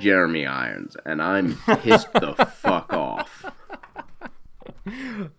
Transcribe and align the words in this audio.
Jeremy 0.00 0.46
Irons, 0.46 0.96
and 1.04 1.20
I'm 1.22 1.56
pissed 1.82 2.12
the 2.12 2.34
fuck 2.34 2.92
off. 2.92 3.44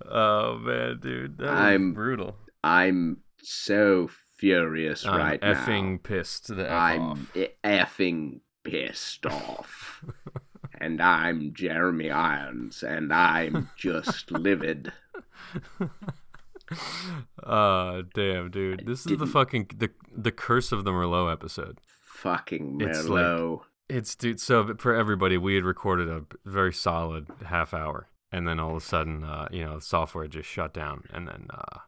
Oh 0.10 0.58
man, 0.60 1.00
dude, 1.02 1.38
that 1.40 1.50
I'm- 1.50 1.94
brutal. 1.94 2.38
I'm 2.64 3.18
so 3.42 4.10
furious 4.38 5.06
right 5.06 5.12
now. 5.14 5.18
I'm 5.18 5.30
right 5.30 5.42
effing 5.42 5.92
now. 5.94 6.00
pissed 6.04 6.48
the 6.56 6.66
f 6.70 6.72
I'm 6.72 7.02
off. 7.02 7.34
effing 7.64 8.40
pissed 8.64 9.26
off. 9.26 10.04
and 10.80 11.02
I'm 11.02 11.54
Jeremy 11.54 12.12
Irons, 12.12 12.84
and 12.84 13.12
I'm 13.14 13.70
just 13.76 14.32
livid. 14.32 14.92
Uh, 17.44 18.04
damn, 18.14 18.50
dude, 18.52 18.86
this 18.86 19.06
is 19.06 19.18
the 19.18 19.26
fucking 19.28 19.70
the 19.78 19.90
the 20.16 20.32
curse 20.32 20.72
of 20.72 20.84
the 20.86 20.92
Merlot 20.92 21.32
episode. 21.32 21.80
Fucking 22.00 22.80
It's 22.82 23.08
like- 23.08 23.24
Merlot. 23.26 23.62
It's 23.92 24.16
dude. 24.16 24.40
So 24.40 24.76
for 24.78 24.96
everybody, 24.96 25.38
we 25.38 25.56
had 25.56 25.64
recorded 25.64 26.08
a 26.10 26.24
very 26.46 26.74
solid 26.74 27.28
half 27.46 27.74
hour, 27.74 28.08
and 28.32 28.48
then 28.48 28.60
all 28.60 28.72
of 28.72 28.78
a 28.78 28.86
sudden, 28.86 29.24
uh, 29.24 29.48
you 29.52 29.64
know, 29.66 29.76
the 29.76 29.82
software 29.82 30.28
just 30.28 30.48
shut 30.50 30.74
down, 30.74 31.04
and 31.14 31.28
then, 31.28 31.48
uh, 31.50 31.80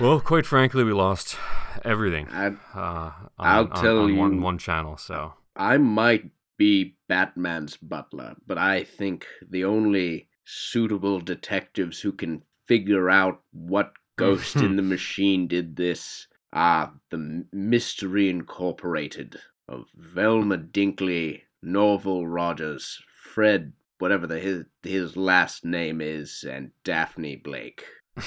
well, 0.00 0.20
quite 0.20 0.46
frankly, 0.46 0.82
we 0.84 0.92
lost 0.92 1.36
everything. 1.84 2.26
I, 2.30 2.46
Uh, 2.74 3.12
on, 3.18 3.30
I'll 3.38 3.68
on- 3.72 3.82
tell 3.82 3.98
on 4.00 4.16
one 4.16 4.34
you- 4.34 4.40
one 4.40 4.58
channel. 4.58 4.96
So 4.96 5.34
I 5.54 5.76
might 5.78 6.30
be 6.56 6.96
Batman's 7.08 7.76
butler, 7.76 8.36
but 8.46 8.58
I 8.58 8.84
think 8.84 9.26
the 9.48 9.64
only 9.64 10.28
suitable 10.44 11.20
detectives 11.20 12.00
who 12.00 12.12
can 12.12 12.42
figure 12.66 13.08
out 13.10 13.42
what 13.52 13.92
ghost 14.16 14.56
in 14.56 14.76
the 14.76 14.82
machine 14.96 15.46
did 15.46 15.76
this 15.76 16.26
are 16.52 16.92
the 17.10 17.46
Mystery 17.52 18.28
Incorporated 18.28 19.40
of 19.68 19.86
Velma 19.96 20.58
Dinkley, 20.58 21.42
Norville 21.62 22.26
Rogers, 22.26 23.02
Fred, 23.22 23.72
whatever 23.98 24.26
the, 24.26 24.38
his 24.38 24.64
his 24.82 25.16
last 25.16 25.64
name 25.64 26.00
is, 26.00 26.44
and 26.48 26.70
Daphne 26.84 27.36
Blake. 27.36 27.84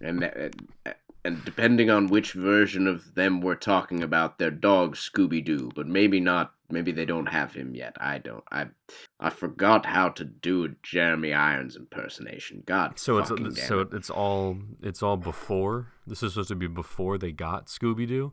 And 0.00 0.24
uh, 0.24 0.92
and 1.24 1.44
depending 1.44 1.90
on 1.90 2.06
which 2.06 2.32
version 2.32 2.86
of 2.86 3.14
them 3.14 3.40
we're 3.42 3.54
talking 3.54 4.02
about, 4.02 4.38
their 4.38 4.50
dog 4.50 4.96
Scooby 4.96 5.44
Doo, 5.44 5.70
but 5.74 5.86
maybe 5.86 6.20
not. 6.20 6.54
Maybe 6.72 6.92
they 6.92 7.04
don't 7.04 7.26
have 7.26 7.52
him 7.52 7.74
yet. 7.74 7.96
I 8.00 8.18
don't. 8.18 8.44
I 8.50 8.68
I 9.18 9.30
forgot 9.30 9.84
how 9.86 10.08
to 10.10 10.24
do 10.24 10.64
a 10.64 10.68
Jeremy 10.82 11.34
Irons 11.34 11.76
impersonation. 11.76 12.62
God, 12.64 12.98
so 12.98 13.18
it's 13.18 13.28
fucking 13.28 13.52
damn 13.52 13.66
so 13.66 13.80
it. 13.80 13.88
it's 13.92 14.08
all 14.08 14.56
it's 14.82 15.02
all 15.02 15.16
before. 15.16 15.88
This 16.06 16.22
is 16.22 16.32
supposed 16.34 16.48
to 16.48 16.54
be 16.54 16.68
before 16.68 17.18
they 17.18 17.32
got 17.32 17.66
Scooby 17.66 18.06
Doo, 18.06 18.32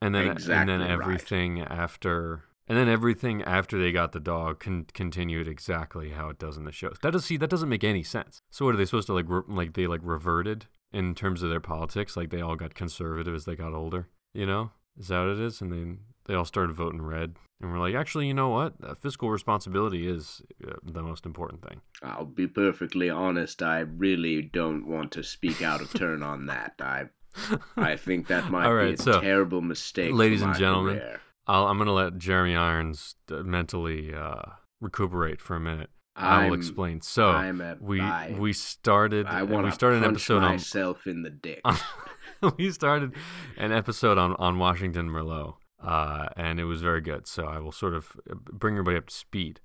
and 0.00 0.14
then 0.14 0.28
and 0.28 0.30
Exactly 0.32 0.72
then 0.72 0.80
right. 0.80 0.90
everything 0.90 1.60
after. 1.62 2.44
And 2.66 2.78
then 2.78 2.88
everything 2.88 3.42
after 3.42 3.78
they 3.78 3.92
got 3.92 4.12
the 4.12 4.20
dog 4.20 4.60
con- 4.60 4.86
continued 4.94 5.46
exactly 5.48 6.10
how 6.10 6.30
it 6.30 6.38
does 6.38 6.56
in 6.56 6.64
the 6.64 6.72
shows. 6.72 6.96
That 7.02 7.12
does 7.12 7.24
see 7.24 7.36
that 7.36 7.50
doesn't 7.50 7.68
make 7.68 7.84
any 7.84 8.02
sense. 8.02 8.40
So 8.50 8.64
what 8.64 8.74
are 8.74 8.78
they 8.78 8.86
supposed 8.86 9.06
to 9.08 9.14
like 9.14 9.26
re- 9.28 9.42
like 9.46 9.74
they 9.74 9.86
like 9.86 10.00
reverted 10.02 10.66
in 10.92 11.14
terms 11.14 11.42
of 11.42 11.50
their 11.50 11.60
politics? 11.60 12.16
Like 12.16 12.30
they 12.30 12.40
all 12.40 12.56
got 12.56 12.74
conservative 12.74 13.34
as 13.34 13.44
they 13.44 13.54
got 13.56 13.74
older. 13.74 14.08
You 14.32 14.46
know, 14.46 14.70
is 14.98 15.08
that 15.08 15.20
what 15.20 15.28
it 15.30 15.40
is? 15.40 15.60
And 15.60 15.70
then 15.72 15.98
they 16.26 16.34
all 16.34 16.46
started 16.46 16.74
voting 16.74 17.02
red. 17.02 17.36
And 17.60 17.70
we're 17.72 17.78
like, 17.78 17.94
actually, 17.94 18.26
you 18.26 18.34
know 18.34 18.48
what? 18.48 18.74
Uh, 18.82 18.94
fiscal 18.94 19.30
responsibility 19.30 20.06
is 20.08 20.42
uh, 20.66 20.72
the 20.82 21.02
most 21.02 21.24
important 21.24 21.62
thing. 21.66 21.80
I'll 22.02 22.24
be 22.24 22.46
perfectly 22.46 23.08
honest. 23.10 23.62
I 23.62 23.80
really 23.80 24.42
don't 24.42 24.86
want 24.86 25.12
to 25.12 25.22
speak 25.22 25.62
out 25.62 25.80
of 25.80 25.92
turn 25.92 26.22
on 26.22 26.46
that. 26.46 26.74
I 26.80 27.04
I 27.76 27.96
think 27.96 28.28
that 28.28 28.50
might 28.50 28.66
All 28.66 28.78
be 28.86 28.94
a 28.94 28.96
so, 28.96 29.20
terrible 29.20 29.60
mistake. 29.60 30.12
ladies 30.12 30.42
and 30.42 30.54
gentlemen, 30.54 30.98
career. 30.98 31.20
I'll, 31.46 31.66
I'm 31.66 31.78
gonna 31.78 31.92
let 31.92 32.18
Jeremy 32.18 32.56
Irons 32.56 33.16
uh, 33.30 33.42
mentally 33.42 34.14
uh, 34.14 34.42
recuperate 34.80 35.40
for 35.40 35.56
a 35.56 35.60
minute. 35.60 35.90
I 36.16 36.36
will 36.38 36.44
I'm- 36.44 36.54
explain. 36.54 37.00
So 37.00 37.76
we 37.80 38.00
I- 38.00 38.34
we 38.38 38.52
started 38.52 39.26
I 39.26 39.42
want 39.42 39.66
to 39.66 39.72
started 39.72 39.96
an 39.98 40.02
punch 40.04 40.14
episode 40.16 40.42
on 40.42 40.52
myself 40.52 41.06
in 41.06 41.22
the 41.22 41.30
dick. 41.30 41.60
we 42.58 42.70
started 42.70 43.14
an 43.56 43.72
episode 43.72 44.16
on 44.18 44.34
on 44.36 44.58
Washington 44.58 45.08
Merlot, 45.08 45.54
uh, 45.82 46.28
and 46.36 46.60
it 46.60 46.64
was 46.64 46.82
very 46.82 47.00
good. 47.00 47.26
So 47.26 47.46
I 47.46 47.58
will 47.58 47.72
sort 47.72 47.94
of 47.94 48.12
uh, 48.30 48.34
bring 48.34 48.74
everybody 48.74 48.96
up 48.96 49.08
to 49.08 49.14
speed. 49.14 49.60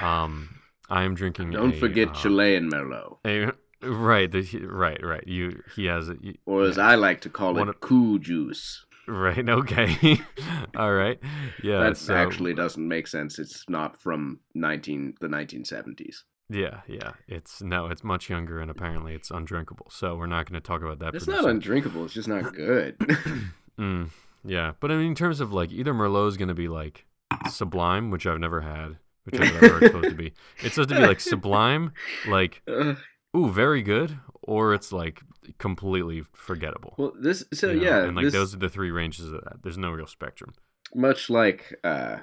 Um, 0.00 0.60
I 0.88 1.02
am 1.02 1.14
drinking. 1.14 1.50
Don't 1.50 1.74
a, 1.74 1.78
forget 1.78 2.08
uh, 2.08 2.12
Chilean 2.14 2.70
Merlot, 2.70 3.18
a- 3.26 3.52
right, 3.86 4.30
the, 4.30 4.42
right, 4.66 5.04
right. 5.04 5.26
You 5.26 5.62
he 5.74 5.86
has 5.86 6.08
it. 6.08 6.18
or 6.46 6.62
as 6.64 6.76
yeah. 6.76 6.88
I 6.88 6.94
like 6.94 7.20
to 7.22 7.28
call 7.28 7.58
it, 7.58 7.68
of- 7.68 7.80
juice. 8.18 8.84
Right. 9.06 9.48
Okay. 9.48 10.20
All 10.76 10.92
right. 10.92 11.18
Yeah. 11.62 11.80
that 11.80 11.96
so, 11.96 12.14
actually 12.14 12.54
doesn't 12.54 12.86
make 12.86 13.06
sense. 13.06 13.38
It's 13.38 13.64
not 13.68 14.00
from 14.00 14.40
nineteen 14.54 15.14
the 15.20 15.28
nineteen 15.28 15.64
seventies. 15.64 16.24
Yeah. 16.48 16.80
Yeah. 16.86 17.12
It's 17.28 17.62
no. 17.62 17.86
It's 17.86 18.04
much 18.04 18.28
younger, 18.30 18.60
and 18.60 18.70
apparently 18.70 19.14
it's 19.14 19.30
undrinkable. 19.30 19.86
So 19.90 20.16
we're 20.16 20.26
not 20.26 20.48
going 20.48 20.60
to 20.60 20.66
talk 20.66 20.82
about 20.82 20.98
that. 21.00 21.14
It's 21.14 21.24
producer. 21.24 21.42
not 21.42 21.50
undrinkable. 21.50 22.04
It's 22.04 22.14
just 22.14 22.28
not 22.28 22.54
good. 22.54 22.96
Mm, 23.80 24.10
yeah, 24.44 24.72
but 24.78 24.92
I 24.92 24.96
mean, 24.96 25.06
in 25.06 25.14
terms 25.14 25.40
of 25.40 25.52
like 25.52 25.72
either 25.72 25.94
Merlot 25.94 26.28
is 26.28 26.36
going 26.36 26.48
to 26.48 26.54
be 26.54 26.68
like 26.68 27.06
sublime, 27.48 28.10
which 28.10 28.26
I've 28.26 28.38
never 28.38 28.60
had, 28.60 28.98
which 29.24 29.40
I've 29.40 29.62
never 29.62 29.86
supposed 29.86 30.10
to 30.10 30.14
be. 30.14 30.34
It's 30.62 30.74
supposed 30.74 30.90
to 30.90 30.96
be 30.96 31.06
like 31.06 31.20
sublime, 31.20 31.92
like 32.28 32.62
ooh, 32.68 33.50
very 33.50 33.80
good, 33.80 34.18
or 34.50 34.74
it's 34.74 34.92
like 34.92 35.22
completely 35.58 36.22
forgettable. 36.32 36.94
well, 36.98 37.12
this 37.18 37.44
so 37.52 37.70
you 37.70 37.80
know? 37.80 37.82
yeah, 37.86 38.04
and 38.04 38.16
like 38.16 38.24
this, 38.26 38.32
those 38.34 38.54
are 38.54 38.58
the 38.58 38.68
three 38.68 38.90
ranges 38.90 39.26
of 39.26 39.42
that. 39.44 39.62
There's 39.62 39.78
no 39.78 39.90
real 39.90 40.06
spectrum. 40.06 40.52
much 40.94 41.30
like 41.30 41.78
uh 41.84 42.18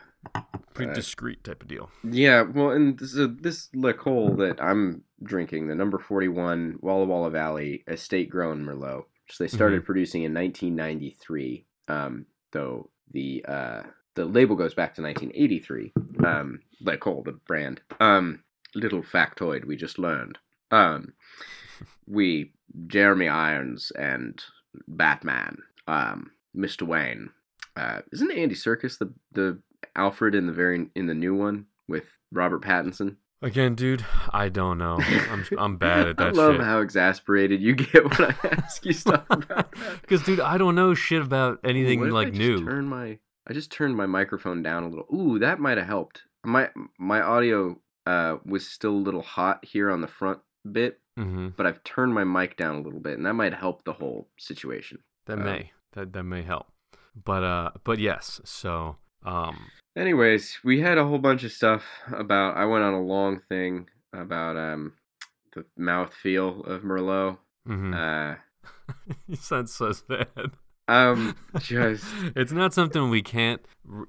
Pretty 0.73 0.91
Uh, 0.91 0.95
discreet 0.95 1.43
type 1.43 1.61
of 1.61 1.69
deal. 1.69 1.89
yeah, 2.03 2.41
well, 2.41 2.71
and 2.71 2.99
this, 2.99 3.17
uh, 3.17 3.27
this 3.39 3.69
L'Ecole 3.73 4.35
that 4.35 4.61
I'm 4.61 5.03
drinking, 5.23 5.67
the 5.67 5.75
number 5.75 5.97
forty 5.99 6.27
one 6.27 6.77
Walla 6.81 7.05
Walla 7.05 7.29
Valley 7.29 7.83
Estate 7.87 8.29
Grown 8.29 8.65
Merlot, 8.65 9.05
which 9.27 9.37
they 9.37 9.47
started 9.47 9.85
producing 9.85 10.23
in 10.23 10.33
1993. 10.33 11.65
Um, 11.87 12.25
though 12.51 12.89
the 13.11 13.45
uh 13.47 13.83
the 14.15 14.25
label 14.25 14.55
goes 14.55 14.73
back 14.73 14.95
to 14.95 15.01
1983. 15.01 15.93
Um, 16.25 16.59
L'Ecole, 16.81 17.23
the 17.23 17.33
brand. 17.33 17.79
Um, 17.99 18.43
little 18.75 19.03
factoid 19.03 19.63
we 19.65 19.75
just 19.77 19.97
learned. 19.99 20.39
Um, 20.71 21.13
we 22.07 22.53
Jeremy 22.87 23.27
Irons 23.27 23.91
and 23.97 24.41
Batman, 24.87 25.59
um, 25.87 26.31
Mr. 26.55 26.83
Wayne. 26.83 27.29
Uh, 27.75 28.01
isn't 28.11 28.31
Andy 28.31 28.55
Serkis 28.55 28.97
the 28.97 29.13
the 29.31 29.61
Alfred 29.95 30.35
in 30.35 30.47
the 30.47 30.53
very 30.53 30.87
in 30.95 31.07
the 31.07 31.13
new 31.13 31.35
one 31.35 31.65
with 31.87 32.05
Robert 32.31 32.63
Pattinson? 32.63 33.17
Again, 33.41 33.75
dude, 33.75 34.03
I 34.31 34.49
don't 34.49 34.79
know. 34.79 34.97
I'm 34.99 35.45
I'm 35.59 35.77
bad 35.77 36.07
at 36.07 36.17
that 36.17 36.27
I 36.27 36.31
love 36.31 36.55
shit. 36.55 36.63
how 36.63 36.81
exasperated 36.81 37.61
you 37.61 37.75
get 37.75 38.03
when 38.03 38.31
I 38.31 38.47
ask 38.47 38.83
you 38.83 38.93
stuff 38.93 39.25
about 39.29 39.71
that. 39.75 40.01
Because, 40.01 40.23
dude, 40.23 40.39
I 40.39 40.57
don't 40.57 40.73
know 40.73 40.95
shit 40.95 41.21
about 41.21 41.59
anything 41.63 42.03
if 42.03 42.11
like 42.11 42.33
new. 42.33 42.65
Turn 42.65 42.87
my 42.87 43.19
I 43.47 43.53
just 43.53 43.71
turned 43.71 43.95
my 43.95 44.07
microphone 44.07 44.63
down 44.63 44.83
a 44.83 44.89
little. 44.89 45.05
Ooh, 45.13 45.37
that 45.39 45.59
might 45.59 45.77
have 45.77 45.85
helped. 45.87 46.23
My 46.43 46.69
my 46.97 47.21
audio 47.21 47.79
uh 48.07 48.37
was 48.43 48.67
still 48.67 48.91
a 48.93 49.05
little 49.05 49.21
hot 49.21 49.63
here 49.63 49.91
on 49.91 50.01
the 50.01 50.07
front 50.07 50.39
bit, 50.69 50.99
hmm 51.17 51.47
but 51.57 51.65
I've 51.65 51.83
turned 51.83 52.13
my 52.13 52.23
mic 52.23 52.57
down 52.57 52.75
a 52.75 52.81
little 52.81 52.99
bit, 52.99 53.17
and 53.17 53.25
that 53.25 53.33
might 53.33 53.53
help 53.53 53.83
the 53.83 53.93
whole 53.93 54.27
situation. 54.37 54.99
That 55.25 55.39
Um, 55.39 55.45
may 55.45 55.71
that 55.93 56.13
that 56.13 56.23
may 56.23 56.43
help. 56.43 56.67
But 57.15 57.43
uh, 57.43 57.71
but 57.83 57.97
yes. 57.99 58.39
So 58.45 58.97
um, 59.25 59.71
Anyways, 59.95 60.59
we 60.63 60.79
had 60.81 60.97
a 60.99 61.05
whole 61.07 61.17
bunch 61.17 61.43
of 61.43 61.51
stuff 61.51 61.83
about. 62.13 62.55
I 62.55 62.65
went 62.65 62.83
on 62.83 62.93
a 62.93 63.01
long 63.01 63.39
thing 63.39 63.89
about 64.13 64.55
um 64.55 64.93
the 65.53 65.65
mouth 65.75 66.13
feel 66.13 66.63
of 66.65 66.83
Merlot. 66.83 67.39
Mm-hmm. 67.67 67.93
Uh, 67.93 68.35
you 69.27 69.35
sound 69.35 69.69
so 69.69 69.91
sad. 69.91 70.51
Um, 70.87 71.35
just 71.59 72.03
it's 72.35 72.51
not 72.51 72.73
something 72.73 73.09
we 73.09 73.21
can't 73.21 73.61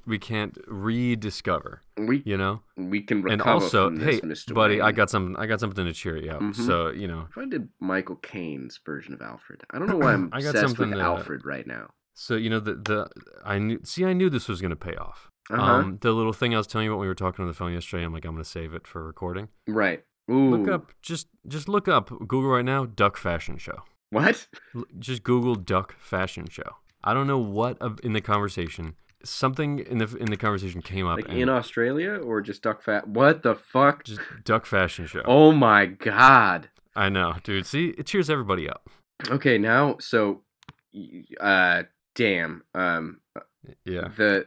we 0.06 0.18
can't 0.18 0.56
rediscover. 0.66 1.82
we 1.96 2.22
You 2.24 2.36
know. 2.36 2.62
we 2.76 3.00
can 3.02 3.22
recover 3.22 3.32
And 3.32 3.42
also, 3.42 3.90
hey, 3.90 4.20
this, 4.20 4.44
Mr. 4.46 4.54
buddy, 4.54 4.80
I 4.80 4.92
got 4.92 5.10
something. 5.10 5.36
I 5.36 5.46
got 5.46 5.60
something 5.60 5.84
to 5.84 5.92
cheer 5.92 6.16
you 6.16 6.30
up. 6.30 6.40
Mhm. 6.40 6.54
So 6.54 6.90
you 6.90 7.06
know. 7.08 7.26
If 7.30 7.38
I 7.38 7.44
did 7.46 7.68
Michael 7.80 8.16
Caine's 8.16 8.78
version 8.84 9.14
of 9.14 9.20
Alfred, 9.22 9.62
I 9.70 9.78
don't 9.78 9.88
know 9.88 9.96
why 9.96 10.12
I'm 10.14 10.30
I 10.32 10.40
got 10.40 10.50
obsessed 10.50 10.68
with 10.70 10.76
something 10.78 10.98
to- 10.98 11.04
Alfred 11.04 11.44
right 11.44 11.66
now. 11.66 11.90
So 12.14 12.34
you 12.34 12.50
know 12.50 12.60
the 12.60 12.74
the 12.74 13.08
I 13.44 13.58
knew. 13.58 13.78
See, 13.84 14.04
I 14.04 14.12
knew 14.12 14.28
this 14.30 14.48
was 14.48 14.60
gonna 14.60 14.76
pay 14.76 14.96
off. 14.96 15.30
Uh-huh. 15.50 15.62
Um, 15.62 15.98
the 16.02 16.12
little 16.12 16.32
thing 16.34 16.54
I 16.54 16.58
was 16.58 16.66
telling 16.66 16.84
you 16.84 16.90
about 16.92 16.98
when 16.98 17.04
we 17.06 17.08
were 17.08 17.14
talking 17.14 17.42
on 17.42 17.48
the 17.48 17.54
phone 17.54 17.72
yesterday. 17.72 18.04
I'm 18.04 18.12
like, 18.12 18.24
I'm 18.24 18.32
gonna 18.32 18.44
save 18.44 18.74
it 18.74 18.86
for 18.86 19.04
recording. 19.04 19.48
right. 19.66 20.04
Ooh. 20.30 20.56
Look 20.56 20.68
up, 20.68 20.92
just 21.00 21.28
just 21.46 21.68
look 21.70 21.88
up 21.88 22.10
Google 22.10 22.50
right 22.50 22.64
now, 22.64 22.84
duck 22.84 23.16
fashion 23.16 23.56
show. 23.56 23.84
What? 24.10 24.46
Just 24.98 25.22
Google 25.22 25.54
duck 25.54 25.94
fashion 25.98 26.48
show. 26.48 26.76
I 27.04 27.14
don't 27.14 27.26
know 27.26 27.38
what 27.38 27.78
in 28.02 28.12
the 28.12 28.20
conversation. 28.20 28.94
Something 29.24 29.80
in 29.80 29.98
the 29.98 30.16
in 30.16 30.30
the 30.30 30.36
conversation 30.36 30.80
came 30.80 31.06
up. 31.06 31.16
Like 31.16 31.28
in 31.28 31.48
Australia 31.48 32.14
or 32.14 32.40
just 32.40 32.62
duck 32.62 32.82
fat? 32.82 33.08
What 33.08 33.42
the 33.42 33.54
fuck? 33.54 34.04
just 34.04 34.20
duck 34.44 34.64
fashion 34.64 35.06
show. 35.06 35.22
Oh 35.24 35.52
my 35.52 35.86
god. 35.86 36.70
I 36.96 37.08
know, 37.08 37.34
dude. 37.42 37.66
See, 37.66 37.88
it 37.98 38.06
cheers 38.06 38.30
everybody 38.30 38.68
up. 38.68 38.88
Okay, 39.28 39.58
now 39.58 39.96
so 40.00 40.42
uh 41.40 41.82
damn. 42.14 42.62
Um 42.74 43.20
Yeah. 43.84 44.08
the 44.16 44.46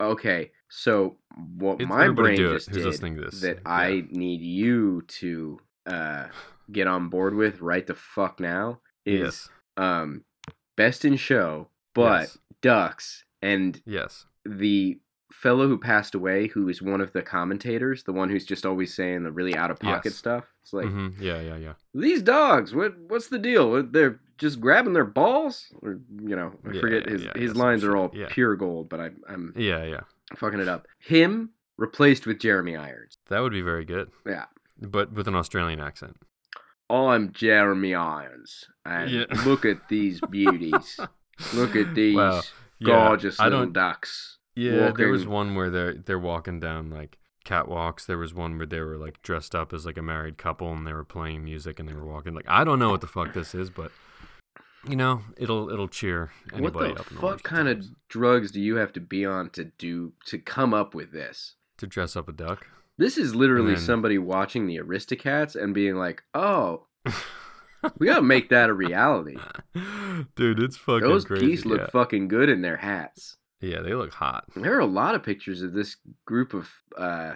okay. 0.00 0.50
So 0.68 1.16
what 1.56 1.74
It's- 1.80 1.88
my 1.88 2.08
brain 2.08 2.36
just 2.36 2.70
did 2.72 2.84
listening 2.84 3.16
to 3.16 3.22
this. 3.22 3.40
that 3.42 3.56
Yeah. 3.64 3.72
I 3.72 4.04
need 4.10 4.40
you 4.40 5.02
to 5.20 5.60
uh, 5.86 6.26
get 6.72 6.86
on 6.86 7.08
board 7.08 7.34
with 7.34 7.60
right 7.60 7.86
the 7.86 7.94
fuck 7.94 8.40
now 8.40 8.80
is 9.06 9.20
yes. 9.20 9.48
um, 9.76 10.24
best 10.76 11.04
in 11.04 11.16
show, 11.16 11.68
but 11.94 12.22
Yes. 12.22 12.38
ducks 12.62 13.24
and 13.42 13.80
Yes. 13.86 14.26
the 14.44 14.98
fellow 15.32 15.66
who 15.68 15.76
passed 15.78 16.14
away, 16.14 16.46
who 16.48 16.68
is 16.68 16.80
one 16.80 17.00
of 17.00 17.12
the 17.12 17.22
commentators, 17.22 18.04
the 18.04 18.12
one 18.12 18.30
who's 18.30 18.46
just 18.46 18.64
always 18.64 18.94
saying 18.94 19.24
the 19.24 19.32
really 19.32 19.54
out 19.56 19.70
of 19.70 19.78
pocket 19.80 20.10
Yes. 20.10 20.14
stuff. 20.16 20.44
It's 20.62 20.72
like 20.72 20.86
hmm 20.86 21.08
Yeah, 21.20 21.40
yeah, 21.40 21.56
yeah. 21.56 21.72
these 21.92 22.22
dogs. 22.22 22.74
What 22.74 22.96
what's 23.08 23.28
the 23.28 23.38
deal? 23.38 23.82
They're 23.82 24.20
just 24.38 24.60
grabbing 24.60 24.94
their 24.94 25.04
balls, 25.04 25.66
or 25.82 26.00
you 26.22 26.34
know, 26.34 26.54
I 26.66 26.72
Yeah, 26.72 26.80
forget 26.80 27.08
his 27.08 27.22
yeah, 27.24 27.32
his 27.34 27.48
yeah, 27.50 27.52
some 27.52 27.58
lines 27.62 27.84
are 27.84 27.96
all 27.96 28.08
pure 28.30 28.56
gold, 28.56 28.88
but 28.88 29.00
I, 29.00 29.10
I'm 29.28 29.52
Yeah, 29.56 29.84
yeah. 29.84 30.00
fucking 30.36 30.60
it 30.60 30.68
up. 30.68 30.86
Him 30.98 31.50
replaced 31.76 32.26
with 32.26 32.38
Jeremy 32.38 32.76
Irons. 32.76 33.18
That 33.28 33.40
would 33.40 33.52
be 33.52 33.60
very 33.62 33.84
good. 33.84 34.10
Yeah. 34.26 34.46
But 34.80 35.12
with 35.12 35.28
an 35.28 35.34
Australian 35.36 35.80
accent. 35.80 36.16
I'm 36.90 37.32
Jeremy 37.32 37.94
Irons, 37.94 38.66
and 38.84 39.10
Yeah. 39.10 39.24
look 39.46 39.64
at 39.64 39.88
these 39.88 40.20
beauties. 40.30 41.00
look 41.54 41.74
at 41.76 41.94
these 41.94 42.16
Wow. 42.16 42.42
Yeah, 42.78 42.86
gorgeous 43.08 43.40
I 43.40 43.44
little 43.48 43.66
ducks. 43.66 44.38
Yeah, 44.56 44.90
there 44.92 45.08
was 45.08 45.26
one 45.26 45.54
where 45.54 45.70
they're 45.70 45.94
they're 45.94 46.18
walking 46.18 46.60
down 46.60 46.90
like 46.90 47.18
catwalks. 47.44 48.06
There 48.06 48.18
was 48.18 48.34
one 48.34 48.56
where 48.58 48.66
they 48.66 48.80
were 48.80 48.96
like 48.98 49.22
dressed 49.22 49.54
up 49.54 49.72
as 49.72 49.86
like 49.86 49.96
a 49.98 50.02
married 50.02 50.38
couple 50.38 50.72
and 50.72 50.86
they 50.86 50.92
were 50.92 51.04
playing 51.04 51.44
music 51.44 51.78
and 51.80 51.88
they 51.88 51.94
were 51.94 52.04
walking. 52.06 52.34
Like 52.34 52.48
I 52.48 52.64
don't 52.64 52.78
know 52.78 52.90
what 52.90 53.00
the 53.00 53.06
fuck 53.06 53.32
this 53.32 53.54
is, 53.54 53.70
but 53.70 53.90
you 54.88 54.96
know 54.96 55.22
it'll 55.38 55.70
it'll 55.70 55.88
cheer 55.88 56.30
What 56.50 56.58
anybody 56.58 56.92
the 56.94 57.00
up. 57.00 57.06
fuck 57.06 57.22
Orange 57.24 57.42
kind 57.42 57.68
of 57.68 57.86
drugs 58.08 58.50
do 58.52 58.60
you 58.60 58.76
have 58.76 58.92
to 58.92 59.00
be 59.00 59.24
on 59.24 59.50
to 59.50 59.64
do 59.64 60.12
to 60.26 60.38
come 60.38 60.74
up 60.74 60.94
with 60.94 61.12
this? 61.12 61.54
to 61.78 61.86
dress 61.88 62.14
up 62.16 62.28
a 62.28 62.32
duck. 62.32 62.66
This 62.98 63.18
is 63.18 63.34
literally 63.34 63.74
then- 63.74 63.82
somebody 63.82 64.18
watching 64.18 64.66
the 64.66 64.78
Aristocats 64.78 65.56
and 65.60 65.74
being 65.74 65.96
like, 65.96 66.22
"Oh, 66.34 66.86
we 67.98 68.06
gotta 68.06 68.22
make 68.22 68.48
that 68.50 68.70
a 68.70 68.74
reality." 68.74 69.36
Dude, 70.36 70.60
it's 70.60 70.76
fucking 70.76 71.08
Those 71.08 71.24
crazy. 71.24 71.46
geese 71.46 71.64
look 71.64 71.80
yeah. 71.80 71.86
fucking 71.90 72.28
good 72.28 72.48
in 72.48 72.62
their 72.62 72.76
hats. 72.78 73.36
yeah, 73.60 73.80
they 73.80 73.94
look 73.94 74.12
hot. 74.14 74.44
There 74.54 74.74
are 74.76 74.80
a 74.80 74.86
lot 74.86 75.14
of 75.14 75.22
pictures 75.22 75.62
of 75.62 75.72
this 75.72 75.96
group 76.26 76.54
of. 76.54 76.70
uh 76.96 77.34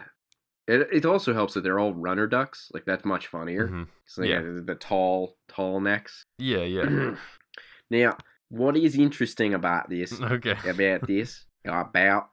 It 0.66 0.88
it 0.92 1.04
also 1.06 1.32
helps 1.34 1.54
that 1.54 1.62
they're 1.62 1.78
all 1.80 1.94
runner 1.94 2.26
ducks. 2.26 2.70
Like 2.72 2.84
that's 2.84 3.04
much 3.04 3.26
funnier. 3.26 3.68
Mhm. 3.68 3.88
Yeah. 4.24 4.40
the 4.64 4.76
tall, 4.78 5.36
tall 5.48 5.80
necks. 5.80 6.24
Yeah, 6.38 6.62
yeah. 6.62 7.14
now, 7.90 8.16
what 8.48 8.76
is 8.76 8.96
interesting 8.96 9.54
about 9.54 9.88
this? 9.90 10.18
okay. 10.36 10.56
about 10.68 11.06
this? 11.06 11.44
About 11.64 12.30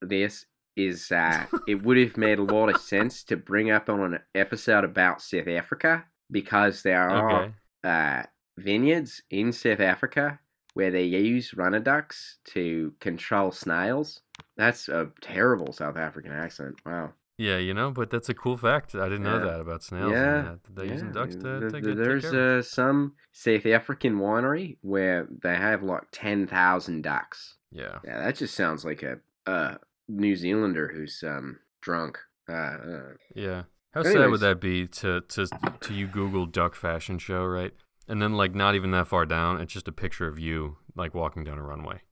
this 0.00 0.46
is 0.76 1.10
uh, 1.12 1.46
it 1.66 1.82
would 1.82 1.96
have 1.96 2.16
made 2.16 2.38
a 2.38 2.42
lot 2.44 2.68
of 2.74 2.80
sense 2.80 3.22
to 3.24 3.36
bring 3.36 3.70
up 3.70 3.88
on 3.88 4.00
an 4.14 4.18
episode 4.34 4.84
about 4.84 5.22
South 5.22 5.48
Africa 5.48 6.04
because 6.30 6.82
there 6.82 7.08
are 7.08 7.42
Okay. 7.42 7.52
uh, 7.84 8.22
vineyards 8.58 9.22
in 9.30 9.52
South 9.52 9.80
Africa 9.80 10.38
where 10.74 10.90
they 10.90 11.04
use 11.04 11.54
runner 11.54 11.80
ducks 11.80 12.38
to 12.44 12.94
control 13.00 13.50
snails. 13.50 14.20
That's 14.56 14.88
a 14.88 15.10
terrible 15.20 15.72
South 15.72 15.96
African 15.96 16.32
accent. 16.32 16.76
Wow. 16.86 17.14
Yeah, 17.38 17.56
you 17.56 17.72
know, 17.72 17.90
but 17.90 18.10
that's 18.10 18.28
a 18.28 18.34
cool 18.34 18.58
fact. 18.58 18.94
I 18.94 19.04
didn't 19.08 19.22
know 19.24 19.38
Yeah. 19.38 19.44
that 19.50 19.60
about 19.60 19.82
snails. 19.82 20.12
Yeah, 20.12 20.56
they're 20.74 20.84
using 20.84 21.10
ducks 21.10 21.34
to, 21.36 21.60
th- 21.60 21.72
to 21.72 21.80
get, 21.80 21.96
there's 21.96 22.22
take 22.24 22.32
care 22.32 22.50
of 22.52 22.56
it. 22.56 22.58
uh, 22.60 22.62
some 22.62 23.14
South 23.32 23.64
African 23.66 24.18
winery 24.18 24.76
where 24.82 25.26
they 25.42 25.56
have 25.56 25.82
like 25.82 26.02
ten 26.12 26.46
thousand 26.46 27.02
ducks. 27.02 27.56
Yeah. 27.72 27.98
Yeah, 28.04 28.20
that 28.20 28.36
just 28.36 28.54
sounds 28.54 28.84
like 28.84 29.02
a 29.02 29.20
uh, 29.46 29.76
New 30.10 30.36
Zealander 30.36 30.88
who's 30.94 31.22
um 31.26 31.58
drunk. 31.80 32.18
Uh, 32.48 32.52
uh, 32.52 33.12
Yeah. 33.34 33.62
How 33.92 34.02
sad 34.02 34.30
would 34.30 34.40
that 34.40 34.60
be 34.60 34.86
to 34.86 35.20
to 35.22 35.46
to 35.80 35.94
you 35.94 36.06
Google 36.06 36.46
duck 36.46 36.74
fashion 36.74 37.18
show, 37.18 37.44
right? 37.44 37.72
And 38.06 38.20
then 38.22 38.34
like 38.34 38.54
not 38.54 38.74
even 38.74 38.90
that 38.92 39.08
far 39.08 39.26
down, 39.26 39.60
it's 39.60 39.72
just 39.72 39.88
a 39.88 39.92
picture 39.92 40.28
of 40.28 40.38
you 40.38 40.76
like 40.96 41.14
walking 41.14 41.44
down 41.44 41.58
a 41.58 41.62
runway. 41.62 42.02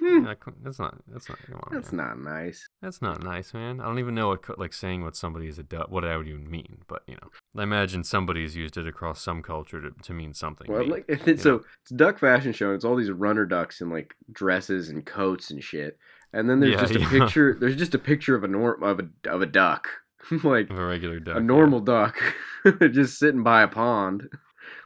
That's 0.62 0.78
not 0.78 0.96
that's 1.06 1.28
not 1.28 1.38
come 1.46 1.60
on, 1.62 1.68
that's 1.72 1.92
man. 1.92 2.06
not 2.08 2.18
nice. 2.18 2.66
That's 2.80 3.00
not 3.00 3.22
nice, 3.22 3.54
man. 3.54 3.80
I 3.80 3.84
don't 3.84 4.00
even 4.00 4.16
know 4.16 4.28
what 4.28 4.58
like 4.58 4.72
saying 4.72 5.04
what 5.04 5.14
somebody 5.14 5.46
is 5.46 5.58
a 5.58 5.62
duck 5.62 5.90
what 5.90 6.02
that 6.02 6.16
would 6.16 6.26
even 6.26 6.50
mean, 6.50 6.78
but 6.88 7.02
you 7.06 7.14
know, 7.14 7.28
I 7.56 7.62
imagine 7.62 8.02
somebody's 8.02 8.56
used 8.56 8.76
it 8.76 8.88
across 8.88 9.22
some 9.22 9.42
culture 9.42 9.80
to, 9.80 9.90
to 9.90 10.12
mean 10.12 10.34
something. 10.34 10.66
Well, 10.68 10.80
mean, 10.80 10.90
like 10.90 11.04
it's, 11.08 11.42
so 11.42 11.50
know? 11.50 11.64
it's 11.82 11.92
a 11.92 11.94
duck 11.94 12.18
fashion 12.18 12.52
show. 12.52 12.68
And 12.68 12.74
it's 12.74 12.84
all 12.84 12.96
these 12.96 13.10
runner 13.10 13.44
ducks 13.44 13.80
in 13.80 13.90
like 13.90 14.14
dresses 14.32 14.88
and 14.88 15.06
coats 15.06 15.50
and 15.50 15.62
shit. 15.62 15.98
And 16.32 16.48
then 16.48 16.60
there's 16.60 16.72
Yeah, 16.74 16.80
just 16.80 16.94
a 16.94 17.00
yeah. 17.00 17.08
picture. 17.10 17.56
There's 17.58 17.76
just 17.76 17.94
a 17.94 17.98
picture 17.98 18.34
of 18.34 18.44
a 18.44 18.48
norm 18.48 18.82
of 18.82 19.00
a 19.00 19.08
of 19.30 19.42
a 19.42 19.46
duck, 19.46 19.88
like 20.42 20.70
of 20.70 20.78
a 20.78 20.86
regular 20.86 21.20
duck. 21.20 21.36
a 21.36 21.40
yeah. 21.40 21.46
normal 21.46 21.80
duck, 21.80 22.16
just 22.90 23.18
sitting 23.18 23.42
by 23.42 23.62
a 23.62 23.68
pond, 23.68 24.28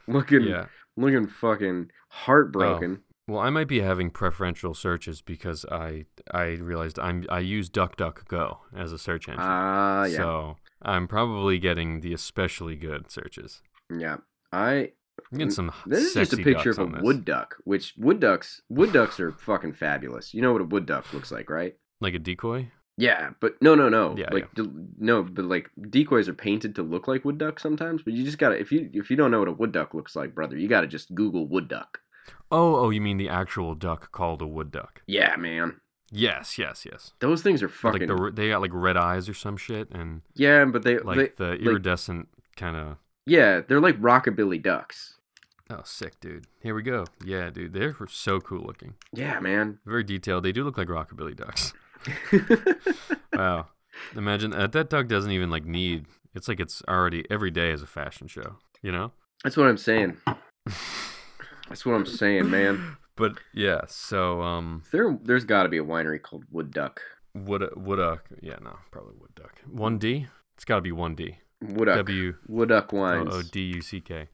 looking 0.09 0.43
Yeah. 0.43 0.67
looking 0.97 1.27
fucking 1.27 1.91
heartbroken. 2.09 3.03
Well, 3.29 3.41
I 3.41 3.51
might 3.51 3.67
be 3.69 3.81
having 3.81 4.11
preferential 4.11 4.73
searches 4.75 5.21
because 5.23 5.65
I 5.71 6.05
I 6.33 6.45
realized 6.55 6.99
I'm 6.99 7.25
I 7.29 7.41
use 7.41 7.69
DuckDuckGo 7.71 8.59
as 8.77 8.93
a 8.93 8.99
search 8.99 9.29
engine. 9.29 9.43
Ah, 9.45 10.05
yeah, 10.05 10.17
So 10.17 10.57
I'm 10.83 11.09
probably 11.09 11.59
getting 11.59 12.01
the 12.01 12.13
especially 12.13 12.77
good 12.77 13.11
searches. 13.11 13.63
yeah. 13.91 14.19
I 14.53 14.93
I'm 15.33 15.51
some 15.51 15.73
This 15.87 16.05
is 16.05 16.15
just 16.15 16.33
a 16.33 16.37
picture 16.37 16.71
of 16.71 16.79
a 16.79 16.87
wood 17.03 17.25
duck, 17.25 17.57
which 17.65 17.95
wood 17.97 18.21
ducks 18.21 18.63
wood 18.69 18.93
ducks 18.93 19.19
are 19.21 19.33
fucking 19.33 19.73
fabulous. 19.75 20.35
You 20.35 20.43
know 20.43 20.53
what 20.53 20.63
a 20.63 20.65
wood 20.65 20.87
duck 20.87 21.13
looks 21.13 21.31
like, 21.31 21.51
right? 21.51 21.77
like 22.01 22.15
a 22.15 22.19
decoy. 22.19 22.71
Yeah, 22.99 23.31
but 23.41 23.61
no, 23.61 23.75
no, 23.75 23.89
no. 23.91 24.15
Yeah, 24.17 24.29
like 24.33 24.55
d- 24.55 24.71
no, 24.99 25.23
but 25.23 25.45
like 25.45 25.71
decoys 25.91 26.29
are 26.29 26.35
painted 26.35 26.75
to 26.77 26.83
look 26.83 27.07
like 27.09 27.25
wood 27.27 27.37
ducks 27.39 27.63
sometimes. 27.63 28.03
But 28.03 28.15
you 28.15 28.25
just 28.25 28.39
gotta 28.39 28.59
if 28.59 28.73
you 28.73 28.89
if 28.93 29.11
you 29.11 29.17
don't 29.17 29.31
know 29.31 29.41
what 29.41 29.49
a 29.49 29.53
wood 29.53 29.73
duck 29.73 29.93
looks 29.95 30.17
like, 30.17 30.35
brother, 30.35 30.57
you 30.57 30.67
gotta 30.69 30.87
just 30.87 31.15
Google 31.15 31.47
wood 31.47 31.69
duck. 31.69 32.01
Oh, 32.51 32.77
oh, 32.77 32.91
you 32.91 33.01
mean 33.01 33.19
the 33.19 33.29
actual 33.29 33.75
duck 33.75 34.13
called 34.13 34.41
a 34.41 34.47
wood 34.47 34.71
duck? 34.71 35.03
Yeah, 35.07 35.37
man, 35.37 35.81
Yes, 36.11 36.57
yes, 36.59 36.87
yes. 36.91 37.13
those 37.19 37.43
things 37.43 37.63
are 37.63 37.67
Like 37.67 37.75
fucking 37.75 38.07
the 38.09 38.33
they 38.35 38.49
got 38.49 38.63
like 38.63 38.71
red 38.73 38.97
eyes 38.97 39.29
or 39.29 39.35
some 39.35 39.57
shit, 39.57 39.91
and 39.91 40.23
yeah, 40.35 40.65
but 40.65 40.83
they 40.83 40.99
like 40.99 41.37
they 41.37 41.45
the 41.45 41.53
iridescent 41.55 42.29
kind 42.57 42.77
of. 42.77 42.97
yeah, 43.27 43.61
they're 43.61 43.81
like 43.81 44.01
rockabilly 44.01 44.63
ducks. 44.63 45.16
Oh, 45.69 45.81
sick, 45.85 46.21
dude. 46.21 46.47
Here 46.63 46.75
we 46.75 46.83
go. 46.83 47.05
Yeah, 47.25 47.51
dude, 47.51 47.73
they're 47.73 47.97
so 48.09 48.41
cool 48.41 48.65
looking. 48.65 48.95
Yeah, 49.13 49.41
man. 49.41 49.79
Very 49.85 50.05
detailed. 50.05 50.45
They 50.45 50.53
do 50.53 50.63
look 50.65 50.79
like 50.79 50.89
rockabilly 50.89 51.37
ducks. 51.37 51.73
Wow. 53.33 53.69
Imagine 54.15 54.51
that 54.53 54.73
that 54.73 54.91
duck 54.91 55.09
doesn't 55.09 55.31
even 55.31 55.51
like 55.51 55.65
need. 55.65 56.07
It's 56.35 56.49
like 56.49 56.61
it's 56.61 56.83
already 56.89 57.25
every 57.31 57.51
day 57.51 57.71
is 57.71 57.83
a 57.83 57.87
fashion 57.87 58.29
show. 58.29 58.57
You 58.83 58.93
know. 58.93 59.13
That's 59.45 59.57
what 59.57 59.67
I'm 59.67 59.77
saying. 59.77 60.17
That's 61.69 61.85
what 61.85 61.95
I'm 61.95 62.07
saying, 62.07 62.51
man. 62.51 62.97
But 63.17 63.39
yeah, 63.55 63.83
so 63.89 64.43
um, 64.43 64.83
There, 64.93 65.19
there's 65.23 65.45
got 65.45 65.65
to 65.65 65.69
be 65.69 65.79
a 65.79 65.85
winery 65.85 66.21
called 66.21 66.45
Wood 66.51 66.71
Duck. 66.71 67.01
Wood 67.35 67.69
Wood 67.77 67.97
Duck. 67.97 68.25
yeah 68.41 68.57
no 68.63 68.79
probably 68.91 69.15
wood 69.21 69.35
duck 69.35 69.53
one 69.71 69.99
D. 69.99 70.27
It's 70.57 70.65
got 70.65 70.77
to 70.77 70.83
be 70.83 70.93
one 70.93 71.15
D. 71.15 71.39
Wood 71.61 71.87
Duck. 71.87 71.97
W 71.97 72.35
Wood 72.49 72.69
Duck 72.71 72.93
wines. 72.93 73.35
O 73.35 73.43
D 73.43 73.61
U 73.61 73.81
C 73.83 74.01
K. 74.01 74.29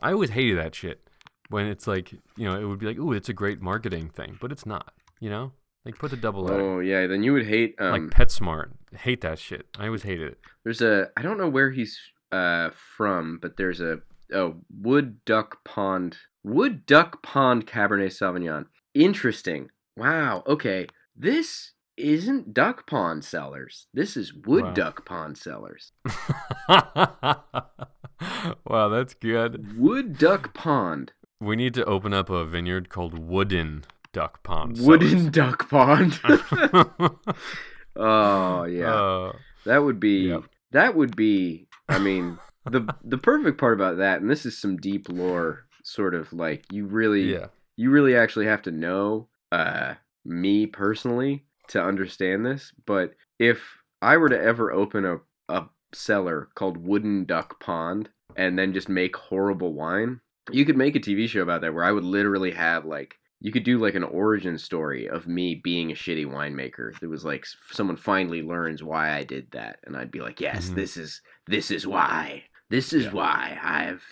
I 0.00 0.12
always 0.12 0.30
hated 0.30 0.58
that 0.58 0.74
shit 0.74 1.08
when 1.48 1.66
it's 1.66 1.86
like 1.86 2.12
you 2.12 2.44
know 2.48 2.58
it 2.58 2.64
would 2.64 2.78
be 2.78 2.86
like 2.86 2.98
ooh 2.98 3.12
it's 3.12 3.28
a 3.28 3.32
great 3.32 3.60
marketing 3.60 4.10
thing, 4.10 4.38
but 4.40 4.52
it's 4.52 4.66
not. 4.66 4.92
You 5.20 5.30
know, 5.30 5.52
like 5.84 5.98
put 5.98 6.10
the 6.10 6.16
double 6.16 6.44
letter. 6.44 6.60
Oh 6.60 6.80
yeah, 6.80 7.06
then 7.06 7.22
you 7.22 7.32
would 7.32 7.46
hate 7.46 7.74
um, 7.78 7.90
like 7.90 8.02
PetSmart. 8.02 8.70
Hate 8.96 9.20
that 9.22 9.38
shit. 9.38 9.66
I 9.78 9.86
always 9.86 10.02
hated 10.02 10.32
it. 10.32 10.38
There's 10.64 10.82
a 10.82 11.10
I 11.16 11.22
don't 11.22 11.38
know 11.38 11.48
where 11.48 11.70
he's 11.70 11.98
uh 12.30 12.70
from, 12.96 13.38
but 13.40 13.56
there's 13.56 13.80
a 13.80 14.00
oh 14.32 14.56
Wood 14.70 15.24
Duck 15.24 15.64
Pond 15.64 16.18
Wood 16.44 16.86
Duck 16.86 17.22
Pond 17.22 17.66
Cabernet 17.66 18.16
Sauvignon. 18.16 18.66
Interesting. 18.94 19.70
Wow. 19.96 20.44
Okay. 20.46 20.86
This 21.16 21.72
isn't 21.98 22.54
Duck 22.54 22.86
Pond 22.86 23.24
Cellars. 23.24 23.86
This 23.92 24.16
is 24.16 24.32
Wood 24.32 24.64
Wow. 24.64 24.72
Duck 24.72 25.04
Pond 25.06 25.36
Cellars. 25.38 25.92
wow, 28.66 28.88
that's 28.88 29.14
good. 29.14 29.78
Wood 29.78 30.18
Duck 30.18 30.54
Pond. 30.54 31.12
We 31.40 31.56
need 31.56 31.74
to 31.74 31.84
open 31.84 32.12
up 32.12 32.30
a 32.30 32.44
vineyard 32.44 32.88
called 32.88 33.18
Wooden 33.18 33.84
Duck 34.12 34.42
Pond. 34.42 34.78
Wooden 34.80 35.30
Duck 35.32 35.68
Pond. 35.68 36.18
Oh 38.00 38.62
yeah. 38.64 38.94
Uh, 38.94 39.32
That 39.64 39.78
would 39.82 39.98
be 39.98 40.28
Yep. 40.28 40.44
that 40.70 40.94
would 40.94 41.16
be 41.16 41.66
I 41.88 41.98
mean 41.98 42.38
the 42.64 42.94
the 43.02 43.18
perfect 43.18 43.58
part 43.58 43.74
about 43.74 43.96
that 43.96 44.20
and 44.20 44.30
this 44.30 44.46
is 44.46 44.56
some 44.56 44.76
deep 44.76 45.08
lore 45.08 45.64
sort 45.82 46.14
of 46.14 46.32
like 46.32 46.64
you 46.70 46.86
really 46.86 47.32
yeah. 47.32 47.46
you 47.76 47.90
really 47.90 48.14
actually 48.14 48.46
have 48.46 48.62
to 48.62 48.70
know 48.70 49.26
uh 49.50 49.94
me 50.24 50.66
personally 50.66 51.44
to 51.68 51.82
understand 51.82 52.44
this 52.44 52.72
but 52.86 53.14
if 53.38 53.62
i 54.02 54.16
were 54.16 54.28
to 54.28 54.40
ever 54.40 54.72
open 54.72 55.04
a, 55.04 55.16
a 55.48 55.66
cellar 55.92 56.48
called 56.54 56.76
wooden 56.76 57.24
duck 57.24 57.60
pond 57.60 58.08
and 58.36 58.58
then 58.58 58.72
just 58.72 58.88
make 58.88 59.16
horrible 59.16 59.72
wine 59.74 60.20
you 60.50 60.64
could 60.64 60.76
make 60.76 60.96
a 60.96 61.00
tv 61.00 61.28
show 61.28 61.42
about 61.42 61.60
that 61.60 61.72
where 61.74 61.84
i 61.84 61.92
would 61.92 62.04
literally 62.04 62.50
have 62.50 62.84
like 62.84 63.16
You 63.40 63.52
could 63.52 63.62
do 63.64 63.78
like 63.78 63.94
an 63.94 64.02
origin 64.04 64.58
story 64.58 65.08
of 65.08 65.26
me 65.28 65.54
being 65.54 65.92
a 65.92 65.94
shitty 65.94 66.26
winemaker. 66.26 66.90
It 67.00 67.06
was 67.06 67.24
like 67.24 67.44
someone 67.70 67.96
finally 67.96 68.42
learns 68.42 68.82
why 68.82 69.12
I 69.16 69.22
did 69.22 69.46
that, 69.52 69.78
and 69.84 69.96
I'd 69.96 70.10
be 70.10 70.18
like, 70.20 70.40
"Yes, 70.40 70.70
Mhm. 70.70 70.74
this 70.74 70.96
is 70.96 71.22
this 71.46 71.70
is 71.70 71.86
why. 71.86 72.42
This 72.68 72.92
is 72.92 73.04
Yeah. 73.04 73.12
why 73.12 73.58
I've 73.62 74.02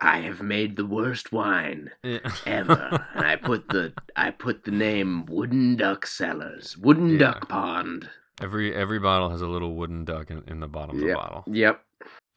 I 0.00 0.18
have 0.20 0.40
made 0.42 0.76
the 0.76 0.86
worst 0.86 1.32
wine 1.32 1.90
Yeah. 2.02 2.18
ever." 2.46 3.04
and 3.14 3.24
I 3.26 3.36
put 3.36 3.68
the 3.68 3.92
I 4.16 4.30
put 4.30 4.64
the 4.64 4.70
name 4.70 5.26
Wooden 5.26 5.76
Duck 5.76 6.06
Cellars, 6.06 6.76
Wooden 6.76 7.10
Yeah. 7.10 7.18
Duck 7.18 7.48
Pond. 7.48 8.08
every 8.40 8.74
every 8.74 8.98
bottle 8.98 9.30
has 9.30 9.40
a 9.40 9.46
little 9.48 9.74
wooden 9.74 10.04
duck 10.04 10.30
in, 10.30 10.42
in 10.46 10.60
the 10.60 10.68
bottom 10.68 10.96
of 10.96 11.06
the 11.06 11.14
bottle. 11.14 11.44
Yep. 11.46 11.80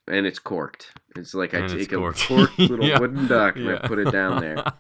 And 0.08 0.26
it's 0.26 0.40
corked. 0.40 0.92
It's 1.16 1.34
like 1.36 1.54
I 1.54 1.58
And 1.60 1.66
it's 1.66 1.74
take 1.76 1.92
a 1.92 1.98
corked. 1.98 2.20
corked 2.28 2.58
little 2.60 2.86
Yeah. 2.86 3.00
wooden 3.00 3.28
duck 3.28 3.56
and 3.56 3.70
I 3.70 3.88
put 3.88 4.00
it 4.00 4.12
down 4.12 4.42
there. 4.42 4.64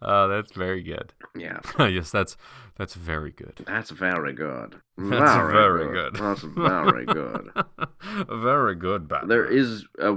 Oh, 0.00 0.26
that's 0.28 0.52
very 0.52 0.82
good. 0.82 1.12
Yeah. 1.36 1.60
yes, 1.78 2.10
that's 2.10 2.38
that's 2.78 2.94
very 2.94 3.30
good. 3.30 3.60
That's 3.66 3.90
very 3.90 4.32
good. 4.32 4.76
That's 4.96 5.36
very 5.52 5.92
good. 5.92 6.14
That's 6.14 6.40
very 6.40 7.04
good. 7.04 7.50
very 8.30 8.74
good, 8.74 9.06
Batman. 9.06 9.28
There 9.28 9.44
is 9.44 9.84
a 9.98 10.16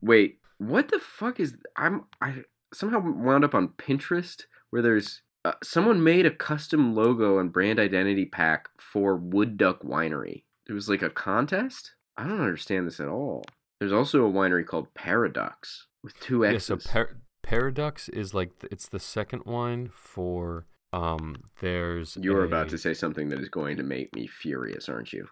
wait. 0.00 0.38
What 0.58 0.88
the 0.88 0.98
fuck 0.98 1.40
is? 1.40 1.56
I'm 1.76 2.04
I 2.20 2.42
somehow 2.74 3.00
wound 3.00 3.44
up 3.44 3.54
on 3.54 3.68
Pinterest 3.68 4.42
where 4.70 4.82
there's 4.82 5.22
uh, 5.44 5.52
someone 5.62 6.02
made 6.02 6.26
a 6.26 6.30
custom 6.30 6.94
logo 6.94 7.38
and 7.38 7.52
brand 7.52 7.78
identity 7.78 8.26
pack 8.26 8.68
for 8.78 9.16
Wood 9.16 9.56
Duck 9.56 9.82
Winery. 9.82 10.42
It 10.68 10.72
was 10.72 10.88
like 10.88 11.00
a 11.02 11.10
contest. 11.10 11.92
I 12.16 12.24
don't 12.24 12.40
understand 12.40 12.86
this 12.86 12.98
at 13.00 13.08
all. 13.08 13.44
There's 13.80 13.92
also 13.92 14.26
a 14.26 14.30
winery 14.30 14.66
called 14.66 14.92
Paradox 14.94 15.86
with 16.02 16.18
two 16.20 16.44
X's. 16.44 16.68
yeah. 16.68 16.76
So 16.76 16.90
par- 16.92 17.16
Paradox 17.42 18.08
is 18.08 18.34
like 18.34 18.50
it's 18.70 18.88
the 18.88 18.98
second 19.00 19.44
wine 19.46 19.90
for 19.94 20.66
um. 20.92 21.36
There's 21.60 22.18
you 22.20 22.32
were 22.32 22.42
a- 22.42 22.48
about 22.48 22.68
to 22.70 22.78
say 22.78 22.92
something 22.94 23.28
that 23.28 23.38
is 23.38 23.48
going 23.48 23.76
to 23.76 23.84
make 23.84 24.14
me 24.16 24.26
furious, 24.26 24.88
aren't 24.88 25.12
you? 25.12 25.28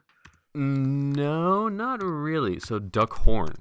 No, 0.54 1.68
not 1.68 2.02
really. 2.02 2.58
So 2.60 2.78
Duckhorn, 2.78 3.56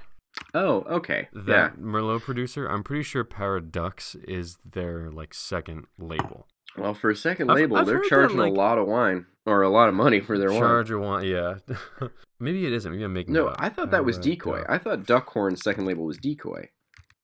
Oh, 0.56 0.82
okay. 0.90 1.28
that 1.34 1.48
yeah. 1.48 1.70
Merlot 1.80 2.22
producer, 2.22 2.66
I'm 2.68 2.84
pretty 2.84 3.04
sure 3.04 3.24
Paradox 3.24 4.16
is 4.28 4.58
their 4.66 5.12
like 5.12 5.34
second 5.36 5.86
label. 6.00 6.48
Well, 6.78 6.94
for 6.94 7.10
a 7.12 7.14
2nd 7.14 7.50
I've- 7.52 7.62
label, 7.62 7.78
I've 7.78 7.86
they're 7.86 7.96
heard 7.98 8.04
that, 8.06 8.10
charging 8.10 8.38
like- 8.38 8.52
a 8.52 8.56
lot 8.56 8.78
of 8.78 8.88
wine 8.88 9.28
or 9.46 9.62
a 9.62 9.70
lot 9.70 9.88
of 9.90 9.96
money 9.96 10.20
for 10.20 10.38
their 10.40 10.50
wine. 10.50 10.60
Charge 10.60 10.92
a 10.92 10.98
wine, 11.00 11.26
yeah. 11.26 11.56
Maybe 12.40 12.66
it 12.66 12.74
isn't. 12.74 12.92
Maybe 12.92 13.04
I'm 13.04 13.14
making. 13.14 13.34
No, 13.34 13.48
it 13.48 13.52
up. 13.52 13.56
I 13.60 13.70
thought 13.70 13.92
that 13.92 14.04
was 14.06 14.18
decoy. 14.18 14.64
I 14.68 14.78
thought 14.78 15.04
Duckhorn's 15.04 15.62
second 15.62 15.86
label 15.86 16.04
was 16.06 16.18
decoy. 16.18 16.70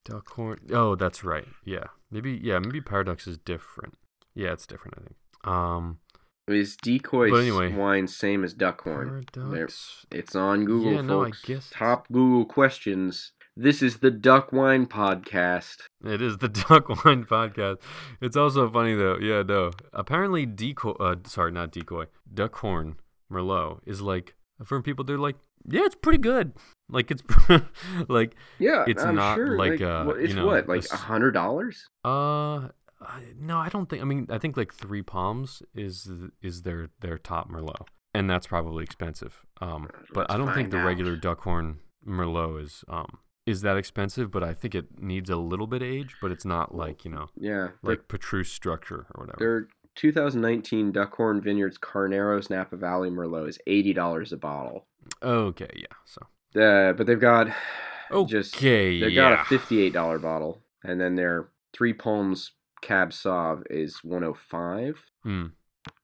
Duckhorn. 0.06 0.72
Oh, 0.72 0.96
that's 0.96 1.24
right. 1.24 1.48
Yeah. 1.66 1.86
Maybe. 2.10 2.40
Yeah. 2.42 2.60
Maybe 2.60 2.82
Paradox 2.82 3.28
is 3.28 3.38
different. 3.38 3.98
Yeah, 4.34 4.54
it's 4.54 4.66
different. 4.68 4.98
I 4.98 5.02
think. 5.02 5.16
Um. 5.44 6.00
Is 6.52 6.76
decoy 6.76 7.30
But 7.32 7.38
anyway. 7.42 7.74
wine 7.74 8.08
same 8.08 8.44
as 8.44 8.54
Duckhorn? 8.54 9.26
Paradox. 9.34 10.06
It's 10.12 10.36
on 10.36 10.66
Google, 10.66 10.94
Yeah, 10.94 11.02
no, 11.02 11.22
I 11.22 11.26
folks. 11.28 11.42
guess- 11.44 11.70
Top 11.74 12.08
Google 12.12 12.46
questions. 12.46 13.32
This 13.58 13.82
is 13.82 13.98
the 13.98 14.12
Duck 14.12 14.54
Wine 14.54 14.86
Podcast. 14.86 15.78
It 16.06 16.22
is 16.22 16.38
the 16.38 16.48
Duck 16.70 16.88
Wine 17.04 17.26
podcast. 17.26 17.78
It's 18.22 18.38
also 18.38 18.70
funny 18.70 18.96
though. 18.96 19.18
Yeah. 19.20 19.44
No. 19.44 19.72
Apparently, 19.92 20.46
decoy. 20.46 20.92
Uh, 20.92 21.16
sorry, 21.26 21.52
not 21.52 21.72
decoy. 21.72 22.06
Duckhorn 22.34 22.96
Merlot 23.32 23.80
is 23.86 24.02
like 24.02 24.36
for 24.64 24.82
people. 24.82 25.04
They're 25.04 25.18
like, 25.18 25.36
yeah, 25.68 25.82
it's 25.84 25.96
pretty 25.96 26.18
good. 26.20 26.54
Like 26.90 27.12
it's 27.12 27.24
like 28.08 28.36
Yeah, 28.58 28.86
It's 28.88 29.04
I'm 29.04 29.16
not 29.16 29.36
sure. 29.36 29.58
like, 29.58 29.80
like, 29.80 29.82
uh, 29.82 30.10
it's 30.16 30.30
you 30.30 30.36
know, 30.40 30.46
what, 30.46 30.68
like 30.70 30.86
a 30.92 30.96
hundred 30.98 31.32
dollars? 31.32 31.86
Uh, 32.06 32.70
No, 33.40 33.58
I 33.58 33.70
don't 33.70 33.90
think. 33.90 34.02
I 34.02 34.06
mean, 34.06 34.28
I 34.30 34.38
think 34.38 34.58
like 34.58 34.74
Three 34.74 35.02
Palms 35.02 35.62
is 35.74 36.10
is 36.42 36.64
their 36.64 36.90
their 37.00 37.18
top 37.18 37.50
Merlot, 37.50 37.88
and 38.14 38.30
that's 38.30 38.48
probably 38.48 38.84
expensive. 38.84 39.42
Um, 39.60 39.90
but 40.14 40.22
Let's 40.30 40.34
I 40.34 40.38
don't 40.38 40.54
think 40.54 40.72
the 40.72 40.78
out. 40.78 40.86
regular 40.86 41.18
Duckhorn 41.18 41.78
Merlot 42.08 42.64
is 42.64 42.84
um 42.88 43.20
is 43.46 43.62
that 43.62 43.78
expensive. 43.78 44.30
But 44.32 44.44
I 44.44 44.54
think 44.54 44.76
it 44.76 45.00
needs 45.02 45.30
a 45.30 45.36
little 45.36 45.68
bit 45.68 45.82
of 45.82 45.88
age, 45.88 46.16
but 46.22 46.32
it's 46.32 46.46
not 46.46 46.76
like 46.76 47.04
you 47.06 47.12
know 47.12 47.30
Yeah, 47.36 47.70
like 47.82 48.08
Petrus 48.08 48.52
structure 48.52 49.08
or 49.16 49.26
whatever. 49.26 49.38
their 49.40 49.68
2019 49.96 50.94
Duckhorn 50.94 51.42
Vineyards 51.44 51.78
Carneros 51.78 52.50
Napa 52.50 52.78
Valley 52.78 53.10
Merlot 53.10 53.50
is 53.50 53.60
eighty 53.68 53.94
dollars 53.94 54.32
a 54.32 54.38
bottle. 54.38 54.86
Okay, 55.24 55.70
yeah. 55.76 55.96
So 56.06 56.22
Uh, 56.62 56.94
but 56.94 57.08
they've 57.08 57.20
got 57.20 57.48
okay, 58.12 58.30
just 58.32 58.60
they've 58.62 59.16
got 59.16 59.34
a 59.42 59.44
fifty-eight 59.46 59.94
dollar 59.94 60.20
bottle, 60.20 60.62
and 60.84 61.00
then 61.02 61.16
their 61.16 61.50
Three 61.74 61.94
Palms 61.94 62.52
Cab 62.82 63.10
Sauv 63.12 63.64
is 63.70 64.04
one 64.04 64.24
hundred 64.24 64.38
five. 64.38 65.06
Hmm. 65.24 65.46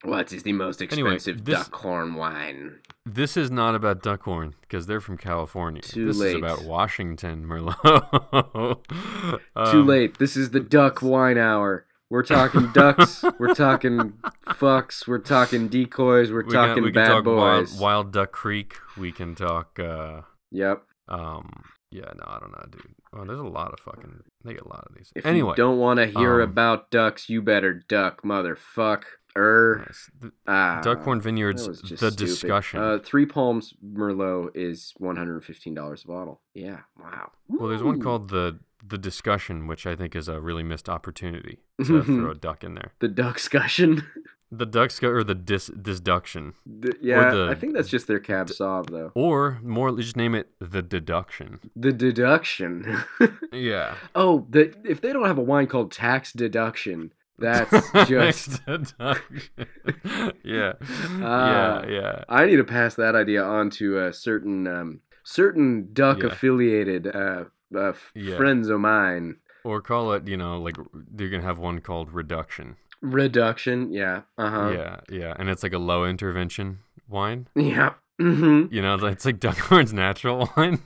What 0.03 0.33
is 0.33 0.41
the 0.41 0.53
most 0.53 0.81
expensive 0.81 1.35
Anyway, 1.37 1.43
this- 1.43 1.67
Duckhorn 1.69 2.15
wine? 2.15 2.79
This 3.05 3.37
is 3.37 3.51
not 3.51 3.75
about 3.75 4.01
Duckhorn 4.01 4.53
because 4.61 4.85
they're 4.87 4.99
from 5.01 5.17
California. 5.17 5.81
Too 5.83 6.07
this 6.07 6.17
late. 6.17 6.29
is 6.29 6.35
about 6.41 6.63
Washington 6.63 7.45
Merlot. 7.45 8.83
Too 9.71 9.79
Um, 9.79 9.87
late. 9.87 10.17
This 10.17 10.35
is 10.35 10.49
the 10.51 10.59
Duck 10.59 11.01
Wine 11.01 11.37
Hour. 11.37 11.85
We're 12.09 12.23
talking 12.23 12.71
ducks. 12.73 13.23
we're 13.37 13.53
talking 13.53 14.13
fucks. 14.47 15.07
We're 15.07 15.19
talking 15.19 15.67
decoys. 15.67 16.31
We're 16.31 16.45
we 16.45 16.53
talking 16.53 16.75
can, 16.75 16.83
we 16.83 16.91
bad 16.91 17.05
can 17.07 17.15
talk 17.15 17.23
boys. 17.25 17.71
Wild, 17.73 17.81
Wild 17.81 18.11
Duck 18.13 18.31
Creek. 18.31 18.75
We 18.97 19.11
can 19.11 19.35
talk. 19.35 19.77
uh 19.79 20.21
Yep. 20.51 20.83
Um. 21.09 21.63
Yeah. 21.91 22.05
No, 22.15 22.23
I 22.25 22.39
don't 22.39 22.51
know, 22.51 22.65
dude. 22.71 22.95
Oh, 23.13 23.25
there's 23.25 23.39
a 23.39 23.43
lot 23.43 23.71
of 23.73 23.79
fucking. 23.79 24.23
They 24.43 24.53
get 24.53 24.63
a 24.63 24.67
lot 24.67 24.85
of 24.89 24.95
these. 24.95 25.11
If 25.15 25.25
anyway, 25.25 25.51
you 25.51 25.55
don't 25.55 25.77
want 25.79 25.97
to 25.99 26.05
hear 26.07 26.41
um, 26.41 26.49
about 26.49 26.91
ducks, 26.91 27.29
you 27.29 27.41
better 27.41 27.73
duck, 27.73 28.23
motherfuck. 28.23 29.03
Er. 29.37 29.83
nice. 29.85 30.09
The 30.19 30.31
Ah. 30.47 30.81
Duckhorn 30.83 31.21
Vineyards. 31.21 31.63
that 31.63 31.69
was 31.69 31.81
just 31.81 32.01
The 32.01 32.11
stupid. 32.11 32.17
discussion. 32.17 32.79
Uh, 32.81 32.97
Three 33.03 33.25
Palms 33.27 33.73
Merlot 33.85 34.49
is 34.55 34.93
one 34.97 35.15
hundred 35.15 35.43
fifteen 35.45 35.73
dollars 35.75 36.03
a 36.03 36.07
bottle. 36.07 36.41
Yeah. 36.55 36.79
Wow. 36.99 37.31
well, 37.47 37.69
there's 37.69 37.83
one 37.83 38.01
called 38.01 38.29
the 38.29 38.59
the 38.85 38.97
discussion, 38.97 39.67
which 39.67 39.85
I 39.85 39.95
think 39.95 40.15
is 40.15 40.27
a 40.27 40.39
really 40.41 40.63
missed 40.63 40.87
opportunity 40.89 41.59
to 41.83 42.03
throw 42.03 42.31
a 42.31 42.35
duck 42.35 42.63
in 42.63 42.73
there. 42.75 42.93
the 42.99 43.07
Duck 43.07 43.35
Discussion. 43.35 44.07
The 44.49 44.65
duck 44.65 44.91
sc- 44.91 45.03
or 45.03 45.23
the 45.25 45.35
dis 45.35 45.67
disduction, 45.67 46.53
D- 46.79 46.93
yeah, 47.01 47.31
the- 47.31 47.47
I 47.49 47.55
think 47.55 47.73
that's 47.73 47.89
just 47.89 48.07
their 48.07 48.19
cab 48.19 48.47
sauv 48.47 48.89
though. 48.89 49.11
or 49.13 49.59
more, 49.61 49.91
just 49.97 50.15
name 50.15 50.33
it 50.35 50.47
the 50.59 50.81
deduction. 50.81 51.59
The 51.75 51.91
deduction. 51.91 53.03
Yeah. 53.51 53.95
oh, 54.15 54.45
the 54.49 54.73
if 54.85 55.01
they 55.01 55.11
don't 55.13 55.25
have 55.25 55.37
a 55.37 55.41
wine 55.41 55.67
called 55.67 55.91
tax 55.91 56.31
deduction, 56.31 57.11
that's 57.39 57.71
just. 58.07 58.65
deduction. 58.65 59.41
yeah. 60.43 60.73
Ah. 61.21 61.83
yeah. 61.83 61.89
Yeah. 61.89 62.23
I 62.29 62.45
need 62.45 62.57
to 62.57 62.63
pass 62.63 62.95
that 62.95 63.15
idea 63.15 63.43
on 63.43 63.69
to 63.71 63.97
uh, 63.99 64.11
certain 64.11 64.67
um, 64.67 64.99
certain 65.23 65.89
duck 65.93 66.19
Yeah. 66.21 66.27
affiliated 66.27 67.07
uh, 67.07 67.45
uh, 67.75 67.89
f- 67.89 68.11
Yeah. 68.15 68.37
friends 68.37 68.69
of 68.69 68.79
mine. 68.79 69.37
Or 69.63 69.81
call 69.81 70.13
it, 70.13 70.27
you 70.27 70.37
know, 70.37 70.57
like 70.61 70.77
they're 70.93 71.29
gonna 71.29 71.43
have 71.43 71.57
one 71.59 71.81
called 71.81 72.11
reduction. 72.13 72.77
Reduction, 73.01 73.91
yeah, 73.91 74.21
uh 74.37 74.49
huh, 74.49 74.69
Yeah, 74.71 74.99
yeah, 75.09 75.33
and 75.37 75.49
it's 75.49 75.63
like 75.63 75.73
a 75.73 75.77
low 75.79 76.05
intervention 76.05 76.79
wine. 77.07 77.47
yeah. 77.55 77.93
Mm-hmm. 78.19 78.73
You 78.73 78.81
know, 78.81 78.95
it's 79.05 79.25
like 79.25 79.39
Duckhorn's 79.39 79.93
natural 79.93 80.49
wine. 80.57 80.79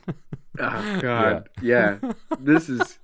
Oh 0.58 0.98
God, 1.02 1.48
yeah. 1.62 1.96
This 2.38 2.68
is, 2.68 2.98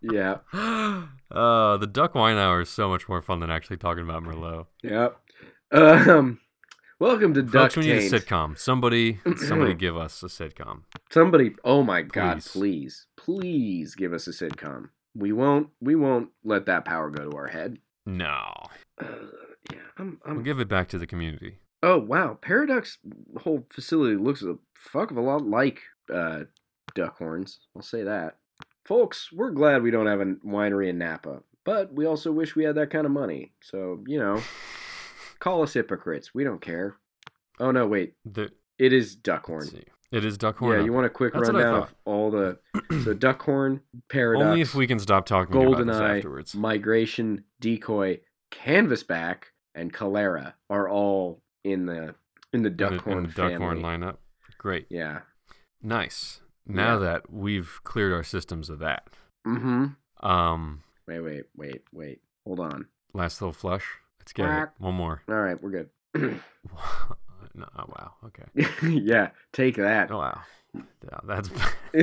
yeah, 0.00 0.36
Uh, 0.52 1.76
the 1.76 1.88
Duck 1.90 2.14
Wine 2.14 2.36
Hour 2.36 2.60
is 2.60 2.68
so 2.70 2.88
much 2.88 3.08
more 3.08 3.20
fun 3.20 3.40
than 3.40 3.50
actually 3.50 3.78
talking 3.78 4.04
about 4.04 4.22
Merlot. 4.22 4.66
yeah. 4.82 5.08
Um, 5.72 6.38
welcome 7.00 7.34
to 7.34 7.42
Duck 7.42 7.72
Folks, 7.72 7.76
we 7.78 7.86
need 7.92 7.98
a 8.04 8.08
sitcom. 8.10 8.56
Somebody, 8.56 9.18
somebody, 9.36 9.74
give 9.74 9.96
us 9.96 10.22
a 10.22 10.26
sitcom. 10.26 10.82
Somebody, 11.10 11.56
oh 11.64 11.82
my 11.82 12.02
God, 12.02 12.40
Please. 12.42 12.48
please, 12.52 13.06
please 13.16 13.94
give 13.96 14.12
us 14.12 14.28
a 14.28 14.30
sitcom. 14.30 14.90
We 15.16 15.32
won't, 15.32 15.70
we 15.80 15.96
won't 15.96 16.28
let 16.44 16.66
that 16.66 16.84
power 16.84 17.10
go 17.10 17.28
to 17.28 17.36
our 17.36 17.48
head. 17.48 17.78
No, 18.08 18.52
Uh, 18.98 19.06
yeah, 19.70 19.80
I'm, 19.98 20.18
I'm 20.24 20.36
we'll 20.36 20.44
give 20.44 20.60
it 20.60 20.68
back 20.68 20.88
to 20.88 20.98
the 20.98 21.06
community. 21.06 21.58
Oh 21.82 21.98
wow, 21.98 22.38
Paradox 22.40 22.96
whole 23.42 23.66
facility 23.70 24.16
looks 24.16 24.42
a 24.42 24.56
fuck 24.74 25.10
of 25.10 25.18
a 25.18 25.20
lot 25.20 25.46
like 25.46 25.82
uh, 26.12 26.44
Duckhorns. 26.96 27.58
I'll 27.76 27.82
say 27.82 28.04
that, 28.04 28.38
folks. 28.86 29.28
We're 29.30 29.50
glad 29.50 29.82
we 29.82 29.90
don't 29.90 30.06
have 30.06 30.22
a 30.22 30.36
winery 30.44 30.88
in 30.88 30.96
Napa, 30.96 31.42
but 31.64 31.92
we 31.92 32.06
also 32.06 32.32
wish 32.32 32.56
we 32.56 32.64
had 32.64 32.76
that 32.76 32.88
kind 32.90 33.04
of 33.04 33.12
money. 33.12 33.52
So 33.60 34.02
you 34.06 34.18
know, 34.18 34.40
call 35.38 35.62
us 35.62 35.74
hypocrites. 35.74 36.34
We 36.34 36.44
don't 36.44 36.62
care. 36.62 36.96
Oh 37.60 37.72
no, 37.72 37.86
wait, 37.86 38.14
The, 38.24 38.50
it 38.78 38.92
is 38.92 39.16
Duckhorn. 39.16 39.84
It 40.10 40.24
is 40.24 40.38
Duckhorn. 40.38 40.78
Yeah, 40.78 40.84
you 40.84 40.92
want 40.92 41.06
a 41.06 41.10
quick 41.10 41.34
That's 41.34 41.50
rundown 41.50 41.82
of 41.82 41.94
all 42.06 42.30
the 42.30 42.58
so 43.04 43.14
Duckhorn, 43.14 43.80
Paradox, 44.08 44.44
Only 44.46 44.60
if 44.62 44.74
we 44.74 44.86
can 44.86 44.98
stop 44.98 45.26
talking 45.26 45.54
about 45.54 45.84
this 45.86 45.96
afterwards. 45.96 46.54
Migration, 46.54 47.44
Decoy, 47.60 48.20
Canvasback, 48.50 49.42
and 49.74 49.92
Calera 49.92 50.54
are 50.70 50.88
all 50.88 51.42
in 51.64 51.86
the 51.86 52.14
in 52.52 52.62
the 52.62 52.68
In 52.70 52.76
the- 52.76 52.84
in 52.84 52.98
Duckhorn 52.98 53.34
the. 53.34 53.42
Duckhorn 53.42 53.80
lineup. 53.80 54.16
Great. 54.56 54.86
Yeah. 54.88 55.20
Nice. 55.82 56.40
Now 56.66 56.94
Yeah. 56.94 56.98
that 57.00 57.30
we've 57.32 57.80
cleared 57.84 58.12
our 58.12 58.24
systems 58.24 58.68
of 58.70 58.78
that, 58.80 59.08
Mm-hmm. 59.46 60.26
um, 60.26 60.82
Wait, 61.06 61.20
wait, 61.20 61.44
wait, 61.56 61.82
wait. 61.92 62.20
Hold 62.46 62.60
on. 62.60 62.86
Last 63.14 63.40
little 63.40 63.52
flush. 63.54 63.86
Let's 64.20 64.32
get 64.34 64.48
it. 64.62 64.68
One 64.78 64.94
more. 64.94 65.22
All 65.28 65.34
right, 65.36 65.62
we're 65.62 65.70
good. 65.70 65.90
no, 67.58 67.66
oh, 67.78 67.84
wow. 67.88 68.12
Okay. 68.26 68.98
yeah, 69.04 69.30
take 69.52 69.76
that. 69.76 70.10
Oh, 70.10 70.18
wow. 70.18 70.40
Yeah, 70.74 71.18
that's 71.24 71.50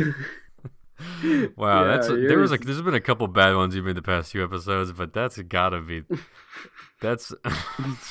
wow. 1.55 1.85
that's 1.85 2.09
Yeah, 2.09 2.27
there 2.27 2.39
was 2.39 2.51
like 2.51 2.61
there's 2.61 2.81
been 2.81 2.93
a 2.93 3.01
couple 3.01 3.27
bad 3.27 3.55
ones 3.55 3.75
even 3.75 3.89
in 3.89 3.95
the 3.95 4.01
past 4.01 4.31
few 4.31 4.43
episodes, 4.43 4.91
but 4.91 5.13
that's 5.13 5.37
gotta 5.37 5.81
be 5.81 6.03
that's 7.01 7.33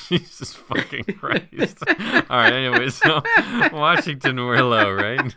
Jesus 0.09 0.55
fucking 0.55 1.05
Christ. 1.19 1.83
All 1.89 2.39
right. 2.39 2.53
Anyway, 2.53 2.91
so 2.91 3.23
Washington 3.73 4.37
Merlot, 4.37 4.97
right? 4.97 5.35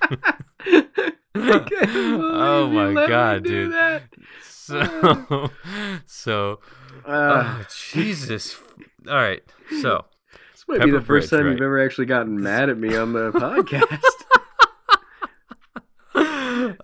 I 1.36 1.60
can't 1.60 1.70
believe 1.70 2.22
oh 2.22 2.70
my 2.70 3.08
god, 3.08 3.44
dude. 3.44 3.72
that. 3.72 4.04
So, 4.44 5.50
so, 6.06 6.60
Uh, 7.06 7.62
oh, 7.62 7.66
Jesus. 7.92 8.60
All 9.08 9.16
right. 9.16 9.42
So, 9.82 10.06
this 10.67 10.79
might 10.79 10.86
be 10.86 10.91
the 10.91 11.01
first 11.01 11.29
time 11.29 11.45
right. 11.45 11.51
you've 11.51 11.62
ever 11.62 11.83
actually 11.83 12.05
gotten 12.07 12.41
mad 12.41 12.69
at 12.69 12.77
me 12.77 12.95
on 12.95 13.13
the 13.13 13.31
podcast. 13.33 14.01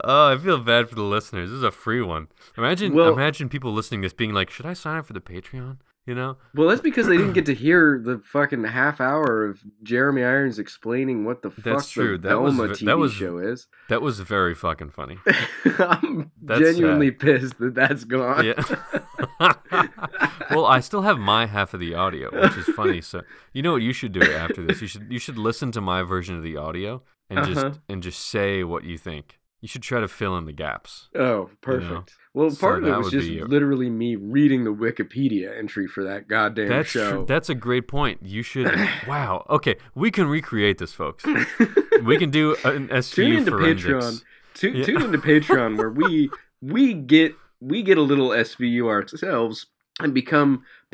oh, 0.04 0.30
I 0.32 0.38
feel 0.38 0.60
bad 0.60 0.90
for 0.90 0.96
the 0.96 1.02
listeners. 1.04 1.50
This 1.50 1.58
is 1.58 1.64
a 1.64 1.72
free 1.72 2.02
one. 2.02 2.28
Imagine, 2.58 2.94
Well- 2.94 3.14
imagine 3.14 3.50
people 3.50 3.74
listening 3.74 4.02
to 4.02 4.06
this 4.08 4.14
being 4.14 4.34
like, 4.34 4.50
"Should 4.50 4.66
I 4.66 4.74
sign 4.74 4.98
up 4.98 5.06
for 5.06 5.14
the 5.14 5.22
Patreon?" 5.22 5.78
You 6.06 6.16
know? 6.16 6.36
well, 6.54 6.68
that's 6.68 6.82
because 6.82 7.08
they 7.08 7.16
didn't 7.16 7.32
get 7.32 7.46
to 7.46 7.54
hear 7.56 7.98
the 8.04 8.20
fucking 8.20 8.66
half 8.66 9.00
hour 9.00 9.46
of 9.46 9.62
Jeremy 9.84 10.22
Irons 10.22 10.60
explaining 10.60 11.24
what 11.24 11.44
the 11.44 11.50
fuck 11.50 11.64
That's 11.64 11.90
true. 11.90 12.18
the 12.18 12.28
That 12.28 12.42
was 12.42 12.56
Velma 12.56 12.68
ve- 12.74 12.76
TV 12.76 12.86
that 12.88 12.98
was- 12.98 13.14
show 13.14 13.38
is. 13.38 13.68
That 13.88 14.02
was 14.02 14.20
very 14.20 14.54
fucking 14.54 14.90
funny. 14.90 15.20
I'm 15.80 16.30
That's 16.42 16.60
genuinely 16.60 17.12
pissed 17.12 17.58
that 17.60 17.74
that's 17.76 18.04
gone. 18.04 18.44
Yeah. 18.46 18.62
well, 20.52 20.66
I 20.66 20.80
still 20.80 21.02
have 21.02 21.18
my 21.20 21.46
half 21.46 21.74
of 21.74 21.80
the 21.80 21.94
audio, 21.94 22.30
which 22.32 22.58
is 22.58 22.66
funny. 22.76 23.02
So, 23.02 23.22
you 23.54 23.62
know 23.62 23.74
what 23.74 23.82
you 23.82 23.94
should 23.94 24.12
do 24.12 24.22
after 24.22 24.64
this? 24.66 24.82
You 24.82 24.88
should 24.88 25.08
you 25.12 25.20
should 25.20 25.38
listen 25.38 25.72
to 25.74 25.82
my 25.82 26.04
version 26.04 26.36
of 26.36 26.44
the 26.44 26.58
audio 26.58 27.02
and 27.30 27.40
Uh-huh. 27.40 27.54
just 27.54 27.80
and 27.90 28.04
just 28.04 28.20
say 28.28 28.64
what 28.64 28.84
you 28.84 28.98
think. 28.98 29.40
You 29.62 29.68
should 29.70 29.82
try 29.82 30.02
to 30.02 30.10
fill 30.10 30.38
in 30.38 30.44
the 30.44 30.52
gaps. 30.52 31.08
Oh, 31.16 31.50
perfect. 31.62 32.16
Well, 32.34 32.50
So 32.50 32.60
part 32.60 32.84
of 32.84 32.90
it 32.90 32.98
was 32.98 33.12
just 33.12 33.30
be- 33.30 33.42
literally 33.42 33.90
me 33.90 34.18
reading 34.18 34.66
the 34.66 34.74
Wikipedia 34.74 35.58
entry 35.58 35.88
for 35.88 36.04
that 36.04 36.28
goddamn 36.28 36.68
That's 36.68 36.90
show. 36.90 37.22
tr- 37.22 37.26
that's 37.26 37.48
a 37.50 37.56
great 37.56 37.88
point. 37.88 38.20
You 38.24 38.44
should. 38.44 38.68
wow. 39.08 39.46
Okay, 39.50 39.76
we 39.96 40.12
can 40.12 40.28
recreate 40.28 40.80
this, 40.80 40.92
folks. 40.94 41.24
We 42.04 42.18
can 42.18 42.30
do 42.30 42.58
an 42.66 42.90
SVU 42.90 43.14
tune 43.16 43.36
into 43.38 43.52
forensics. 43.52 43.88
Patreon. 43.94 44.24
Tu- 44.56 44.70
Yeah. 44.72 44.86
Tune 44.86 45.02
into 45.04 45.18
Patreon 45.30 45.78
where 45.78 45.90
we 45.90 46.30
we 46.62 46.94
get 46.94 47.34
we 47.72 47.78
get 47.90 47.98
a 47.98 48.02
little 48.12 48.30
SVU 48.48 48.84
ourselves 48.96 49.56
and 50.02 50.12
become 50.22 50.50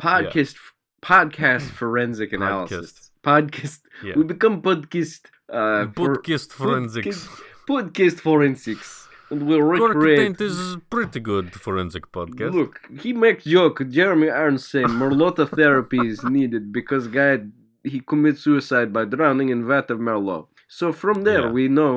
podcast 0.06 0.56
podcast 1.02 1.62
forensic 1.80 2.30
analysis. 2.38 3.10
Podcast. 3.30 3.80
Yeah. 4.06 4.14
We 4.18 4.22
become 4.34 4.54
podcast. 4.62 5.20
Uh, 5.58 5.86
for- 5.96 6.16
Podcast 6.16 6.48
forensics. 6.60 7.18
podcast 7.68 8.18
forensics, 8.26 9.08
and 9.30 9.40
we'll 9.46 9.62
recreate. 9.76 10.40
Is 10.40 10.76
pretty 10.94 11.20
good 11.30 11.48
forensic 11.64 12.04
podcast. 12.18 12.52
Look, 12.60 12.74
he 13.04 13.10
makes 13.12 13.44
joke. 13.56 13.76
Jeremy 13.96 14.28
Irons 14.42 14.64
say 14.72 14.82
Merlota 15.00 15.44
therapy 15.60 16.00
is 16.14 16.20
needed 16.38 16.64
because 16.78 17.04
guy 17.08 17.34
he 17.92 17.98
commits 18.10 18.40
suicide 18.48 18.88
by 18.96 19.04
drowning 19.16 19.48
in 19.54 19.60
vat 19.70 19.90
of 19.90 19.98
Merlot. 19.98 20.46
So 20.68 20.92
from 20.92 21.22
there 21.28 21.44
Yeah. 21.46 21.50
we 21.58 21.64
know 21.68 21.94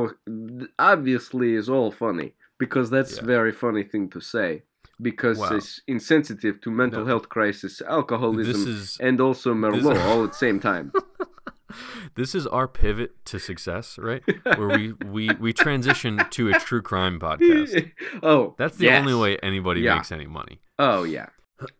obviously 0.80 1.54
is 1.56 1.70
all 1.70 1.92
funny 1.92 2.34
because 2.58 2.90
that's 2.90 3.18
Yeah. 3.18 3.26
very 3.36 3.52
funny 3.52 3.84
thing 3.84 4.10
to 4.16 4.20
say 4.20 4.64
because 5.02 5.38
Wow. 5.40 5.56
it's 5.56 5.82
insensitive 5.88 6.62
to 6.62 6.72
mental 6.72 7.02
No. 7.02 7.08
health 7.08 7.30
crisis, 7.30 7.82
alcoholism, 7.82 8.68
is 8.68 8.98
and 9.00 9.20
also 9.22 9.54
Merlot 9.54 10.00
all 10.06 10.24
at 10.24 10.32
the 10.32 10.38
same 10.38 10.60
time. 10.60 10.92
this 12.16 12.36
is 12.36 12.46
our 12.48 12.68
pivot 12.68 13.12
to 13.26 13.40
success, 13.40 13.98
right? 13.98 14.24
Where 14.58 14.70
we 14.70 14.94
we 15.06 15.30
we 15.40 15.54
transition 15.54 16.22
to 16.30 16.50
a 16.50 16.54
true 16.60 16.82
crime 16.82 17.20
podcast. 17.20 17.92
oh, 18.24 18.56
That's 18.58 18.78
the 18.78 18.86
yes. 18.86 19.00
only 19.02 19.16
way 19.16 19.38
anybody 19.42 19.82
Yeah. 19.82 19.96
makes 19.96 20.12
any 20.12 20.28
money. 20.28 20.60
Oh 20.78 21.04
yeah. 21.04 21.28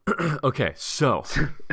okay, 0.44 0.72
so 0.76 1.24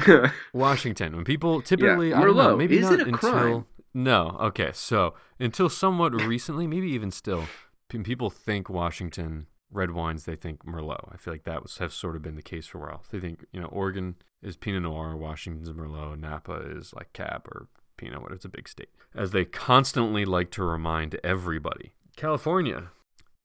Washington. 0.52 1.16
When 1.16 1.24
people 1.24 1.62
typically, 1.62 2.12
I 2.12 2.22
don't 2.24 2.36
know, 2.36 2.56
maybe 2.56 2.78
is 2.78 2.90
not 2.90 2.94
it 2.94 3.00
a 3.00 3.04
until 3.10 3.30
crime? 3.30 3.66
no. 3.94 4.36
Okay, 4.40 4.70
so 4.72 5.14
until 5.38 5.68
somewhat 5.68 6.12
recently, 6.14 6.66
maybe 6.66 6.88
even 6.90 7.10
still, 7.10 7.44
people 7.88 8.28
think 8.30 8.68
Washington 8.68 9.46
red 9.70 9.92
wines. 9.92 10.24
They 10.24 10.36
think 10.36 10.64
Merlot. 10.64 11.12
I 11.12 11.16
feel 11.16 11.34
like 11.34 11.44
that 11.44 11.62
was 11.62 11.78
has 11.78 11.94
sort 11.94 12.16
of 12.16 12.22
been 12.22 12.36
the 12.36 12.42
case 12.42 12.66
for 12.66 12.78
a 12.78 12.80
while. 12.82 13.02
They 13.10 13.20
think 13.20 13.44
you 13.52 13.60
know 13.60 13.66
Oregon 13.66 14.16
is 14.42 14.56
Pinot 14.56 14.82
Noir, 14.82 15.16
Washington's 15.16 15.70
Merlot, 15.70 16.18
Napa 16.18 16.54
is 16.54 16.92
like 16.94 17.12
Cab 17.12 17.46
or 17.48 17.68
Pinot. 17.96 18.22
What 18.22 18.32
it's 18.32 18.44
a 18.44 18.50
big 18.50 18.68
state, 18.68 18.90
as 19.14 19.30
they 19.30 19.44
constantly 19.44 20.24
like 20.24 20.50
to 20.52 20.64
remind 20.64 21.18
everybody. 21.22 21.92
California, 22.16 22.90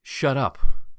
shut 0.04 0.38
up, 0.38 0.58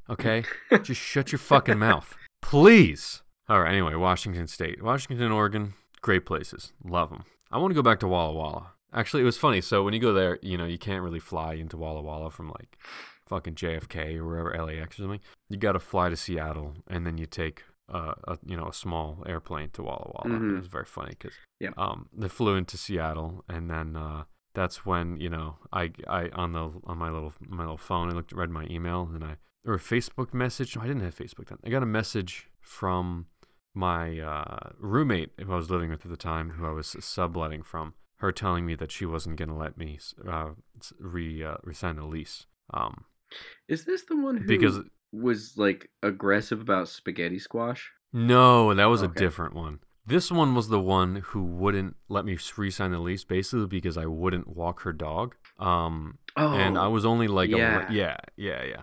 okay? 0.09 0.45
Just 0.83 1.01
shut 1.01 1.33
your 1.33 1.39
fucking 1.39 1.79
mouth, 1.79 2.15
please. 2.41 3.23
All 3.49 3.61
right. 3.61 3.71
Anyway, 3.71 3.95
Washington 3.95 4.49
State, 4.49 4.83
Washington, 4.83 5.31
Oregon, 5.31 5.75
great 6.03 6.27
places. 6.27 6.73
Love 6.85 7.11
them. 7.11 7.25
I 7.51 7.59
want 7.59 7.71
to 7.71 7.77
go 7.77 7.83
back 7.83 8.01
to 8.01 8.09
Walla 8.09 8.33
Walla. 8.33 8.73
Actually, 8.93 9.23
it 9.23 9.27
was 9.27 9.37
funny. 9.37 9.61
So 9.61 9.83
when 9.85 9.95
you 9.95 10.01
go 10.01 10.13
there, 10.13 10.39
you 10.43 10.57
know, 10.57 10.65
you 10.65 10.79
can't 10.79 11.03
really 11.03 11.21
fly 11.21 11.55
into 11.55 11.77
Walla 11.77 12.03
Walla 12.03 12.31
from 12.31 12.49
like 12.49 12.79
fucking 13.27 13.55
JFK 13.55 14.17
or 14.17 14.25
wherever 14.27 14.51
LAX 14.65 14.99
or 14.99 15.03
something. 15.03 15.21
You 15.49 15.57
got 15.57 15.73
to 15.73 15.81
fly 15.81 16.09
to 16.09 16.17
Seattle, 16.17 16.75
and 16.89 17.07
then 17.07 17.19
you 17.19 17.27
take 17.27 17.65
uh, 17.89 18.15
a 18.27 18.39
you 18.45 18.57
know 18.57 18.67
a 18.69 18.73
small 18.73 19.23
airplane 19.27 19.71
to 19.71 19.83
Walla 19.83 20.11
Walla. 20.15 20.37
Mhm. 20.39 20.55
It 20.55 20.59
was 20.59 20.67
very 20.67 20.85
funny 20.85 21.11
because 21.19 21.35
Yeah. 21.61 21.71
um, 21.77 22.09
they 22.13 22.29
flew 22.29 22.57
into 22.57 22.77
Seattle, 22.77 23.45
and 23.49 23.71
then 23.71 23.95
uh, 23.97 24.25
that's 24.55 24.85
when 24.85 25.21
you 25.21 25.29
know 25.31 25.59
I 25.73 25.93
I 26.09 26.29
on 26.31 26.53
the 26.53 26.73
on 26.85 26.99
my 26.99 27.11
little 27.11 27.33
my 27.41 27.63
little 27.65 27.77
phone 27.79 28.11
I 28.11 28.13
looked 28.13 28.33
read 28.33 28.51
my 28.51 28.67
email 28.71 29.09
and 29.15 29.23
I 29.23 29.37
or 29.65 29.75
a 29.75 29.79
Facebook 29.79 30.33
message. 30.35 30.75
No, 30.77 30.83
I 30.83 30.87
didn't 30.87 31.03
have 31.03 31.15
Facebook 31.17 31.47
then. 31.49 31.59
I 31.65 31.69
got 31.71 31.83
a 31.83 31.87
message 31.87 32.49
from 32.61 33.27
my 33.75 34.19
uh, 34.21 34.71
roommate 34.79 35.31
who 35.45 35.53
I 35.53 35.57
was 35.57 35.71
living 35.71 35.91
with 35.91 36.05
at 36.05 36.11
the 36.11 36.17
time, 36.17 36.51
who 36.53 36.67
I 36.67 36.71
was 36.71 36.97
subletting 36.99 37.63
from. 37.63 37.95
Her 38.21 38.33
telling 38.33 38.65
me 38.65 38.75
that 38.77 38.91
she 38.91 39.05
wasn't 39.05 39.37
gonna 39.37 39.57
let 39.57 39.77
me 39.77 39.99
uh, 40.27 40.51
re 40.99 41.45
uh, 41.45 41.57
resign 41.63 41.97
the 41.97 42.07
lease. 42.07 42.47
Um, 42.73 43.05
Is 43.69 43.85
this 43.85 44.05
the 44.05 44.17
one 44.17 44.39
who 44.39 44.47
because 44.47 44.81
was 45.13 45.55
like 45.57 45.91
aggressive 46.03 46.61
about 46.61 46.89
spaghetti 46.89 47.39
squash? 47.39 47.93
No, 48.13 48.73
that 48.75 48.87
was 48.87 49.03
a 49.03 49.09
different 49.09 49.55
one. 49.55 49.81
This 50.07 50.31
one 50.31 50.55
was 50.55 50.69
the 50.69 50.81
one 50.81 51.17
who 51.17 51.43
wouldn't 51.43 51.97
let 52.09 52.25
me 52.25 52.39
re-sign 52.57 52.93
the 52.93 53.01
lease, 53.01 53.25
basically 53.25 53.67
because 53.67 53.99
I 53.99 54.07
wouldn't 54.07 54.47
walk 54.47 54.83
her 54.83 54.93
dog. 54.93 55.35
Um, 55.59 56.19
Oh, 56.37 56.53
and 56.53 56.79
I 56.79 56.87
was 56.89 57.07
only 57.07 57.29
like, 57.29 57.51
a, 57.51 57.57
yeah. 57.57 57.91
yeah, 57.91 58.17
yeah, 58.37 58.63
yeah. 58.65 58.83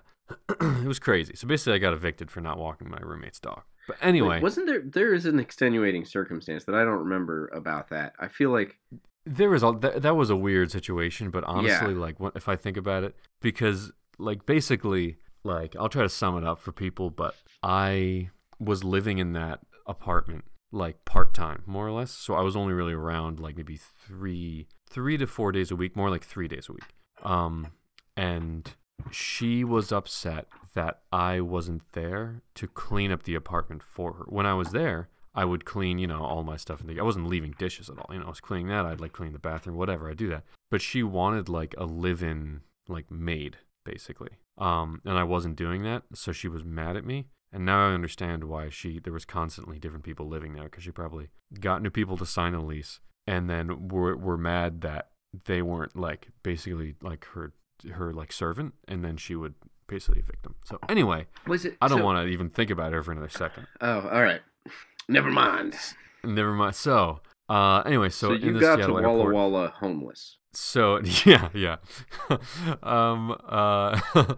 it 0.82 0.88
was 0.88 0.97
crazy. 0.97 1.36
So 1.36 1.47
basically, 1.47 1.73
I 1.73 1.77
got 1.77 1.93
evicted 1.93 2.32
for 2.32 2.41
not 2.41 2.58
walking 2.58 2.89
my 2.89 2.97
roommate's 2.99 3.39
dog. 3.39 3.62
But 3.88 4.01
Wait, 4.01 4.08
anyway, 4.08 4.41
wasn't 4.41 4.67
there? 4.67 4.82
There 4.84 5.13
is 5.13 5.25
an 5.25 5.39
extenuating 5.39 6.06
circumstance 6.06 6.63
that 6.65 6.73
I 6.73 6.84
don't 6.84 6.99
remember 6.99 7.49
about 7.53 7.89
that. 7.89 8.13
I 8.19 8.27
feel 8.27 8.49
like 8.49 8.79
there 9.25 9.49
was 9.49 9.62
a 9.62 9.73
that, 9.82 10.01
that 10.01 10.15
was 10.15 10.29
a 10.29 10.36
weird 10.36 10.71
situation. 10.71 11.29
But 11.29 11.43
honestly, 11.43 11.93
like 11.93 12.19
what, 12.19 12.36
if 12.36 12.49
I 12.49 12.56
think 12.56 12.77
about 12.77 13.03
it, 13.03 13.15
because 13.41 13.91
like 14.17 14.45
basically, 14.45 15.17
like 15.43 15.76
I'll 15.76 15.89
try 15.89 16.04
to 16.04 16.10
sum 16.10 16.38
it 16.38 16.43
up 16.43 16.60
for 16.60 16.71
people, 16.71 17.10
but 17.10 17.36
I 17.62 18.30
was 18.60 18.84
living 18.84 19.17
in 19.17 19.34
that 19.34 19.60
apartment 19.86 20.45
like 20.71 21.06
part 21.06 21.34
time, 21.34 21.63
more 21.65 21.88
or 21.88 21.91
less. 21.91 22.12
So 22.12 22.34
I 22.34 22.41
was 22.41 22.56
only 22.56 22.73
really 22.73 22.93
around 22.93 23.39
like 23.39 23.56
maybe 23.56 23.78
three 23.78 24.67
three 24.89 25.17
to 25.17 25.28
four 25.28 25.52
days 25.52 25.71
a 25.71 25.76
week, 25.76 25.95
more 25.95 26.10
like 26.10 26.23
three 26.23 26.47
days 26.47 26.67
a 26.69 26.73
week. 26.73 26.84
Um, 27.23 27.67
and 28.15 28.76
she 29.12 29.63
was 29.63 29.91
upset 29.91 30.47
that 30.76 31.02
I 31.12 31.41
wasn't 31.41 31.84
there 31.93 32.41
to 32.56 32.67
clean 32.67 33.12
up 33.12 33.23
the 33.23 33.36
apartment 33.36 33.84
for 33.84 34.13
her. 34.13 34.26
When 34.28 34.45
I 34.45 34.54
was 34.54 34.69
there, 34.69 35.10
I 35.36 35.45
would 35.45 35.65
clean, 35.65 35.97
you 35.97 36.08
know, 36.08 36.23
all 36.23 36.43
my 36.43 36.58
stuff. 36.58 36.84
The, 36.84 36.99
I 36.99 37.04
wasn't 37.04 37.28
leaving 37.28 37.56
dishes 37.58 37.89
at 37.89 37.97
all. 37.97 38.13
You 38.13 38.19
know, 38.19 38.26
I 38.26 38.30
was 38.30 38.39
cleaning 38.39 38.67
that. 38.67 38.86
I'd 38.86 39.02
like 39.02 39.13
clean 39.13 39.34
the 39.34 39.39
bathroom, 39.39 39.78
whatever. 39.78 40.10
I'd 40.10 40.17
do 40.17 40.30
that. 40.30 40.43
But 40.69 40.82
she 40.82 41.02
wanted 41.02 41.49
like 41.49 41.73
a 41.78 41.86
live-in 41.86 42.62
like 42.88 43.10
maid, 43.10 43.58
basically. 43.84 44.32
Um, 44.58 45.02
and 45.06 45.17
I 45.17 45.24
wasn't 45.24 45.56
doing 45.56 45.84
that, 45.84 46.04
so 46.13 46.32
she 46.32 46.48
was 46.48 46.63
mad 46.63 46.96
at 46.96 47.06
me. 47.06 47.28
And 47.52 47.65
now 47.65 47.88
I 47.89 47.93
understand 47.93 48.46
why 48.46 48.69
she 48.69 49.00
there 49.00 49.13
was 49.13 49.26
constantly 49.26 49.78
different 49.78 50.04
people 50.04 50.28
living 50.28 50.54
there 50.54 50.63
because 50.63 50.84
she 50.84 50.91
probably 50.91 51.30
got 51.60 51.82
new 51.84 51.91
people 51.91 52.17
to 52.17 52.26
sign 52.26 52.56
a 52.56 52.65
lease, 52.65 53.00
and 53.28 53.50
then 53.50 53.89
were 53.89 54.17
were 54.17 54.38
mad 54.38 54.82
that 54.82 55.10
they 55.46 55.62
weren't 55.62 55.96
like 55.96 56.30
basically 56.41 56.96
like 57.02 57.26
her 57.34 57.54
her 57.91 58.12
like 58.12 58.32
servant, 58.32 58.74
and 58.88 59.06
then 59.06 59.17
she 59.17 59.36
would 59.36 59.54
basically 59.88 60.19
evict 60.22 60.43
them. 60.43 60.56
So 60.65 60.80
anyway, 60.89 61.28
was 61.46 61.65
it? 61.65 61.78
I 61.80 61.88
don't 61.88 62.00
so- 62.00 62.06
want 62.06 62.26
to 62.26 62.32
even 62.32 62.50
think 62.50 62.72
about 62.72 62.91
her 62.91 63.04
for 63.04 63.12
another 63.12 63.30
second. 63.30 63.67
Oh, 63.82 64.10
all 64.10 64.24
right. 64.24 64.41
Never 65.08 65.30
mind. 65.30 65.76
Never 66.24 66.54
mind. 66.54 66.76
So, 66.76 67.19
uh, 67.50 67.84
anyway, 67.86 68.10
so, 68.10 68.30
So, 68.30 68.34
you 68.34 68.60
got 68.60 68.78
to 68.78 68.84
Seattle 68.84 69.02
Walla 69.02 69.17
airport. 69.17 69.34
Walla 69.36 69.74
homeless. 69.80 70.38
So 70.54 71.02
yeah, 71.26 71.50
yeah. 71.54 71.78
um, 72.84 73.36
uh, 73.48 74.00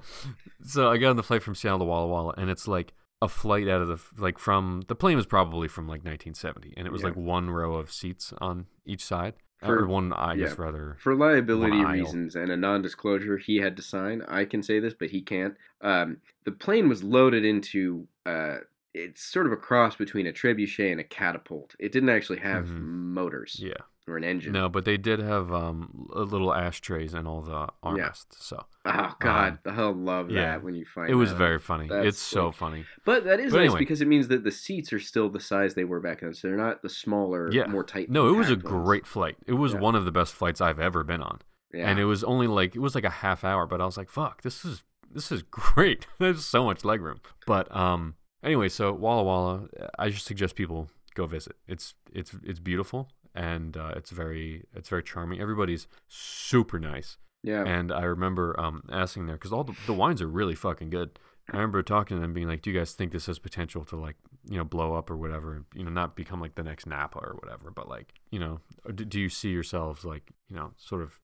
so 0.64 0.90
I 0.90 0.98
got 0.98 1.10
on 1.12 1.16
the 1.18 1.24
flight 1.24 1.44
from 1.44 1.56
Seattle 1.56 1.80
to 1.80 1.86
Walla 1.86 2.08
Walla, 2.08 2.34
and 2.38 2.50
it's 2.50 2.68
like 2.68 2.94
a 3.22 3.28
flight 3.28 3.68
out 3.68 3.82
of 3.82 3.88
the 3.88 4.22
like 4.22 4.38
from 4.38 4.84
the 4.88 4.96
plane 4.96 5.16
was 5.16 5.26
probably 5.26 5.68
from 5.68 5.86
like 5.88 6.04
1970, 6.06 6.74
and 6.78 6.88
it 6.88 6.92
was 6.92 7.02
Yeah. 7.02 7.08
like 7.10 7.18
one 7.18 7.50
row 7.50 7.76
of 7.76 7.92
seats 7.92 8.34
on 8.40 8.66
each 8.86 9.04
side, 9.04 9.34
For- 9.58 9.80
or 9.84 9.88
one 9.88 10.14
I 10.14 10.36
guess 10.36 10.56
yeah. 10.58 10.64
rather. 10.64 10.98
For 11.00 11.16
liability 11.16 11.84
reasons 11.84 12.36
and 12.36 12.50
a 12.52 12.58
non-disclosure, 12.58 13.38
he 13.38 13.58
had 13.58 13.76
to 13.78 13.82
sign. 13.84 14.22
I 14.28 14.46
can 14.46 14.62
say 14.64 14.80
this, 14.80 14.94
but 14.94 15.10
he 15.10 15.22
can't. 15.22 15.56
Um, 15.82 16.18
the 16.46 16.52
plane 16.52 16.90
was 16.90 17.04
loaded 17.04 17.46
into. 17.46 18.08
Uh, 18.26 18.58
it's 18.94 19.22
sort 19.22 19.46
of 19.46 19.52
a 19.52 19.58
cross 19.58 19.96
between 19.98 20.26
a 20.26 20.32
trebuchet 20.32 20.90
and 20.92 21.02
a 21.02 21.04
catapult. 21.04 21.76
It 21.80 21.92
didn't 21.92 22.08
actually 22.10 22.40
have 22.40 22.66
Mhm. 22.68 22.80
motors 23.14 23.60
Yeah, 23.62 23.74
or 24.08 24.18
an 24.18 24.24
engine. 24.24 24.52
no, 24.52 24.70
but 24.70 24.86
they 24.86 24.98
did 24.98 25.20
have 25.20 25.52
um 25.52 26.08
a 26.16 26.22
little 26.22 26.54
ashtrays 26.54 27.14
and 27.14 27.28
all 27.28 27.42
the 27.42 27.68
armrests, 27.84 28.36
so 28.40 28.66
Oh 28.86 29.14
God, 29.20 29.60
Um, 29.66 29.80
I 29.80 29.82
love 29.90 30.30
yeah. 30.30 30.42
that 30.52 30.64
when 30.64 30.76
you 30.76 30.86
find 30.86 31.10
it 31.10 31.16
was 31.16 31.32
out. 31.32 31.38
very 31.38 31.58
funny. 31.60 31.88
That's 31.88 32.08
It's 32.08 32.20
so 32.20 32.48
like- 32.48 32.56
funny. 32.56 32.86
But 33.04 33.24
that 33.26 33.40
is 33.40 33.52
But 33.52 33.58
nice 33.60 33.66
anyway. 33.68 33.80
because 33.80 34.02
it 34.02 34.08
means 34.08 34.28
that 34.28 34.44
the 34.44 34.52
seats 34.52 34.94
are 34.94 35.00
still 35.00 35.30
the 35.30 35.40
size 35.40 35.74
they 35.74 35.86
were 35.86 36.00
back 36.00 36.22
then, 36.22 36.34
so 36.36 36.48
they're 36.48 36.56
not 36.58 36.82
the 36.84 36.90
smaller, 36.90 37.50
Yeah. 37.52 37.66
more 37.68 37.84
tight. 37.84 38.10
No, 38.10 38.28
it 38.28 38.38
was 38.38 38.50
a 38.50 38.54
ones. 38.54 38.64
great 38.64 39.08
flight. 39.08 39.38
It 39.48 39.54
was 39.54 39.74
Yeah. 39.74 39.80
one 39.80 39.96
of 39.96 40.06
the 40.06 40.12
best 40.12 40.34
flights 40.36 40.62
I've 40.62 40.80
ever 40.80 41.04
been 41.04 41.22
on. 41.22 41.40
Yeah. 41.74 41.90
and 41.90 42.00
it 42.00 42.06
was 42.06 42.24
only 42.24 42.48
like 42.48 42.74
it 42.76 42.80
was 42.80 42.96
like 42.96 43.04
a 43.04 43.10
half 43.10 43.44
hour 43.44 43.66
but 43.68 43.82
i 43.82 43.86
was 43.86 43.98
like 43.98 44.10
fuck 44.10 44.44
this 44.44 44.64
is 44.64 44.84
this 45.12 45.30
is 45.30 45.42
great 45.52 46.08
there's 46.20 46.46
so 46.46 46.64
much 46.64 46.84
legroom 46.84 47.18
but 47.46 47.66
um 47.76 48.16
anyway 48.44 48.70
so 48.70 48.94
walla 48.94 49.24
walla 49.24 49.68
i 50.00 50.08
just 50.10 50.26
suggest 50.26 50.56
people 50.56 50.90
go 51.16 51.26
visit 51.26 51.58
it's 51.68 51.96
it's 52.14 52.34
it's 52.44 52.60
beautiful 52.62 53.10
and 53.36 53.78
uh, 53.78 53.94
it's 53.96 54.10
very 54.10 54.64
it's 54.74 54.90
very 54.90 55.04
charming. 55.04 55.40
Everybody's 55.40 55.88
super 56.08 56.80
nice. 56.80 57.18
Yeah. 57.44 57.64
and 57.64 57.92
i 57.92 58.02
remember 58.02 58.60
um 58.60 58.82
asking 58.92 59.28
there 59.28 59.36
because 59.36 59.54
all 59.54 59.64
the, 59.64 59.76
the 59.86 59.94
wines 59.94 60.20
are 60.20 60.28
really 60.28 60.56
fucking 60.56 60.90
good. 60.90 61.20
I 61.48 61.58
remember 61.58 61.84
talking 61.84 62.18
to 62.18 62.22
them 62.22 62.34
being 62.34 62.48
like 62.48 62.64
do 62.64 62.72
you 62.72 62.80
guys 62.80 62.94
think 62.94 63.12
this 63.12 63.28
has 63.28 63.38
potential 63.38 63.86
to 63.86 63.96
like 63.96 64.16
you 64.50 64.58
know 64.58 64.64
blow 64.64 64.96
up 64.96 65.12
or 65.12 65.18
whatever 65.18 65.64
you 65.76 65.84
know 65.84 65.92
not 65.92 66.16
become 66.16 66.42
like 66.42 66.56
the 66.56 66.64
next 66.64 66.88
napa 66.88 67.20
or 67.20 67.38
whatever 67.40 67.70
but 67.70 67.88
like 67.88 68.16
you 68.32 68.40
know 68.40 68.62
do, 68.96 69.06
do 69.06 69.20
you 69.20 69.30
see 69.30 69.50
yourselves 69.50 70.04
like 70.04 70.32
you 70.50 70.56
know 70.56 70.72
sort 70.76 71.04
of 71.04 71.20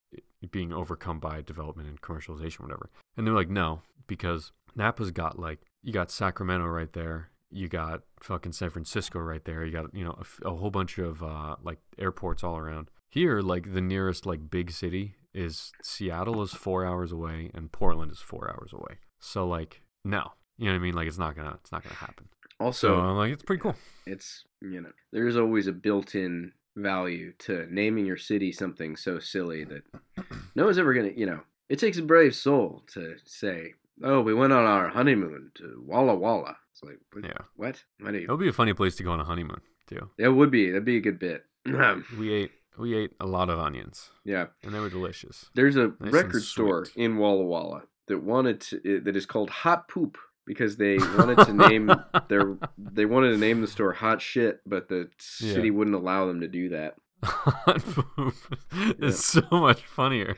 being 0.52 0.72
overcome 0.72 1.20
by 1.20 1.42
development 1.42 1.90
and 1.90 2.02
commercialization 2.02 2.60
whatever? 2.60 2.92
And 3.18 3.26
they're 3.26 3.34
like 3.34 3.50
no 3.50 3.82
because 4.06 4.52
napa's 4.76 5.10
got 5.10 5.40
like 5.40 5.62
you 5.82 5.92
got 5.92 6.12
sacramento 6.12 6.68
right 6.68 6.94
there 6.94 7.31
you 7.52 7.68
got 7.68 8.02
fucking 8.22 8.54
san 8.54 8.70
francisco 8.70 9.20
right 9.20 9.44
there. 9.46 9.66
You 9.66 9.72
got 9.72 9.94
you 9.94 10.04
know 10.04 10.18
a 10.44 10.56
whole 10.56 10.72
bunch 10.72 10.98
of 10.98 11.22
uh 11.24 11.56
like 11.64 11.80
airports 12.00 12.44
all 12.44 12.58
around. 12.58 12.90
Here 13.10 13.42
like 13.42 13.74
the 13.74 13.82
nearest 13.82 14.26
like 14.26 14.50
big 14.50 14.72
city 14.72 15.16
is 15.34 15.72
seattle 15.82 16.42
is 16.42 16.52
four 16.54 16.86
hours 16.86 17.12
away 17.12 17.50
and 17.54 17.72
portland 17.72 18.12
is 18.12 18.20
four 18.20 18.50
hours 18.50 18.72
away. 18.74 19.00
So 19.20 19.48
like 19.48 19.82
no. 20.04 20.32
You 20.58 20.66
know 20.68 20.74
what 20.74 20.78
i 20.78 20.80
mean? 20.80 20.94
Like 20.94 21.08
it's 21.08 21.18
not 21.18 21.36
gonna 21.36 21.56
it's 21.62 21.72
not 21.72 21.84
gonna 21.84 21.96
happen. 21.96 22.28
Also, 22.60 22.90
so 22.90 23.00
i'm 23.00 23.18
like 23.18 23.34
it's 23.34 23.42
pretty 23.44 23.62
cool. 23.62 23.76
it's 24.06 24.44
you 24.62 24.82
know 24.82 24.92
there's 25.12 25.36
always 25.36 25.66
a 25.66 25.72
built-in 25.72 26.52
value 26.78 27.34
to 27.40 27.66
naming 27.72 28.06
your 28.06 28.18
city 28.18 28.52
something 28.52 28.96
so 28.96 29.18
silly 29.20 29.64
that 29.66 29.84
no 30.56 30.66
one's 30.66 30.78
ever 30.78 30.94
gonna 30.94 31.12
you 31.16 31.26
know 31.26 31.42
it 31.70 31.80
takes 31.80 31.98
a 31.98 32.04
brave 32.04 32.36
soul 32.36 32.84
to 32.94 33.16
say 33.26 33.74
oh 34.04 34.22
we 34.22 34.34
went 34.34 34.54
on 34.54 34.64
our 34.64 34.90
honeymoon 34.90 35.52
to 35.56 35.84
walla 35.86 36.16
walla 36.16 36.56
it's 36.82 36.90
like 36.90 37.00
what 37.12 37.24
Yeah. 37.26 37.46
what, 37.56 37.84
what 38.00 38.14
are 38.14 38.18
you 38.20 38.26
It 38.28 38.32
would 38.32 38.40
be 38.40 38.48
a 38.50 38.54
funny 38.54 38.74
place 38.74 38.96
to 38.98 39.04
go 39.04 39.12
on 39.12 39.20
a 39.20 39.24
honeymoon 39.24 39.62
too. 39.88 40.10
It 40.18 40.30
would 40.30 40.52
be 40.52 40.68
that'd 40.72 40.86
be 40.86 40.98
a 40.98 41.02
good 41.02 41.20
bit 41.20 41.44
We 42.18 42.32
ate 42.34 42.52
we 42.78 42.96
ate 42.96 43.12
a 43.20 43.26
lot 43.26 43.50
of 43.50 43.60
onions, 43.60 44.10
yeah 44.24 44.48
and 44.64 44.74
they 44.74 44.80
were 44.80 44.90
delicious. 44.90 45.50
there's 45.56 45.76
a 45.76 45.92
and 46.00 46.14
record 46.14 46.42
store 46.44 46.88
in 46.96 47.18
walla 47.18 47.44
walla 47.46 47.84
that 48.08 48.24
wanted 48.24 48.62
to 48.62 49.02
that 49.04 49.16
is 49.16 49.26
called 49.26 49.50
hot 49.50 49.88
poop 49.88 50.18
because 50.46 50.78
they 50.78 50.98
wanted 51.18 51.38
to 51.46 51.54
name 51.54 51.92
their 52.30 52.58
they 52.78 53.06
wanted 53.06 53.32
to 53.32 53.38
name 53.38 53.62
the 53.62 53.68
store 53.68 53.92
hot 53.94 54.22
shit 54.22 54.62
but 54.66 54.88
the 54.90 55.10
Yeah. 55.40 55.54
city 55.54 55.70
wouldn't 55.72 55.96
allow 55.96 56.26
them 56.28 56.40
to 56.42 56.48
do 56.48 56.70
that 56.70 56.96
Hot 57.24 57.84
poop 57.84 58.34
is 59.00 59.24
so 59.24 59.44
much 59.52 59.86
funnier. 59.86 60.36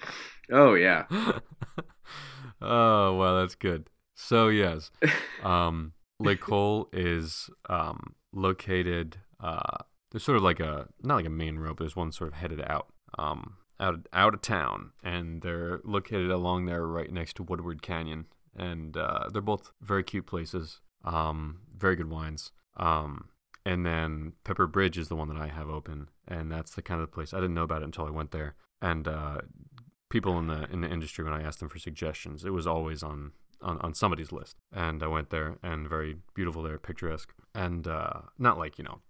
oh 0.51 0.73
yeah 0.73 1.06
oh 2.62 3.15
well, 3.15 3.39
that's 3.39 3.56
good. 3.56 3.88
So 4.15 4.47
yes, 4.49 4.89
um, 5.43 5.93
L'Ecole 6.19 6.89
is 6.93 7.49
um, 7.69 8.15
located. 8.32 9.17
Uh, 9.39 9.78
there's 10.12 10.23
sort 10.23 10.38
of 10.38 10.43
like 10.43 10.60
a 10.60 10.88
not 11.02 11.15
like 11.15 11.26
a 11.26 11.30
main 11.30 11.58
road, 11.58 11.78
but 11.78 11.84
there's 11.84 11.95
one 11.95 12.12
sort 12.12 12.30
of 12.30 12.36
headed 12.36 12.62
out, 12.62 12.88
um, 13.17 13.56
out 13.80 14.08
out 14.13 14.34
of 14.34 14.41
town, 14.41 14.91
and 15.04 15.41
they're 15.41 15.82
located 15.84 16.30
along 16.30 16.65
there, 16.65 16.86
right 16.86 17.12
next 17.12 17.36
to 17.38 17.43
Woodward 17.43 17.82
Canyon, 17.82 18.28
and 18.56 18.95
uh, 18.95 19.30
they're 19.32 19.41
both 19.41 19.71
very 19.82 20.04
cute 20.04 20.26
places. 20.26 20.80
Um, 21.04 21.60
very 21.76 21.95
good 21.97 22.10
wines. 22.10 22.52
Um, 22.78 23.30
and 23.65 23.86
then 23.86 24.34
Pepper 24.43 24.67
Bridge 24.67 24.97
is 24.97 25.08
the 25.08 25.15
one 25.15 25.28
that 25.30 25.38
I 25.38 25.47
have 25.47 25.69
open, 25.69 26.10
and 26.28 26.52
that's 26.52 26.76
the 26.76 26.82
kind 26.82 27.02
of 27.02 27.12
place 27.12 27.34
I 27.34 27.38
didn't 27.38 27.54
know 27.54 27.63
about 27.63 27.82
it 27.82 27.86
until 27.86 28.06
I 28.06 28.10
went 28.10 28.32
there. 28.32 28.56
And 28.82 29.08
uh, 29.08 29.39
people 30.10 30.38
in 30.38 30.47
the 30.47 30.67
in 30.71 30.82
the 30.82 30.89
industry, 30.89 31.23
when 31.23 31.34
I 31.34 31.41
asked 31.41 31.60
them 31.60 31.69
for 31.69 31.80
suggestions, 31.80 32.43
it 32.43 32.52
was 32.52 32.67
always 32.67 33.04
on 33.04 33.32
on, 33.63 33.80
on 33.80 33.93
somebody's 33.93 34.32
list. 34.32 34.58
And 34.71 35.02
I 35.02 35.08
went 35.08 35.30
there, 35.30 35.58
and 35.63 35.88
very 35.88 36.17
beautiful 36.36 36.62
there, 36.62 36.78
picturesque, 36.78 37.34
and 37.56 37.88
uh, 37.88 38.21
not 38.38 38.58
like 38.58 38.78
you 38.78 38.84
know 38.84 39.02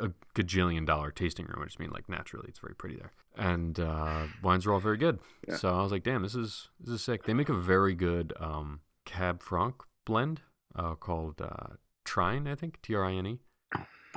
a 0.00 0.10
gajillion 0.34 0.84
dollar 0.86 1.10
tasting 1.10 1.46
room. 1.46 1.60
I 1.62 1.66
just 1.66 1.78
mean 1.80 1.90
like 1.90 2.08
naturally, 2.08 2.48
it's 2.48 2.58
very 2.58 2.74
pretty 2.74 2.96
there. 2.96 3.12
And 3.36 3.78
uh, 3.80 4.26
wines 4.42 4.66
are 4.66 4.72
all 4.72 4.80
very 4.80 4.96
good. 4.96 5.18
Yeah. 5.48 5.56
So 5.56 5.68
I 5.76 5.82
was 5.82 5.92
like, 5.92 6.02
damn, 6.04 6.22
this 6.22 6.34
is 6.34 6.68
this 6.80 6.94
is 6.94 7.02
sick. 7.02 7.24
They 7.24 7.34
make 7.34 7.48
a 7.48 7.54
very 7.54 7.94
good 7.94 8.32
um, 8.38 8.80
Cab 9.04 9.42
Franc 9.42 9.74
blend 10.04 10.40
uh, 10.76 10.94
called 10.94 11.40
uh, 11.40 11.74
Trine, 12.04 12.46
I 12.46 12.54
think, 12.54 12.80
T 12.82 12.94
R 12.94 13.04
I 13.04 13.12
N 13.14 13.26
E. 13.26 13.38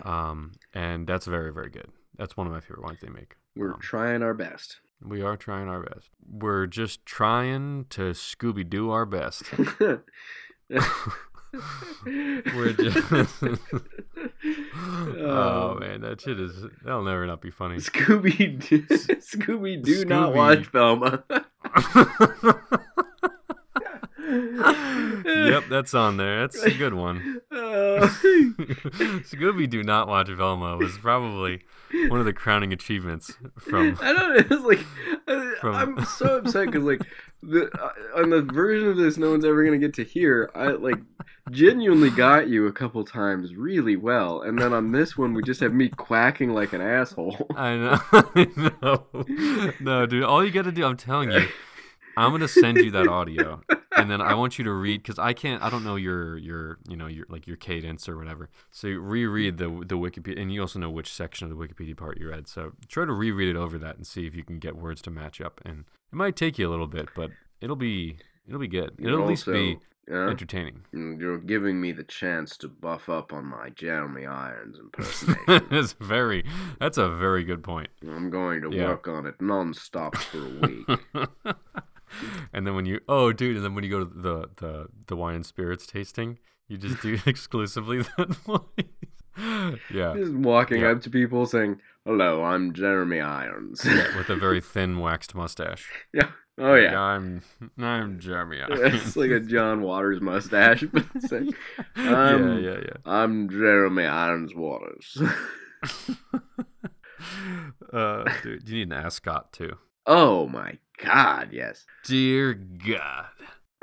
Um, 0.03 0.51
and 0.73 1.07
that's 1.07 1.25
very, 1.25 1.51
very 1.51 1.69
good. 1.69 1.89
That's 2.17 2.37
one 2.37 2.45
of 2.47 2.53
my 2.53 2.59
favorite 2.59 2.83
wines 2.83 2.99
they 3.01 3.09
make. 3.09 3.35
we're 3.55 3.73
Um, 3.73 3.79
trying 3.79 4.21
our 4.21 4.33
best 4.33 4.77
we 5.03 5.21
are 5.21 5.37
trying 5.37 5.67
our 5.67 5.81
best. 5.81 6.09
We're 6.29 6.65
just 6.67 7.05
trying 7.05 7.85
to 7.89 8.11
Scooby 8.11 8.67
Doo 8.69 8.91
our 8.91 9.05
best. 9.05 9.43
We're 12.05 12.73
just. 12.73 12.97
oh 15.17 15.71
Um, 15.73 15.79
man, 15.79 16.01
that 16.01 16.21
shit 16.21 16.39
is. 16.39 16.65
That'll 16.83 17.03
never 17.03 17.25
not 17.25 17.41
be 17.41 17.51
funny. 17.51 17.77
Scooby. 17.77 18.59
Scooby 18.59 19.81
do 19.83 20.05
not 20.05 20.33
watch 20.33 20.65
Velma. 20.67 21.23
yep, 25.25 25.63
that's 25.69 25.93
on 25.93 26.17
there. 26.17 26.41
That's 26.41 26.61
a 26.63 26.71
good 26.73 26.93
one. 26.93 27.41
Scooby 29.27 29.69
Doo 29.69 29.83
not 29.83 30.07
watch 30.07 30.29
Velma 30.29 30.77
was 30.77 30.97
probably 30.97 31.61
one 32.09 32.19
of 32.19 32.25
the 32.25 32.33
crowning 32.33 32.73
achievements 32.73 33.33
from. 33.57 33.97
I 34.01 34.13
don't 34.13 34.49
know. 34.51 34.57
It's 34.57 34.65
like 34.65 35.59
From- 35.59 35.75
I'm 35.75 36.05
so 36.05 36.37
upset 36.37 36.67
because 36.67 36.83
like 36.83 37.01
the 37.43 37.69
uh, 37.79 38.19
on 38.19 38.29
the 38.29 38.41
version 38.41 38.89
of 38.89 38.97
this 38.97 39.17
no 39.17 39.31
one's 39.31 39.45
ever 39.45 39.63
gonna 39.63 39.77
get 39.77 39.93
to 39.95 40.03
hear. 40.03 40.49
I 40.55 40.67
like 40.69 40.97
genuinely 41.51 42.09
got 42.09 42.47
you 42.49 42.67
a 42.67 42.73
couple 42.73 43.03
times 43.05 43.55
really 43.55 43.95
well, 43.95 44.41
and 44.41 44.59
then 44.59 44.73
on 44.73 44.91
this 44.91 45.17
one 45.17 45.33
we 45.33 45.43
just 45.43 45.61
have 45.61 45.73
me 45.73 45.89
quacking 45.89 46.49
like 46.53 46.73
an 46.73 46.81
asshole. 46.81 47.47
I 47.55 47.75
know. 47.75 47.99
I 48.11 48.47
know. 48.81 49.73
No, 49.79 50.05
dude. 50.05 50.23
All 50.23 50.43
you 50.43 50.51
got 50.51 50.65
to 50.65 50.71
do, 50.71 50.85
I'm 50.85 50.97
telling 50.97 51.31
you, 51.31 51.47
I'm 52.17 52.31
gonna 52.31 52.47
send 52.47 52.77
you 52.79 52.91
that 52.91 53.07
audio, 53.07 53.61
and 53.95 54.09
then 54.09 54.21
I 54.21 54.33
want 54.33 54.57
you 54.57 54.63
to 54.65 54.71
read 54.73 55.03
because 55.03 55.19
I 55.19 55.33
can't. 55.33 55.61
I 55.61 55.69
don't 55.69 55.83
know 55.83 55.95
your 55.95 56.37
your 56.37 56.79
you 56.89 56.97
know 56.97 57.07
your 57.07 57.25
like 57.29 57.47
your 57.47 57.57
cadence 57.57 58.09
or 58.09 58.17
whatever. 58.17 58.49
So 58.71 58.89
reread 58.89 59.57
the 59.57 59.67
the 59.67 59.97
Wikipedia, 59.97 60.41
and 60.41 60.51
you 60.51 60.61
also 60.61 60.79
know 60.79 60.89
which 60.89 61.13
section 61.13 61.49
of 61.49 61.57
the 61.57 61.67
Wikipedia 61.67 61.95
part 61.95 62.19
you 62.19 62.29
read. 62.29 62.47
So 62.47 62.73
try 62.87 63.05
to 63.05 63.13
reread 63.13 63.49
it 63.49 63.55
over 63.55 63.77
that 63.77 63.95
and 63.97 64.05
see 64.07 64.25
if 64.25 64.35
you 64.35 64.43
can 64.43 64.59
get 64.59 64.75
words 64.75 65.01
to 65.03 65.11
match 65.11 65.39
up. 65.39 65.61
And 65.63 65.85
it 66.11 66.15
might 66.15 66.35
take 66.35 66.57
you 66.57 66.67
a 66.67 66.71
little 66.71 66.87
bit, 66.87 67.09
but 67.15 67.31
it'll 67.61 67.75
be 67.75 68.17
it'll 68.47 68.59
be 68.59 68.67
good. 68.67 68.93
It'll 68.99 69.21
at 69.21 69.27
least 69.27 69.45
be 69.45 69.77
yeah, 70.09 70.29
entertaining. 70.29 70.85
Mm, 70.95 71.19
you're 71.19 71.37
giving 71.37 71.81
me 71.81 71.91
the 71.91 72.03
chance 72.03 72.55
to 72.57 72.69
buff 72.69 73.09
up 73.09 73.33
on 73.33 73.45
my 73.45 73.69
Jeremy 73.71 74.25
Irons 74.25 74.79
impersonation. 74.79 75.43
it's 75.69 75.93
very. 75.93 76.45
That's 76.79 76.97
a 76.97 77.09
very 77.09 77.43
good 77.43 77.61
point. 77.61 77.89
I'm 78.01 78.29
going 78.29 78.61
to 78.61 78.71
Yeah. 78.75 78.85
work 78.87 79.07
on 79.07 79.25
it 79.25 79.37
nonstop 79.39 80.15
for 80.15 80.45
a 80.45 80.67
week. 80.67 81.27
and 82.53 82.65
then 82.67 82.75
when 82.75 82.85
you 82.85 82.99
oh 83.07 83.31
dude, 83.33 83.55
and 83.57 83.65
then 83.65 83.75
when 83.75 83.83
you 83.83 83.89
go 83.89 83.99
to 83.99 84.05
the 84.05 84.49
the 84.57 84.87
the 85.07 85.15
wine 85.15 85.35
and 85.35 85.45
spirits 85.45 85.85
tasting, 85.87 86.39
you 86.67 86.77
just 86.77 87.01
do 87.01 87.17
exclusively 87.25 87.99
that 88.17 88.29
voice. 88.45 89.77
yeah. 89.93 90.13
Just 90.15 90.33
walking 90.33 90.81
Yeah. 90.81 90.91
up 90.91 91.01
to 91.01 91.09
people 91.09 91.45
saying, 91.45 91.79
"Hello, 92.05 92.43
I'm 92.43 92.73
Jeremy 92.73 93.19
Irons." 93.21 93.83
yeah, 93.85 94.17
with 94.17 94.29
a 94.29 94.35
very 94.35 94.61
thin 94.61 94.99
waxed 94.99 95.35
mustache. 95.35 95.89
yeah. 96.13 96.29
Oh 96.59 96.73
yeah. 96.73 96.99
I'm 96.99 97.43
I'm 97.77 98.19
Jeremy. 98.19 98.61
it's 98.67 99.15
like 99.15 99.29
a 99.29 99.39
John 99.39 99.81
Waters 99.83 100.21
mustache, 100.21 100.83
but 100.91 101.03
it's 101.13 101.31
like, 101.31 101.43
yeah, 101.95 102.29
um, 102.33 102.63
yeah, 102.63 102.79
yeah. 102.81 102.97
I'm 103.05 103.47
Jeremy 103.47 104.05
Irons 104.05 104.55
Waters. 104.55 105.21
uh, 107.93 108.23
dude, 108.43 108.67
you 108.67 108.75
need 108.77 108.87
an 108.87 108.93
ascot 108.93 109.53
too. 109.53 109.77
oh 110.05 110.47
my 110.47 110.77
God, 111.03 111.49
yes. 111.51 111.85
Dear 112.05 112.53
God, 112.53 113.27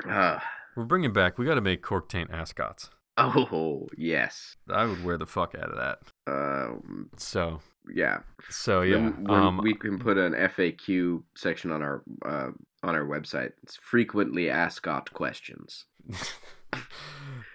Uh, 0.07 0.39
we're 0.75 0.83
bringing 0.83 1.13
back. 1.13 1.37
We 1.37 1.45
got 1.45 1.55
to 1.55 1.61
make 1.61 1.81
cork 1.81 2.09
taint 2.09 2.29
ascots. 2.31 2.89
Oh 3.17 3.87
yes. 3.97 4.57
I 4.69 4.85
would 4.85 5.03
wear 5.05 5.17
the 5.17 5.25
fuck 5.25 5.55
out 5.55 5.71
of 5.71 5.77
that. 5.77 5.99
Um. 6.27 7.09
So 7.17 7.61
Yeah. 7.93 8.19
so 8.49 8.81
yeah. 8.81 9.11
Um, 9.29 9.59
we 9.63 9.73
can 9.73 9.97
put 9.99 10.17
an 10.17 10.33
FAQ 10.33 11.23
section 11.35 11.71
on 11.71 11.81
our 11.81 12.03
uh, 12.25 12.49
on 12.83 12.95
our 12.95 13.05
website. 13.05 13.53
It's 13.63 13.77
frequently 13.77 14.49
asked 14.49 14.83
questions. 15.13 15.85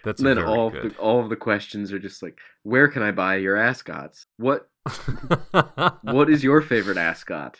that's 0.03 0.19
And 0.21 0.27
then 0.27 0.43
all 0.43 0.67
of 0.67 0.73
the, 0.73 0.95
all 0.97 1.19
of 1.19 1.29
the 1.29 1.35
questions 1.35 1.93
are 1.93 1.99
just 1.99 2.23
like, 2.23 2.39
where 2.63 2.87
can 2.87 3.03
I 3.03 3.11
buy 3.11 3.35
your 3.35 3.55
ascots? 3.55 4.25
What 4.37 4.67
what 6.01 6.29
is 6.29 6.43
your 6.43 6.61
favorite 6.61 6.97
ascot? 6.97 7.59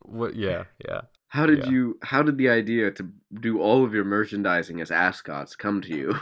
what? 0.00 0.34
Yeah, 0.36 0.64
yeah. 0.88 1.02
How 1.32 1.46
did 1.46 1.60
Yeah. 1.64 1.70
you 1.70 1.98
how 2.02 2.22
did 2.22 2.36
the 2.36 2.50
idea 2.50 2.90
to 2.90 3.08
do 3.40 3.58
all 3.58 3.84
of 3.86 3.94
your 3.94 4.04
merchandising 4.04 4.82
as 4.82 4.90
ascots 4.90 5.56
come 5.56 5.80
to 5.80 5.88
you? 5.88 6.20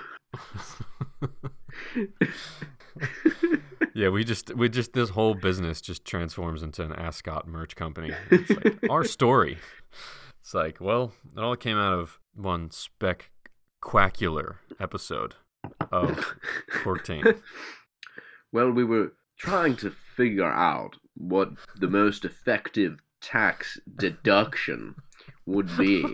Yeah, 3.92 4.08
we 4.10 4.22
just 4.24 4.54
we 4.54 4.68
just 4.68 4.92
this 4.92 5.10
whole 5.10 5.34
business 5.34 5.80
just 5.80 6.04
transforms 6.04 6.62
into 6.62 6.82
an 6.84 6.92
ascot 6.92 7.48
merch 7.48 7.74
company. 7.74 8.12
It's 8.30 8.50
like 8.50 8.78
our 8.88 9.04
story. 9.04 9.58
It's 10.40 10.54
like, 10.54 10.80
well, 10.80 11.12
it 11.36 11.40
all 11.42 11.56
came 11.56 11.76
out 11.76 11.92
of 11.98 12.18
one 12.34 12.70
spectacular 12.70 14.60
episode 14.78 15.34
of 15.90 16.36
Fourteen. 16.84 17.24
well, 18.52 18.70
we 18.70 18.84
were 18.84 19.12
trying 19.38 19.76
to 19.78 19.90
figure 19.90 20.50
out 20.50 20.96
what 21.16 21.50
the 21.76 21.88
most 21.88 22.24
effective 22.24 23.00
tax 23.20 23.78
deduction 23.96 24.96
would 25.46 25.76
be. 25.76 26.04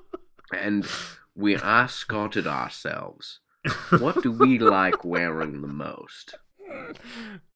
and 0.52 0.86
we 1.34 1.54
ascotted 1.54 2.46
ourselves. 2.46 3.40
What 3.98 4.22
do 4.22 4.32
we 4.32 4.58
like 4.58 5.04
wearing 5.04 5.60
the 5.60 5.68
most? 5.68 6.34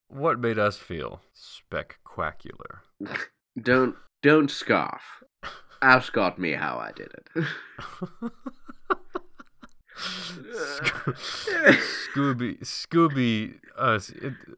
What 0.09 0.41
made 0.41 0.59
us 0.59 0.77
feel 0.77 1.23
spectacular? 1.33 2.83
Don't 3.61 3.97
don't 4.23 4.51
scoff. 4.51 5.25
Ascot 5.83 6.39
me 6.39 6.53
how 6.53 6.77
I 6.77 6.93
did 6.93 7.09
it. 7.09 7.45
Scooby, 12.15 12.61
Scooby, 12.61 13.55
uh, 13.77 13.99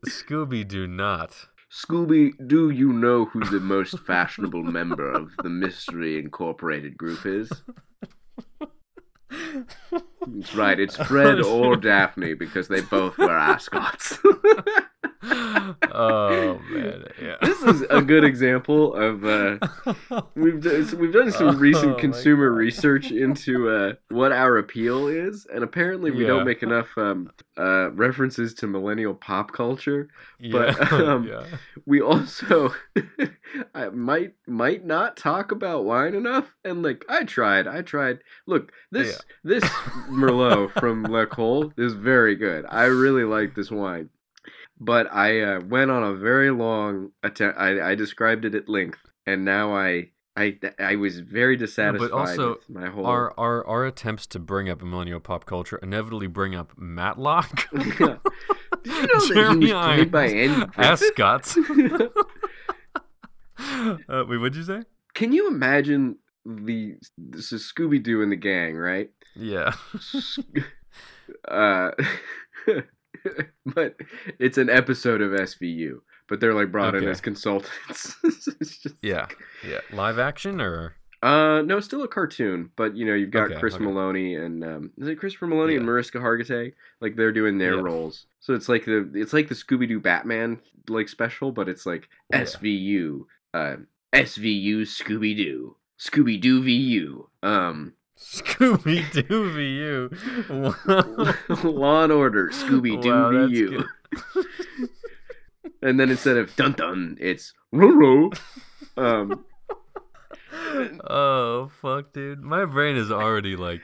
Scooby, 0.07 0.67
do 0.67 0.87
not. 0.87 1.49
Scooby, 1.73 2.33
do 2.47 2.69
you 2.69 2.93
know 2.93 3.25
who 3.25 3.41
the 3.41 3.59
most 3.59 3.99
fashionable 4.01 4.63
member 4.63 5.11
of 5.11 5.33
the 5.43 5.49
Mystery 5.49 6.19
Incorporated 6.19 6.99
group 6.99 7.25
is? 7.25 7.51
That's 9.31 10.55
right, 10.55 10.79
it's 10.79 10.97
Fred 11.09 11.41
or 11.41 11.77
Daphne 11.77 12.35
because 12.35 12.69
they 12.69 12.83
both 12.83 13.17
wear 13.17 13.39
ascots. 13.39 14.19
Oh 15.25 16.61
man, 16.71 17.05
yeah. 17.21 17.37
this 17.43 17.63
is 17.63 17.83
a 17.91 18.03
good 18.03 18.25
example 18.25 18.95
of 18.95 19.25
uh, 19.25 19.59
we've 20.35 20.61
done, 20.61 20.85
so 20.87 20.97
we've 20.97 21.13
done 21.13 21.31
some 21.31 21.49
Oh, 21.51 21.53
recent 21.59 21.93
my 21.93 22.01
consumer 22.01 22.51
research 22.53 23.11
into 23.11 23.69
uh, 23.69 23.93
what 24.09 24.33
our 24.33 24.59
appeal 24.59 25.07
is, 25.09 25.47
and 25.53 25.63
apparently 25.63 26.11
we 26.11 26.23
Yeah. 26.23 26.29
don't 26.29 26.45
make 26.47 26.63
enough 26.63 26.97
um, 26.97 27.31
uh, 27.59 27.91
references 27.93 28.55
to 28.55 28.67
millennial 28.67 29.15
pop 29.15 29.53
culture. 29.53 30.09
yeah, 30.41 30.75
But, 30.79 30.93
um, 31.01 31.27
yeah. 31.29 31.45
we 31.87 32.01
also 32.01 32.73
I 33.75 33.89
might 33.91 34.35
might 34.47 34.85
not 34.85 35.17
talk 35.17 35.53
about 35.53 35.85
wine 35.85 36.15
enough 36.15 36.55
and 36.65 36.83
like 36.83 37.05
I 37.09 37.25
tried 37.25 37.67
I 37.67 37.83
tried 37.83 38.19
look 38.47 38.73
this 38.91 39.21
this 39.45 39.65
Merlot 40.09 40.73
from 40.73 41.05
L'Ecole 41.11 41.73
is 41.77 41.95
very 41.95 42.35
good 42.37 42.65
I 42.69 42.85
really 42.85 43.25
like 43.25 43.55
this 43.55 43.71
wine 43.71 44.11
but 44.85 45.13
I 45.13 45.41
uh, 45.41 45.61
went 45.61 45.91
on 45.91 46.03
a 46.03 46.15
very 46.15 46.51
long 46.51 47.11
attempt 47.23 47.59
I, 47.59 47.91
I 47.91 47.95
described 47.95 48.45
it 48.45 48.55
at 48.55 48.69
length 48.69 48.99
and 49.27 49.45
now 49.45 49.75
I 49.75 50.11
I 50.37 50.59
I 50.79 50.97
was 50.97 51.21
very 51.21 51.57
dissatisfied 51.57 52.11
But 52.11 52.17
also 52.17 52.51
with 52.55 52.71
my 52.71 52.89
whole 52.89 53.07
Our, 53.07 53.33
our 53.39 53.67
our 53.67 53.87
attempts 53.87 54.27
to 54.29 54.39
bring 54.39 54.69
up 54.69 54.83
millennial 54.83 55.21
pop 55.21 55.45
culture 55.45 55.79
inevitably 55.83 56.27
bring 56.27 56.55
up 56.55 56.73
Matlock, 56.77 57.69
Did 57.73 58.97
you 58.97 59.07
know 59.07 59.27
Jeremy 59.29 59.73
played 59.73 60.11
by 60.11 60.27
Andy? 60.29 60.67
Ascots. 60.77 61.57
uh, 63.59 63.97
wait, 64.09 64.39
what'd 64.39 64.57
you 64.57 64.65
say? 64.65 64.83
Can 65.15 65.33
you 65.33 65.49
imagine 65.49 66.17
the 66.45 66.97
this 67.17 67.53
is 67.53 67.71
Scooby 67.71 68.03
Doo 68.03 68.23
and 68.23 68.33
the 68.33 68.37
gang, 68.37 68.77
right? 68.77 69.11
Yeah. 69.37 69.73
uh, 71.49 71.91
but 73.67 73.97
it's 74.39 74.59
an 74.59 74.69
episode 74.71 75.21
of 75.21 75.33
SVU, 75.33 76.01
but 76.29 76.41
they're 76.41 76.55
like 76.55 76.73
brought 76.73 76.95
in 76.95 77.07
as 77.09 77.21
consultants. 77.21 78.17
It's 78.25 78.79
just- 78.79 78.97
Yeah. 79.03 79.27
Yeah. 79.67 79.81
Live 79.93 80.19
action 80.19 80.61
or 80.61 80.95
Uh, 81.23 81.63
no, 81.63 81.79
still 81.81 82.03
a 82.03 82.09
cartoon, 82.09 82.71
but 82.77 82.97
you 82.97 83.07
know 83.07 83.15
you've 83.15 83.31
got 83.31 83.51
Okay, 83.51 83.61
Chris 83.61 83.75
okay. 83.75 83.85
Meloni 83.85 84.37
and 84.45 84.65
um, 84.65 84.91
is 84.99 85.07
it 85.09 85.17
Christopher 85.21 85.47
Meloni 85.47 85.77
and 85.77 85.87
Mariska 85.87 86.19
Hargitay? 86.19 86.73
Like 87.01 87.15
they're 87.17 87.31
doing 87.33 87.59
their 87.59 87.77
Yeah. 87.77 87.83
roles, 87.83 88.27
so 88.41 88.55
it's 88.55 88.69
like 88.69 88.85
the 88.87 89.09
it's 89.15 89.33
like 89.33 89.49
the 89.49 89.55
Scooby 89.55 89.87
Doo 89.87 90.01
Batman 90.01 90.61
like 90.89 91.09
special, 91.09 91.53
but 91.53 91.69
it's 91.69 91.87
like 91.87 92.09
Yeah. 92.33 92.41
SVU, 92.43 93.27
uh, 93.55 93.77
SVU 94.13 94.81
Scooby 94.83 95.37
Doo, 95.37 95.77
Scooby 95.99 96.41
Doo 96.41 96.61
VU, 96.63 97.29
um, 97.45 97.93
Scooby 98.23 99.11
Doo 99.13 99.51
VU? 99.53 100.11
Law 101.69 102.05
and 102.05 102.13
Order 102.13 102.49
Scooby 102.49 103.01
Doo 103.01 103.11
Wow, 103.11 103.33
that's 103.33 103.53
VU. 103.53 103.85
and 105.83 105.99
then 105.99 106.11
instead 106.11 106.37
of 106.37 106.55
dun 106.57 106.73
dun, 106.73 107.17
it's 107.21 107.53
roo 107.73 108.31
Um, 108.97 109.45
oh 111.09 111.71
fuck, 111.81 112.13
dude! 112.13 112.41
My 112.41 112.65
brain 112.65 112.97
is 112.97 113.11
already 113.11 113.57
like, 113.57 113.81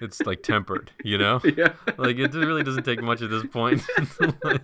it's 0.00 0.20
like 0.22 0.42
tempered, 0.42 0.90
you 1.02 1.18
know. 1.18 1.40
yeah. 1.56 1.72
Like 1.96 2.18
it 2.18 2.34
really 2.34 2.62
doesn't 2.62 2.84
take 2.84 3.02
much 3.02 3.22
at 3.22 3.30
this 3.30 3.46
point 3.46 3.82
like, 4.44 4.62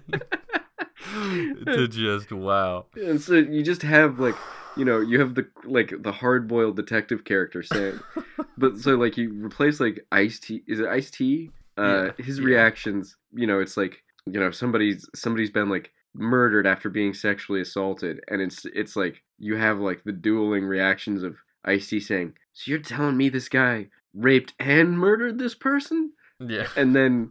to 1.66 1.88
just 1.88 2.30
wow. 2.32 2.86
And 2.96 3.20
so 3.20 3.34
you 3.34 3.62
just 3.62 3.82
have 3.82 4.18
like, 4.18 4.36
you 4.76 4.84
know, 4.84 5.00
you 5.00 5.20
have 5.20 5.34
the 5.34 5.46
like 5.64 5.92
the 6.02 6.12
hard 6.12 6.46
boiled 6.48 6.76
detective 6.76 7.24
character 7.24 7.62
saying, 7.62 8.00
but 8.58 8.78
so 8.78 8.96
like 8.96 9.16
you 9.16 9.32
replace 9.44 9.80
like 9.80 10.06
Ice 10.12 10.38
T. 10.38 10.62
Is 10.66 10.80
it 10.80 10.86
Ice 10.86 11.10
T? 11.10 11.50
Uh, 11.78 12.10
Yeah, 12.18 12.24
his 12.24 12.38
yeah. 12.38 12.44
reactions, 12.46 13.16
you 13.32 13.46
know, 13.46 13.60
it's 13.60 13.76
like 13.76 14.02
you 14.26 14.38
know 14.38 14.50
somebody's 14.50 15.08
somebody's 15.14 15.50
been 15.50 15.68
like 15.68 15.90
murdered 16.14 16.66
after 16.66 16.90
being 16.90 17.14
sexually 17.14 17.60
assaulted, 17.60 18.20
and 18.28 18.40
it's 18.42 18.64
it's 18.74 18.96
like 18.96 19.22
you 19.38 19.56
have 19.56 19.78
like 19.78 20.02
the 20.04 20.12
dueling 20.12 20.64
reactions 20.64 21.22
of 21.22 21.36
Ice 21.64 21.88
T 21.88 22.00
saying, 22.00 22.34
"So 22.52 22.70
you're 22.70 22.80
telling 22.80 23.16
me 23.16 23.28
this 23.28 23.48
guy 23.48 23.86
raped 24.14 24.52
and 24.58 24.98
murdered 24.98 25.38
this 25.38 25.54
person?" 25.54 26.12
Yeah. 26.38 26.66
and 26.76 26.94
then 26.96 27.30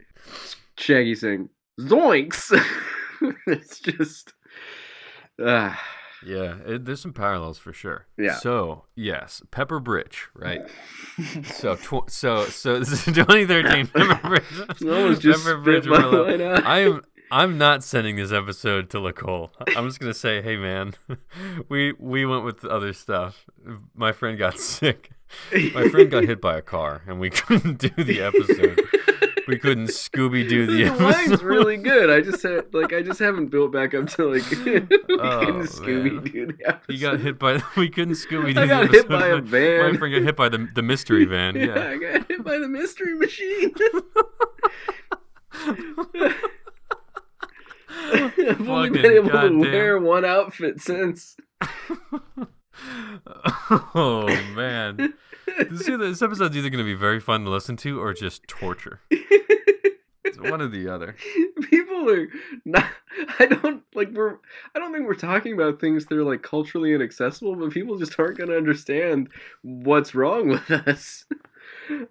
Shaggy 0.77 1.15
saying 1.15 1.49
"Zoinks!" 1.79 2.51
it's 3.47 3.79
just, 3.79 4.33
ah, 5.43 5.81
Yeah, 6.25 6.55
it, 6.65 6.85
there's 6.85 7.01
some 7.01 7.13
parallels 7.13 7.57
for 7.57 7.71
sure. 7.73 8.07
Yeah. 8.17 8.35
So 8.35 8.85
yes, 8.95 9.41
Pepper 9.51 9.79
Bridge, 9.79 10.27
right? 10.33 10.61
so 11.43 11.75
tw- 11.75 12.09
so 12.09 12.45
so 12.45 12.79
this 12.79 12.91
is 12.91 13.05
2013 13.05 13.87
Pepper 13.87 14.27
Bridge. 14.27 15.19
just 15.19 15.45
pepper 15.45 15.57
bridge 15.57 15.87
out. 15.87 16.65
i'm 16.65 17.01
I'm 17.31 17.57
not 17.59 17.83
sending 17.83 18.15
this 18.15 18.31
episode 18.31 18.89
to 18.89 18.99
L'Ecole. 18.99 19.51
I'm 19.77 19.87
just 19.87 19.99
gonna 19.99 20.15
say, 20.15 20.41
hey 20.41 20.55
man, 20.55 20.95
we 21.69 21.93
we 21.99 22.25
went 22.25 22.43
with 22.43 22.65
other 22.65 22.91
stuff. 22.91 23.45
My 23.93 24.11
friend 24.11 24.35
got 24.37 24.57
sick. 24.57 25.11
My 25.75 25.87
friend 25.89 26.09
got 26.09 26.23
hit 26.23 26.41
by 26.41 26.57
a 26.57 26.61
car, 26.63 27.03
and 27.07 27.19
we 27.19 27.29
couldn't 27.29 27.77
do 27.77 28.03
the 28.03 28.21
episode. 28.21 28.81
We 29.49 29.57
couldn't 29.57 29.87
Scooby 29.87 30.47
Doo 30.47 30.65
the 30.67 30.83
the 30.89 31.03
line's 31.03 31.27
episode. 31.31 31.41
really 31.41 31.77
good. 31.77 32.09
I 32.09 32.21
just 32.21 32.43
had, 32.43 32.73
like 32.73 32.93
I 32.93 33.01
just 33.01 33.19
haven't 33.19 33.47
built 33.47 33.71
back 33.73 33.93
up 33.93 34.07
to 34.09 34.25
like 34.33 34.49
we 34.65 34.75
Oh, 34.77 35.39
couldn't 35.45 35.63
Scooby 35.63 36.31
Doo 36.31 36.45
the 36.47 36.65
episode. 36.67 36.93
He 36.93 36.99
got 36.99 37.19
hit 37.19 37.39
by. 37.39 37.61
We 37.75 37.89
couldn't 37.89 38.13
Scooby 38.13 38.53
Doo. 38.53 38.61
I 38.61 38.67
got 38.67 38.89
hit 38.91 39.09
by 39.09 39.27
a 39.27 39.37
van. 39.41 39.91
My 39.93 39.97
friend 39.97 40.13
got 40.13 40.21
hit 40.23 40.35
by 40.35 40.49
the 40.49 40.67
the 40.75 40.83
mystery 40.83 41.25
van. 41.25 41.55
Yeah, 41.55 41.65
Yeah. 41.65 41.89
I 41.89 41.97
got 41.97 42.27
hit 42.27 42.43
by 42.43 42.57
the 42.59 42.67
mystery 42.67 43.15
machine. 43.15 43.73
I've 48.01 48.69
only 48.69 48.89
been 48.89 49.05
able 49.05 49.27
to 49.29 49.33
goddamn. 49.33 49.59
wear 49.59 49.99
one 49.99 50.25
outfit 50.25 50.79
since. 50.81 51.35
oh 53.95 54.27
man, 54.55 55.13
this, 55.69 55.85
this 55.85 56.21
episode's 56.21 56.55
either 56.57 56.69
going 56.69 56.83
to 56.83 56.89
be 56.89 56.93
very 56.93 57.19
fun 57.19 57.43
to 57.45 57.49
listen 57.49 57.75
to 57.77 57.99
or 58.01 58.13
just 58.13 58.47
torture. 58.47 59.01
It's 59.11 60.37
one 60.37 60.61
or 60.61 60.67
the 60.67 60.87
other. 60.93 61.15
People 61.69 62.09
are 62.09 62.27
not. 62.65 62.85
I 63.39 63.45
don't 63.47 63.83
like. 63.95 64.09
We're. 64.11 64.37
I 64.75 64.79
don't 64.79 64.93
think 64.93 65.05
we're 65.07 65.15
talking 65.15 65.53
about 65.53 65.79
things 65.79 66.05
that 66.05 66.17
are 66.17 66.23
like 66.23 66.43
culturally 66.43 66.93
inaccessible, 66.93 67.55
but 67.55 67.71
people 67.71 67.97
just 67.97 68.19
aren't 68.19 68.37
going 68.37 68.49
to 68.49 68.57
understand 68.57 69.29
what's 69.61 70.13
wrong 70.13 70.49
with 70.49 70.69
us. 70.69 71.25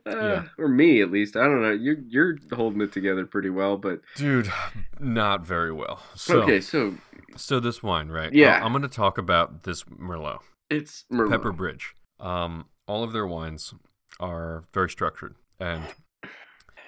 Uh, 0.07 0.43
Or 0.59 0.69
me, 0.69 1.01
at 1.01 1.11
least. 1.13 1.37
I 1.37 1.45
don't 1.45 1.63
know. 1.63 1.71
You're 1.73 1.99
you're 2.09 2.37
holding 2.53 2.81
it 2.81 2.93
together 2.93 3.25
pretty 3.27 3.51
well, 3.51 3.77
but 3.77 4.01
Dude, 4.17 4.51
not 4.99 5.47
very 5.47 5.73
well. 5.73 6.03
So, 6.17 6.43
okay. 6.43 6.61
So 6.61 6.95
so 7.37 7.61
this 7.61 7.83
wine, 7.83 8.09
right? 8.09 8.33
Yeah. 8.33 8.59
I- 8.59 8.65
I'm 8.65 8.73
going 8.73 8.83
to 8.83 8.89
talk 8.89 9.19
about 9.19 9.63
this 9.63 9.85
Merlot, 9.85 10.41
it's 10.71 11.05
Merlot. 11.13 11.31
Pepper 11.31 11.53
Bridge. 11.53 11.95
Um, 12.19 12.65
all 12.89 13.05
of 13.05 13.13
their 13.13 13.27
wines 13.27 13.75
are 14.19 14.65
very 14.73 14.91
structured, 14.91 15.37
and 15.61 15.85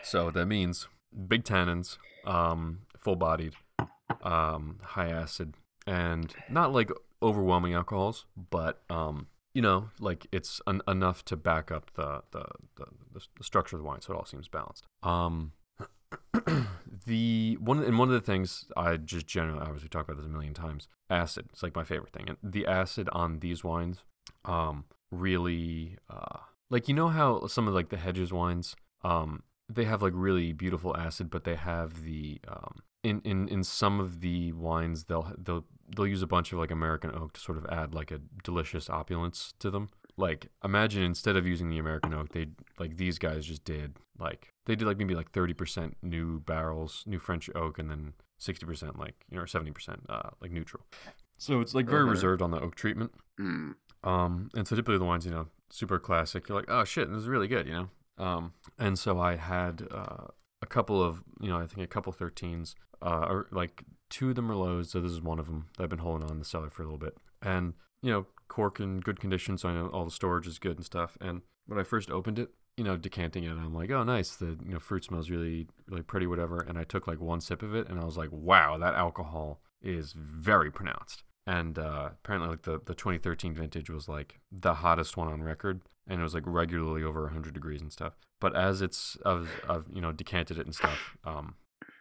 so 0.03 0.31
that 0.31 0.47
means 0.47 0.89
big 1.29 1.45
tannins, 1.45 1.99
um, 2.25 2.81
full-bodied, 2.99 3.55
um, 4.23 4.79
high 4.83 5.11
acid, 5.11 5.55
and 5.87 6.35
not 6.49 6.73
like 6.73 6.91
overwhelming 7.23 7.75
alcohols, 7.75 8.25
but 8.51 8.83
um, 8.91 9.29
you 9.55 9.63
know, 9.63 9.91
like 9.99 10.27
it's 10.33 10.61
en- 10.67 10.83
enough 10.87 11.25
to 11.27 11.37
back 11.37 11.71
up 11.71 11.91
the 11.95 12.23
the, 12.31 12.47
the 12.77 12.87
the 13.13 13.21
the 13.39 13.45
structure 13.45 13.77
of 13.77 13.83
the 13.83 13.87
wine, 13.87 14.01
so 14.01 14.13
it 14.13 14.17
all 14.17 14.25
seems 14.25 14.49
balanced. 14.49 14.85
Um, 15.03 15.53
the 17.07 17.57
one 17.61 17.83
and 17.83 17.99
one 17.99 18.09
of 18.09 18.15
the 18.15 18.21
things 18.21 18.67
I 18.77 18.97
just 18.97 19.27
generally 19.27 19.61
obviously 19.61 19.89
talk 19.89 20.05
about 20.05 20.17
this 20.17 20.27
a 20.27 20.31
million 20.31 20.55
times. 20.55 20.89
Acid, 21.09 21.47
it's 21.53 21.63
like 21.63 21.75
my 21.75 21.85
favorite 21.85 22.13
thing, 22.13 22.29
and 22.29 22.39
the 22.43 22.67
acid 22.67 23.09
on 23.13 23.41
these 23.41 23.65
wines, 23.65 24.05
um, 24.45 24.85
really, 25.11 25.97
uh, 26.09 26.39
like 26.71 26.89
you 26.89 26.95
know 26.95 27.09
how 27.09 27.47
some 27.47 27.69
of 27.69 27.75
like 27.75 27.89
the 27.89 27.97
hedges 27.97 28.33
wines, 28.33 28.77
um, 29.03 29.43
they 29.69 29.85
have 29.85 30.03
like 30.03 30.13
really 30.17 30.53
beautiful 30.53 30.97
acid, 30.97 31.31
but 31.31 31.45
they 31.45 31.57
have 31.57 32.03
the 32.05 32.41
um, 32.49 32.77
in 33.03 33.21
in 33.25 33.49
in 33.49 33.65
some 33.65 34.01
of 34.01 34.21
the 34.21 34.53
wines 34.53 35.05
they'll 35.05 35.33
they'll 35.39 35.65
they'll 35.95 36.07
use 36.07 36.23
a 36.23 36.27
bunch 36.27 36.53
of 36.53 36.59
like 36.59 36.71
American 36.71 37.11
oak 37.15 37.33
to 37.35 37.41
sort 37.41 37.59
of 37.59 37.67
add 37.67 37.95
like 37.95 38.11
a 38.11 38.21
delicious 38.45 38.89
opulence 38.91 39.55
to 39.59 39.71
them. 39.71 39.91
Like 40.17 40.49
imagine 40.63 41.03
instead 41.03 41.37
of 41.37 41.47
using 41.47 41.71
the 41.71 41.79
American 41.79 42.13
oak, 42.15 42.31
they 42.33 42.49
like 42.79 42.97
these 42.97 43.19
guys 43.19 43.47
just 43.47 43.65
did 43.65 43.97
like 44.19 44.53
they 44.67 44.77
did 44.77 44.87
like 44.87 44.99
maybe 44.99 45.15
like 45.15 45.31
thirty 45.31 45.55
percent 45.55 45.97
new 46.03 46.41
barrels, 46.41 47.05
new 47.07 47.19
French 47.19 47.49
oak, 47.55 47.79
and 47.79 47.91
then 47.91 48.13
sixty 48.39 48.67
percent 48.67 48.99
like 48.99 49.15
you 49.31 49.37
know 49.37 49.43
or 49.45 49.47
seventy 49.47 49.71
percent 49.71 50.01
uh 50.09 50.31
like 50.41 50.51
neutral. 50.51 50.85
So 51.39 51.61
it's 51.61 51.75
like 51.75 51.87
very 51.89 52.03
Uh-huh. 52.03 52.11
reserved 52.11 52.43
on 52.43 52.51
the 52.51 52.61
oak 52.61 52.75
treatment. 52.75 53.13
Mm. 53.41 53.77
Um, 54.03 54.51
and 54.55 54.67
so 54.67 54.77
typically 54.77 54.99
the 54.99 55.05
wines, 55.05 55.27
you 55.27 55.33
know, 55.33 55.49
super 55.71 55.99
classic. 55.99 56.49
You're 56.49 56.59
like, 56.59 56.71
oh 56.71 56.85
shit, 56.85 57.11
this 57.11 57.23
is 57.23 57.29
really 57.29 57.49
good, 57.49 57.67
you 57.67 57.73
know. 57.73 58.25
Um, 58.25 58.53
and 58.79 58.99
so 58.99 59.19
I 59.19 59.37
had 59.37 59.87
uh, 59.91 60.29
a 60.63 60.67
couple 60.67 61.03
of, 61.03 61.23
you 61.41 61.49
know, 61.49 61.59
I 61.59 61.67
think 61.67 61.83
a 61.83 61.87
couple 61.87 62.13
13s, 62.13 62.75
uh, 63.03 63.27
or 63.29 63.47
like 63.51 63.85
two 64.09 64.31
of 64.31 64.35
them 64.35 64.49
Merlots. 64.49 64.87
So 64.87 65.01
this 65.01 65.13
is 65.13 65.23
one 65.23 65.39
of 65.39 65.47
them 65.47 65.67
that 65.77 65.85
I've 65.85 65.91
been 65.91 66.01
holding 66.01 66.25
on 66.25 66.33
in 66.33 66.39
the 66.39 66.45
cellar 66.45 66.71
for 66.71 66.83
a 66.83 66.87
little 66.87 66.99
bit, 66.99 67.17
and 67.43 67.75
you 68.03 68.13
know, 68.13 68.27
cork 68.49 68.81
in 68.81 69.01
good 69.01 69.21
condition, 69.21 69.57
so 69.59 69.69
I 69.69 69.75
know 69.75 69.89
all 69.89 70.05
the 70.05 70.11
storage 70.11 70.47
is 70.47 70.59
good 70.59 70.77
and 70.77 70.85
stuff. 70.85 71.17
And 71.21 71.43
when 71.67 71.79
I 71.79 71.83
first 71.83 72.11
opened 72.11 72.39
it, 72.39 72.51
you 72.77 72.85
know, 72.85 72.97
decanting 72.97 73.45
it, 73.45 73.51
I'm 73.51 73.75
like, 73.75 73.91
oh 73.91 74.03
nice, 74.03 74.37
the 74.37 74.59
you 74.65 74.73
know 74.73 74.79
fruit 74.79 75.05
smells 75.05 75.31
really 75.31 75.69
really 75.89 76.03
pretty, 76.03 76.27
whatever. 76.27 76.61
And 76.61 76.79
I 76.79 76.85
took 76.85 77.07
like 77.07 77.21
one 77.21 77.41
sip 77.41 77.63
of 77.63 77.75
it, 77.75 77.89
and 77.89 77.99
I 78.01 78.05
was 78.05 78.17
like, 78.17 78.31
wow, 78.33 78.77
that 78.79 78.95
alcohol 78.95 79.61
is 79.83 80.13
very 80.13 80.71
pronounced 80.71 81.23
and 81.47 81.79
uh, 81.79 82.11
apparently 82.13 82.51
like 82.51 82.63
the, 82.63 82.81
the 82.85 82.95
2013 82.95 83.55
vintage 83.55 83.91
was 83.91 84.09
like 84.09 84.41
the 84.53 84.75
hottest 84.75 85.17
one 85.17 85.29
on 85.29 85.43
record 85.43 85.83
and 86.07 86.21
it 86.21 86.23
was 86.23 86.35
like 86.35 86.45
regularly 86.47 87.03
over 87.03 87.23
100 87.25 87.55
degrees 87.55 87.81
and 87.81 87.93
stuff. 87.93 88.15
But 88.41 88.57
as 88.57 88.83
it's 88.83 89.17
i've, 89.25 89.51
I've 89.69 89.85
you 89.93 90.01
know 90.01 90.13
decanted 90.13 90.59
it 90.59 90.67
and 90.67 90.75
stuff 90.75 91.17
um, 91.25 91.55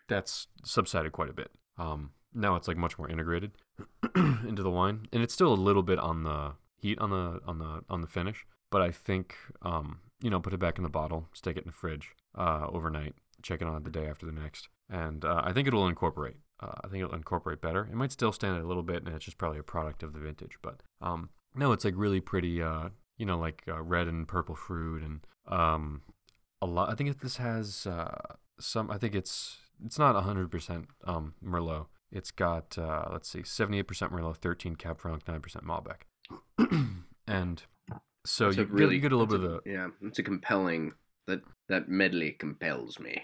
that's 0.08 0.48
subsided 0.64 1.12
quite 1.12 1.30
a 1.30 1.34
bit. 1.34 1.52
Um, 1.78 2.12
now 2.34 2.56
it's 2.56 2.68
like 2.68 2.78
much 2.78 2.98
more 2.98 3.10
integrated 3.10 3.52
into 4.16 4.62
the 4.62 4.70
wine 4.70 5.08
and 5.12 5.24
it's 5.24 5.34
still 5.34 5.54
a 5.54 5.56
little 5.56 5.84
bit 5.84 6.00
on 6.00 6.24
the 6.24 6.54
heat 6.78 7.00
on 7.00 7.10
the 7.10 7.40
on 7.46 7.60
the 7.60 7.84
on 7.90 8.02
the 8.02 8.08
finish. 8.08 8.46
But 8.72 8.82
i 8.82 8.92
think 8.92 9.36
um, 9.64 10.00
you 10.22 10.30
know 10.30 10.40
put 10.40 10.54
it 10.54 10.60
back 10.60 10.78
in 10.78 10.84
the 10.84 10.90
bottle 10.90 11.28
stick 11.34 11.58
it 11.58 11.64
in 11.64 11.68
the 11.68 11.74
fridge 11.74 12.12
uh, 12.38 12.68
overnight 12.70 13.16
check 13.42 13.62
it 13.62 13.68
on 13.68 13.82
the 13.84 13.90
day 13.90 14.08
after 14.08 14.26
the 14.26 14.32
next 14.32 14.68
and 14.90 15.24
uh, 15.24 15.42
i 15.44 15.54
think 15.54 15.68
it'll 15.68 15.88
incorporate 15.88 16.36
uh, 16.60 16.74
I 16.84 16.88
think 16.88 17.04
it'll 17.04 17.16
incorporate 17.16 17.62
better. 17.62 17.86
It 17.86 17.96
might 17.96 18.12
still 18.12 18.32
stand 18.32 18.56
out 18.56 18.64
a 18.64 18.68
little 18.68 18.84
bit, 18.84 19.04
and 19.04 19.16
it's 19.16 19.26
just 19.26 19.38
probably 19.38 19.60
a 19.60 19.64
product 19.64 20.04
of 20.04 20.14
the 20.14 20.20
vintage. 20.20 20.58
But 20.62 20.82
um, 21.02 21.30
no, 21.56 21.72
it's 21.72 21.86
like 21.86 21.94
really 21.98 22.20
pretty. 22.20 22.62
Uh, 22.62 22.90
you 23.18 23.26
know, 23.26 23.38
like 23.38 23.64
uh, 23.68 23.82
red 23.82 24.08
and 24.08 24.28
purple 24.28 24.56
fruit, 24.56 25.04
and 25.04 25.20
um, 25.48 26.02
a 26.62 26.66
lot. 26.66 26.90
I 26.90 26.96
think 26.96 27.10
it, 27.10 27.20
this 27.22 27.38
has 27.38 27.86
uh, 27.86 28.36
some. 28.60 28.90
I 28.90 28.98
think 28.98 29.16
it's 29.16 29.58
it's 29.86 30.00
not 30.00 30.22
hundred 30.24 30.50
percent 30.52 30.88
um 31.06 31.34
Merlot. 31.44 31.88
It's 32.12 32.32
got 32.32 32.78
uh, 32.78 33.08
let's 33.12 33.30
see, 33.30 33.44
seventy 33.44 33.80
eight 33.80 33.88
percent 33.88 34.12
Merlot, 34.12 34.38
thirteen 34.38 34.76
Cab 34.76 35.00
Franc, 35.00 35.28
nine 35.28 35.42
percent 35.42 35.66
Malbec, 35.66 36.02
and 37.28 37.64
so 38.26 38.50
you, 38.50 38.62
a 38.62 38.66
get, 38.66 38.92
you 38.92 39.00
get 39.00 39.12
a 39.12 39.18
little 39.18 39.28
bit 39.28 39.44
of 39.44 39.64
the 39.64 39.70
yeah. 39.70 39.88
It's 40.02 40.20
a 40.20 40.24
compelling 40.24 40.94
that 41.28 41.42
that 41.68 41.90
medley 41.90 42.32
compels 42.32 43.00
me. 43.00 43.22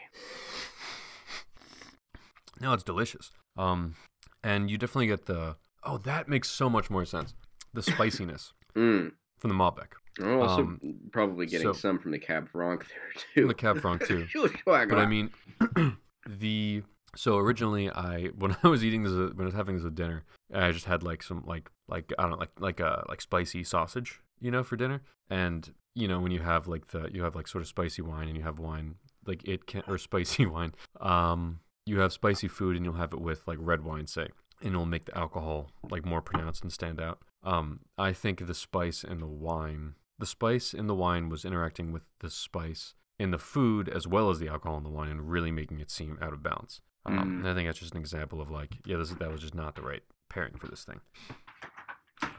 No, 2.61 2.73
it's 2.73 2.83
delicious. 2.83 3.31
Um, 3.57 3.95
and 4.43 4.69
you 4.69 4.77
definitely 4.77 5.07
get 5.07 5.25
the 5.25 5.55
oh, 5.83 5.97
that 5.99 6.27
makes 6.27 6.49
so 6.49 6.69
much 6.69 6.89
more 6.89 7.05
sense. 7.05 7.33
The 7.73 7.81
spiciness 7.91 8.53
Mm. 8.75 9.11
from 9.39 9.49
the 9.49 9.55
Malbec, 9.55 9.89
I'm 10.19 10.39
also 10.41 10.61
Um, 10.63 10.79
probably 11.11 11.45
getting 11.45 11.67
so- 11.67 11.73
some 11.73 11.99
from 11.99 12.11
the 12.11 12.19
Cab 12.19 12.49
Franc 12.49 12.87
there 12.87 13.11
from 13.13 13.21
too. 13.43 13.47
the 13.47 13.53
Cab 13.53 13.79
Franc 13.79 14.05
too. 14.05 14.27
but 14.65 14.93
I 14.97 15.05
mean, 15.05 15.29
the 16.27 16.83
so 17.15 17.37
originally 17.37 17.89
I 17.89 18.25
when 18.37 18.55
I 18.63 18.67
was 18.67 18.83
eating 18.83 19.03
this 19.03 19.13
when 19.13 19.41
I 19.41 19.45
was 19.45 19.53
having 19.53 19.75
this 19.75 19.83
with 19.83 19.95
dinner, 19.95 20.23
I 20.53 20.71
just 20.71 20.85
had 20.85 21.03
like 21.03 21.23
some 21.23 21.43
like 21.45 21.69
like 21.87 22.11
I 22.17 22.23
don't 22.23 22.31
know 22.31 22.37
like 22.37 22.51
like 22.59 22.79
a 22.79 23.05
like 23.09 23.21
spicy 23.21 23.63
sausage, 23.63 24.21
you 24.39 24.51
know, 24.51 24.63
for 24.63 24.75
dinner. 24.75 25.01
And 25.29 25.73
you 25.93 26.07
know 26.07 26.19
when 26.19 26.31
you 26.31 26.41
have 26.41 26.67
like 26.67 26.87
the 26.87 27.09
you 27.13 27.23
have 27.23 27.35
like 27.35 27.47
sort 27.47 27.61
of 27.61 27.67
spicy 27.67 28.01
wine 28.01 28.27
and 28.27 28.35
you 28.37 28.43
have 28.43 28.59
wine 28.59 28.95
like 29.25 29.47
it 29.47 29.65
can 29.67 29.83
or 29.87 29.97
spicy 29.97 30.45
wine. 30.45 30.73
Um, 30.99 31.59
you 31.85 31.99
have 31.99 32.11
spicy 32.13 32.47
food 32.47 32.75
and 32.75 32.85
you'll 32.85 32.95
have 32.95 33.13
it 33.13 33.21
with 33.21 33.47
like 33.47 33.57
red 33.61 33.83
wine, 33.83 34.07
say, 34.07 34.27
and 34.61 34.73
it'll 34.73 34.85
make 34.85 35.05
the 35.05 35.17
alcohol 35.17 35.71
like 35.89 36.05
more 36.05 36.21
pronounced 36.21 36.63
and 36.63 36.71
stand 36.71 36.99
out. 36.99 37.19
Um, 37.43 37.81
I 37.97 38.11
think 38.13 38.45
the 38.45 38.53
spice 38.55 39.03
and 39.03 39.21
the 39.21 39.27
wine, 39.27 39.95
the 40.17 40.25
spice 40.25 40.73
in 40.73 40.87
the 40.87 40.95
wine 40.95 41.29
was 41.29 41.45
interacting 41.45 41.91
with 41.91 42.03
the 42.19 42.29
spice 42.29 42.95
in 43.19 43.31
the 43.31 43.37
food 43.37 43.87
as 43.87 44.07
well 44.07 44.29
as 44.29 44.39
the 44.39 44.47
alcohol 44.47 44.77
in 44.77 44.83
the 44.83 44.89
wine 44.89 45.09
and 45.11 45.29
really 45.29 45.51
making 45.51 45.79
it 45.79 45.91
seem 45.91 46.17
out 46.21 46.33
of 46.33 46.41
balance. 46.43 46.81
Um, 47.05 47.17
Mm. 47.17 47.21
and 47.41 47.47
I 47.49 47.53
think 47.53 47.67
that's 47.67 47.79
just 47.79 47.93
an 47.93 47.99
example 47.99 48.41
of 48.41 48.49
like, 48.49 48.79
yeah, 48.85 48.97
this 48.97 49.11
that 49.11 49.31
was 49.31 49.41
just 49.41 49.53
not 49.53 49.75
the 49.75 49.83
right 49.83 50.01
pairing 50.29 50.57
for 50.57 50.67
this 50.67 50.83
thing. 50.83 51.01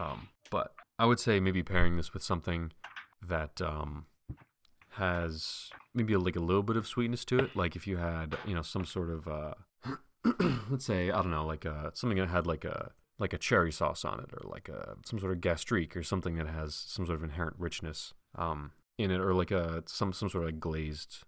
Um, 0.00 0.28
but 0.50 0.74
I 0.98 1.06
would 1.06 1.20
say 1.20 1.38
maybe 1.40 1.62
pairing 1.62 1.96
this 1.96 2.12
with 2.12 2.22
something 2.24 2.72
that 3.22 3.60
um, 3.60 4.06
has 4.96 5.70
maybe 5.94 6.12
a, 6.12 6.18
like 6.18 6.36
a 6.36 6.40
little 6.40 6.62
bit 6.62 6.76
of 6.76 6.86
sweetness 6.86 7.24
to 7.26 7.38
it. 7.38 7.56
Like 7.56 7.76
if 7.76 7.86
you 7.86 7.98
had, 7.98 8.36
you 8.46 8.54
know, 8.54 8.62
some 8.62 8.84
sort 8.84 9.10
of, 9.10 9.28
uh, 9.28 9.54
let's 10.70 10.84
say, 10.84 11.10
I 11.10 11.22
don't 11.22 11.30
know, 11.30 11.46
like 11.46 11.64
uh, 11.64 11.90
something 11.94 12.18
that 12.18 12.28
had 12.28 12.46
like 12.46 12.64
a 12.64 12.92
like 13.18 13.32
a 13.32 13.38
cherry 13.38 13.72
sauce 13.72 14.04
on 14.04 14.20
it, 14.20 14.30
or 14.32 14.48
like 14.48 14.68
a 14.68 14.96
some 15.04 15.18
sort 15.18 15.32
of 15.32 15.40
gastrique, 15.40 15.96
or 15.96 16.02
something 16.02 16.36
that 16.36 16.48
has 16.48 16.74
some 16.74 17.06
sort 17.06 17.16
of 17.16 17.24
inherent 17.24 17.56
richness 17.58 18.12
um, 18.36 18.72
in 18.98 19.10
it, 19.10 19.20
or 19.20 19.34
like 19.34 19.50
a 19.50 19.82
some 19.86 20.12
some 20.12 20.28
sort 20.28 20.44
of 20.44 20.50
like 20.50 20.60
glazed 20.60 21.24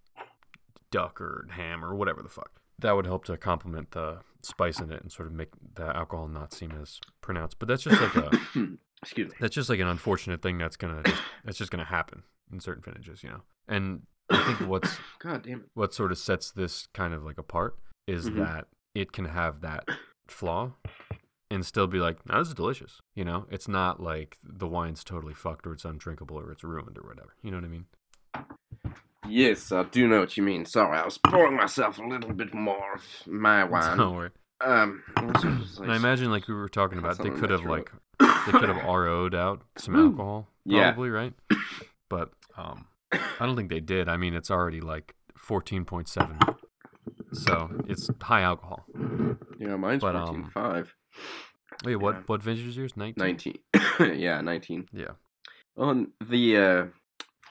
duck 0.91 1.21
or 1.21 1.47
ham 1.51 1.83
or 1.83 1.95
whatever 1.95 2.21
the 2.21 2.29
fuck. 2.29 2.61
That 2.79 2.95
would 2.95 3.05
help 3.05 3.25
to 3.25 3.37
complement 3.37 3.91
the 3.91 4.19
spice 4.41 4.79
in 4.79 4.91
it 4.91 5.01
and 5.01 5.11
sort 5.11 5.27
of 5.27 5.33
make 5.33 5.49
the 5.75 5.95
alcohol 5.95 6.27
not 6.27 6.53
seem 6.53 6.71
as 6.81 6.99
pronounced. 7.21 7.59
But 7.59 7.67
that's 7.67 7.83
just 7.83 8.01
like 8.01 8.15
a 8.15 8.31
excuse 9.01 9.29
me. 9.29 9.37
that's 9.39 9.55
just 9.55 9.69
like 9.69 9.79
an 9.79 9.87
unfortunate 9.87 10.41
thing 10.41 10.57
that's 10.57 10.77
gonna 10.77 11.03
just, 11.03 11.21
that's 11.43 11.57
just 11.57 11.71
gonna 11.71 11.85
happen 11.85 12.23
in 12.51 12.59
certain 12.59 12.83
vintages, 12.83 13.23
you 13.23 13.29
know. 13.29 13.41
And 13.69 14.01
I 14.29 14.43
think 14.43 14.59
what's 14.69 14.97
God 15.19 15.43
damn 15.43 15.59
it. 15.61 15.65
what 15.73 15.93
sort 15.93 16.11
of 16.11 16.17
sets 16.17 16.51
this 16.51 16.87
kind 16.93 17.13
of 17.13 17.23
like 17.23 17.37
apart 17.37 17.77
is 18.07 18.29
Mhm. 18.29 18.37
that 18.45 18.67
it 18.95 19.11
can 19.13 19.25
have 19.25 19.61
that 19.61 19.85
flaw 20.27 20.73
and 21.51 21.65
still 21.65 21.87
be 21.87 21.99
like, 21.99 22.25
no, 22.27 22.39
this 22.39 22.49
is 22.49 22.53
delicious. 22.55 23.01
You 23.15 23.23
know, 23.25 23.45
it's 23.49 23.67
not 23.67 24.01
like 24.01 24.37
the 24.43 24.67
wine's 24.67 25.03
totally 25.03 25.33
fucked 25.33 25.65
or 25.65 25.73
it's 25.73 25.85
undrinkable 25.85 26.37
or 26.39 26.51
it's 26.51 26.63
ruined 26.63 26.97
or 26.97 27.07
whatever. 27.07 27.33
You 27.41 27.51
know 27.51 27.57
what 27.57 27.65
I 27.65 27.67
mean? 27.69 27.85
Yes, 29.27 29.71
I 29.71 29.83
do 29.83 30.07
know 30.07 30.19
what 30.21 30.37
you 30.37 30.43
mean. 30.43 30.65
Sorry, 30.65 30.97
I 30.97 31.05
was 31.05 31.17
pouring 31.19 31.55
myself 31.55 31.99
a 31.99 32.03
little 32.03 32.33
bit 32.33 32.53
more 32.53 32.93
of 32.95 33.03
my 33.27 33.63
wine. 33.71 33.97
Don't 33.97 34.15
worry. 34.15 34.29
Um, 34.61 35.03
And 35.17 35.33
like- 35.79 35.89
I 35.89 35.95
imagine, 35.95 36.31
like 36.31 36.47
we 36.47 36.53
were 36.53 36.69
talking 36.69 36.97
about, 36.97 37.17
they 37.19 37.29
could 37.29 37.49
have 37.49 37.63
like 37.63 37.91
they 38.19 38.51
could 38.51 38.69
have 38.69 38.83
RO'd 38.87 39.35
out 39.35 39.61
some 39.77 39.95
alcohol, 39.95 40.47
Yeah. 40.65 40.91
probably, 40.91 41.09
right? 41.09 41.33
But 42.09 42.31
um, 42.57 42.87
I 43.11 43.45
don't 43.45 43.55
think 43.55 43.69
they 43.69 43.79
did. 43.79 44.07
I 44.07 44.17
mean, 44.17 44.33
it's 44.33 44.51
already 44.51 44.81
like 44.81 45.15
fourteen 45.37 45.85
point 45.85 46.07
seven, 46.07 46.37
so 47.33 47.69
it's 47.87 48.09
high 48.21 48.41
alcohol. 48.41 48.85
yeah, 49.59 49.75
mine's 49.75 50.01
but, 50.01 50.13
fourteen 50.13 50.43
um, 50.43 50.51
five. 50.51 50.93
Wait, 51.83 51.95
what? 51.95 52.15
Yeah. 52.15 52.21
What 52.27 52.43
vintage 52.43 52.67
is 52.67 52.77
yours? 52.77 52.97
Nineteen. 52.97 53.57
Nineteen. 53.73 54.19
yeah, 54.19 54.41
nineteen. 54.41 54.87
Yeah. 54.91 55.11
On 55.77 56.11
the 56.23 56.57
uh, 56.57 56.85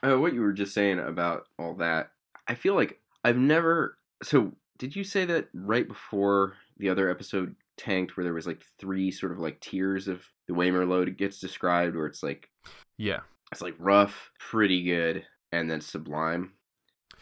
uh, 0.02 0.18
what 0.18 0.34
you 0.34 0.40
were 0.42 0.52
just 0.52 0.74
saying 0.74 0.98
about 0.98 1.46
all 1.58 1.74
that, 1.74 2.10
I 2.46 2.54
feel 2.54 2.74
like 2.74 3.00
I've 3.24 3.38
never. 3.38 3.96
So, 4.22 4.52
did 4.78 4.94
you 4.94 5.04
say 5.04 5.24
that 5.26 5.48
right 5.54 5.86
before 5.86 6.54
the 6.76 6.90
other 6.90 7.10
episode 7.10 7.54
tanked, 7.76 8.16
where 8.16 8.24
there 8.24 8.34
was 8.34 8.46
like 8.46 8.62
three 8.78 9.10
sort 9.10 9.32
of 9.32 9.38
like 9.38 9.60
tiers 9.60 10.08
of 10.08 10.22
the 10.46 10.54
way 10.54 10.70
Merlot 10.70 11.16
gets 11.16 11.40
described, 11.40 11.96
where 11.96 12.06
it's 12.06 12.22
like 12.22 12.48
Yeah. 12.98 13.20
it's 13.52 13.62
like 13.62 13.74
rough, 13.78 14.30
pretty 14.38 14.82
good, 14.82 15.24
and 15.52 15.70
then 15.70 15.80
Sublime. 15.80 16.52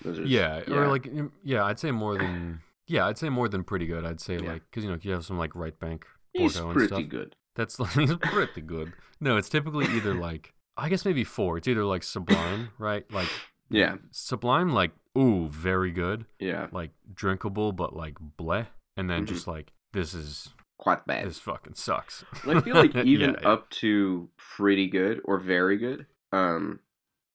Those 0.03 0.19
are 0.19 0.23
s- 0.25 0.29
Yeah, 0.29 0.63
or 0.71 0.89
like 0.89 1.09
yeah, 1.43 1.65
I'd 1.65 1.79
say 1.79 1.91
more 1.91 2.17
than 2.19 2.61
yeah, 2.87 3.07
I'd 3.07 3.19
say 3.19 3.29
more 3.29 3.49
than 3.49 3.65
pretty 3.65 3.87
good. 3.87 4.05
I'd 4.05 4.21
say 4.21 4.39
Yeah. 4.39 4.53
like 4.53 4.63
because 4.71 4.85
you 4.85 4.91
know 4.91 4.99
you 5.01 5.13
have 5.13 5.25
some 5.25 5.39
like 5.39 5.55
right 5.55 5.79
bank 5.79 6.07
he's 6.33 6.55
Porto 6.55 6.69
and 6.71 6.77
pretty 6.77 6.95
stuff. 6.95 7.09
good. 7.09 7.37
That's 7.55 7.81
like 7.81 7.91
he's 7.93 8.15
pretty 8.17 8.61
good. 8.61 8.93
No, 9.21 9.37
it's 9.37 9.49
typically 9.49 9.87
either 9.87 10.15
like 10.29 10.53
I 10.77 10.89
guess 10.89 11.05
maybe 11.05 11.25
four. 11.25 11.57
It's 11.57 11.69
either 11.69 11.85
like 11.85 12.03
Sublime, 12.03 12.71
right? 12.79 13.11
Like 13.11 13.29
Yeah, 13.71 13.97
Sublime, 14.11 14.73
like 14.73 14.93
ooh, 15.17 15.49
very 15.49 15.91
good, 15.93 16.27
yeah, 16.39 16.67
like 16.73 16.91
drinkable, 17.15 17.73
but 17.73 17.97
like 17.97 18.17
bleh, 18.39 18.67
and 18.99 19.09
then 19.09 19.23
Mhm. 19.25 19.29
just 19.29 19.47
like 19.47 19.73
this 19.95 20.13
is 20.13 20.51
quite 20.79 21.07
bad. 21.07 21.27
this 21.27 21.39
fucking 21.39 21.73
sucks. 21.75 22.23
I 22.47 22.61
feel 22.61 22.75
like 22.77 22.95
even 22.97 23.31
Yeah, 23.31 23.37
yeah. 23.41 23.49
up 23.49 23.71
to 23.81 24.29
pretty 24.37 24.89
good 24.89 25.23
or 25.25 25.39
very 25.39 25.79
good, 25.79 26.05
um, 26.33 26.81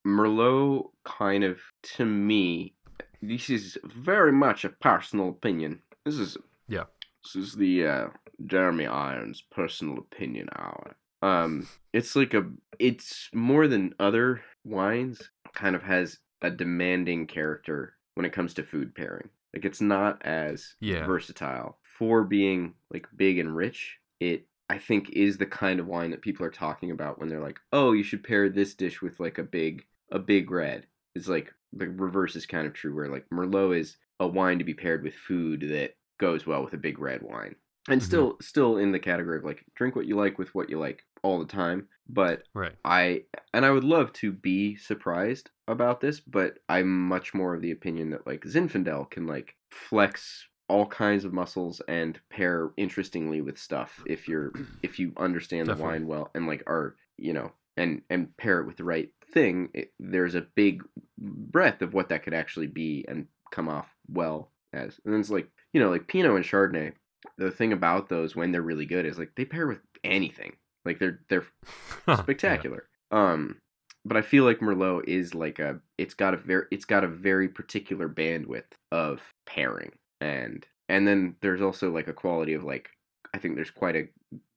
Merlot 0.06 0.90
kind 1.04 1.44
of 1.44 1.60
to 1.96 2.06
me, 2.06 2.74
this 3.22 3.50
is 3.50 3.78
very 3.84 4.32
much 4.32 4.66
a 4.66 4.70
personal 4.70 5.30
opinion. 5.30 5.82
This 6.06 6.16
is 6.16 6.38
Yeah. 6.68 6.86
This 7.24 7.36
is 7.36 7.54
the 7.56 7.86
uh, 7.86 8.08
Jeremy 8.48 8.88
Irons 8.88 9.44
personal 9.52 10.00
opinion 10.00 10.50
hour. 10.58 10.96
Um, 11.22 11.68
it's 11.94 12.16
like 12.16 12.34
a, 12.34 12.46
it's 12.80 13.30
more 13.32 13.68
than 13.68 13.94
other 14.00 14.42
wines. 14.66 15.30
Kind 15.54 15.76
of 15.76 15.84
has 15.84 16.18
a 16.42 16.50
demanding 16.50 17.28
character 17.28 17.94
when 18.16 18.26
it 18.26 18.34
comes 18.34 18.56
to 18.56 18.64
food 18.64 18.96
pairing. 18.96 19.30
Like 19.54 19.66
it's 19.66 19.82
not 19.82 20.26
as 20.26 20.76
Yeah. 20.80 21.06
versatile 21.06 21.78
for 21.84 22.24
being 22.24 22.74
like 22.92 23.06
big 23.16 23.38
and 23.38 23.56
rich. 23.56 23.98
It 24.20 24.48
I 24.70 24.78
think 24.78 25.10
is 25.12 25.38
the 25.38 25.46
kind 25.46 25.80
of 25.82 25.88
wine 25.88 26.12
that 26.12 26.22
people 26.22 26.46
are 26.46 26.50
talking 26.52 26.90
about 26.92 27.20
when 27.20 27.28
they're 27.28 27.42
like, 27.42 27.60
"Oh, 27.74 27.92
you 27.92 28.04
should 28.04 28.24
pair 28.24 28.48
this 28.50 28.74
dish 28.74 29.02
with 29.02 29.20
like 29.20 29.38
a 29.38 29.44
big 29.44 29.86
a 30.12 30.20
big 30.20 30.52
red." 30.52 30.88
It's 31.16 31.28
like 31.28 31.54
the 31.74 31.90
reverse 31.90 32.36
is 32.36 32.46
kind 32.46 32.68
of 32.68 32.74
true 32.74 32.94
where 32.96 33.10
like 33.10 33.30
Merlot 33.30 33.78
is 33.78 33.98
a 34.20 34.28
wine 34.28 34.60
to 34.60 34.66
be 34.66 34.74
paired 34.74 35.04
with 35.04 35.16
food 35.16 35.62
that 35.62 35.96
goes 36.20 36.46
well 36.46 36.64
with 36.64 36.74
a 36.74 36.78
big 36.78 37.00
red 37.00 37.22
wine. 37.22 37.56
And 37.90 38.02
Mhm. 38.02 38.04
still 38.04 38.38
still 38.42 38.78
in 38.78 38.92
the 38.92 39.00
category 39.00 39.38
of 39.38 39.44
like 39.44 39.66
drink 39.76 39.96
what 39.96 40.06
you 40.06 40.16
like 40.16 40.38
with 40.38 40.54
what 40.54 40.70
you 40.70 40.78
like 40.80 41.04
all 41.24 41.40
the 41.40 41.46
time, 41.46 41.90
but 42.08 42.48
right. 42.54 42.78
I 42.84 43.26
and 43.54 43.66
I 43.66 43.72
would 43.72 43.84
love 43.84 44.12
to 44.14 44.32
be 44.32 44.76
surprised 44.76 45.52
about 45.68 46.02
this, 46.02 46.20
but 46.20 46.60
I'm 46.70 47.08
much 47.08 47.34
more 47.34 47.54
of 47.56 47.62
the 47.62 47.72
opinion 47.72 48.10
that 48.12 48.26
like 48.28 48.42
Zinfandel 48.44 49.10
can 49.12 49.28
like 49.28 49.56
flex 49.72 50.48
all 50.68 50.86
kinds 50.88 51.26
of 51.26 51.34
muscles 51.34 51.82
and 51.88 52.20
pair 52.30 52.72
interestingly 52.78 53.42
with 53.42 53.58
stuff 53.58 54.02
if 54.06 54.28
you're 54.28 54.56
if 54.84 55.00
you 55.00 55.14
understand 55.18 55.70
the 55.70 55.74
wine 55.76 56.08
well 56.08 56.32
and 56.34 56.48
like 56.48 56.64
are 56.68 56.96
you 57.18 57.34
know 57.34 57.52
and 57.78 58.02
and 58.10 58.36
pair 58.38 58.60
it 58.62 58.66
with 58.68 58.78
the 58.78 58.84
right 58.84 59.12
thing. 59.32 59.70
It, 59.74 59.94
there's 60.00 60.36
a 60.36 60.46
big 60.56 60.84
breadth 61.18 61.82
of 61.82 61.94
what 61.94 62.10
that 62.10 62.24
could 62.24 62.34
actually 62.34 62.68
be 62.68 63.06
and 63.08 63.28
come 63.52 63.70
off 63.70 63.90
well 64.08 64.52
as. 64.74 65.00
And 65.06 65.14
then 65.14 65.20
it's 65.22 65.30
like 65.30 65.50
you 65.74 65.82
know 65.82 65.90
like 65.90 66.08
Pinot 66.08 66.36
and 66.36 66.46
Chardonnay. 66.46 66.94
The 67.38 67.52
thing 67.52 67.72
about 67.72 68.10
those 68.10 68.36
when 68.36 68.52
they're 68.52 68.62
really 68.62 68.86
good 68.88 69.06
is 69.06 69.20
like 69.20 69.32
they 69.36 69.46
pair 69.46 69.68
with 69.68 69.80
anything. 70.04 70.54
Like 70.86 71.00
they're 71.00 71.20
they're 71.30 71.46
Yeah. 72.08 72.16
spectacular. 72.22 72.88
Um, 73.12 73.58
but 74.04 74.18
I 74.18 74.22
feel 74.22 74.44
like 74.46 74.60
Merlot 74.60 75.08
is 75.08 75.36
like 75.36 75.60
a 75.60 75.80
it's 75.98 76.16
got 76.16 76.34
a 76.34 76.38
very 76.38 76.66
it's 76.72 76.86
got 76.86 77.04
a 77.04 77.08
very 77.08 77.48
particular 77.48 78.10
bandwidth 78.10 78.64
of 78.92 79.22
pairing, 79.46 79.92
and 80.20 80.66
and 80.90 81.08
then 81.08 81.36
there's 81.42 81.62
also 81.62 81.92
like 81.92 82.08
a 82.08 82.14
quality 82.14 82.54
of 82.54 82.64
like 82.64 82.90
I 83.34 83.38
think 83.38 83.56
there's 83.56 83.70
quite 83.70 83.96
a 83.96 84.08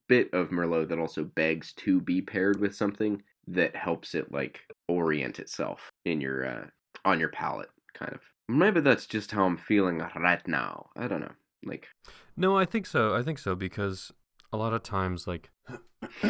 bit 0.07 0.33
of 0.33 0.49
Merlot 0.49 0.89
that 0.89 0.99
also 0.99 1.23
begs 1.23 1.73
to 1.73 2.01
be 2.01 2.21
paired 2.21 2.59
with 2.59 2.75
something 2.75 3.21
that 3.47 3.75
helps 3.75 4.15
it 4.15 4.31
like 4.31 4.61
orient 4.87 5.39
itself 5.39 5.89
in 6.05 6.21
your 6.21 6.45
uh, 6.45 6.65
on 7.03 7.19
your 7.19 7.29
palate, 7.29 7.69
kind 7.93 8.13
of. 8.13 8.21
Maybe 8.47 8.79
that's 8.79 9.07
just 9.07 9.31
how 9.31 9.45
I'm 9.45 9.57
feeling 9.57 9.99
right 10.15 10.47
now. 10.47 10.89
I 10.95 11.07
don't 11.07 11.21
know. 11.21 11.31
Like, 11.63 11.87
No, 12.37 12.57
I 12.57 12.65
think 12.65 12.85
so. 12.85 13.15
I 13.15 13.23
think 13.23 13.39
so 13.39 13.55
because 13.55 14.11
a 14.53 14.57
lot 14.57 14.73
of 14.73 14.83
times, 14.83 15.27
like 15.27 15.49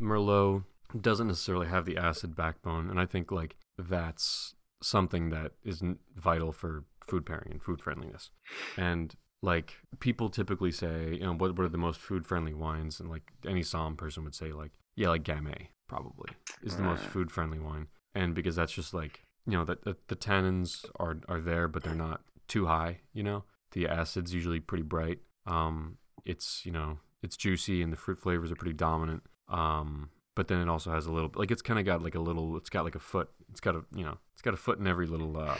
Merlot 0.00 0.64
doesn't 0.98 1.26
necessarily 1.26 1.68
have 1.68 1.86
the 1.86 1.96
acid 1.96 2.36
backbone, 2.36 2.90
and 2.90 3.00
I 3.00 3.06
think 3.06 3.32
like 3.32 3.56
that's 3.78 4.54
something 4.82 5.30
that 5.30 5.52
isn't 5.64 5.98
vital 6.14 6.52
for 6.52 6.84
food 7.06 7.24
pairing 7.24 7.48
and 7.52 7.62
food 7.62 7.80
friendliness. 7.80 8.30
And 8.76 9.14
like 9.42 9.74
people 10.00 10.28
typically 10.28 10.72
say, 10.72 11.14
you 11.14 11.24
know, 11.24 11.34
what 11.34 11.56
what 11.56 11.64
are 11.64 11.70
the 11.70 11.78
most 11.78 12.00
food 12.00 12.26
friendly 12.26 12.54
wines? 12.54 13.00
And 13.00 13.08
like 13.08 13.32
any 13.46 13.62
Somm 13.62 13.96
person 13.96 14.24
would 14.24 14.34
say, 14.34 14.52
like 14.52 14.72
yeah, 14.96 15.08
like 15.08 15.24
Gamay 15.24 15.68
probably 15.88 16.30
is 16.62 16.76
the 16.76 16.82
most 16.82 17.04
food 17.04 17.30
friendly 17.30 17.58
wine, 17.58 17.88
and 18.14 18.34
because 18.34 18.56
that's 18.56 18.72
just 18.72 18.94
like 18.94 19.24
you 19.46 19.52
know 19.52 19.64
that 19.64 19.84
the, 19.84 19.96
the 20.08 20.16
tannins 20.16 20.84
are 20.98 21.16
are 21.28 21.40
there, 21.40 21.68
but 21.68 21.82
they're 21.82 21.94
not 21.94 22.22
too 22.48 22.66
high. 22.66 23.00
You 23.12 23.22
know, 23.22 23.44
the 23.72 23.88
acid's 23.88 24.34
usually 24.34 24.60
pretty 24.60 24.84
bright. 24.84 25.18
Um, 25.46 25.98
it's 26.24 26.64
you 26.64 26.72
know 26.72 26.98
it's 27.22 27.36
juicy 27.36 27.82
and 27.82 27.92
the 27.92 27.96
fruit 27.96 28.18
flavors 28.18 28.50
are 28.50 28.56
pretty 28.56 28.74
dominant. 28.74 29.22
Um, 29.48 30.10
but 30.34 30.48
then 30.48 30.60
it 30.60 30.68
also 30.68 30.90
has 30.90 31.06
a 31.06 31.12
little 31.12 31.30
like 31.34 31.50
it's 31.50 31.62
kind 31.62 31.78
of 31.78 31.84
got 31.84 32.02
like 32.02 32.14
a 32.14 32.20
little. 32.20 32.56
It's 32.56 32.70
got 32.70 32.84
like 32.84 32.94
a 32.94 33.00
foot. 33.00 33.28
It's 33.50 33.60
got 33.60 33.76
a 33.76 33.84
you 33.94 34.04
know 34.04 34.18
it's 34.32 34.42
got 34.42 34.54
a 34.54 34.58
foot 34.58 34.78
in 34.78 34.86
every 34.86 35.06
little 35.06 35.36
uh 35.36 35.56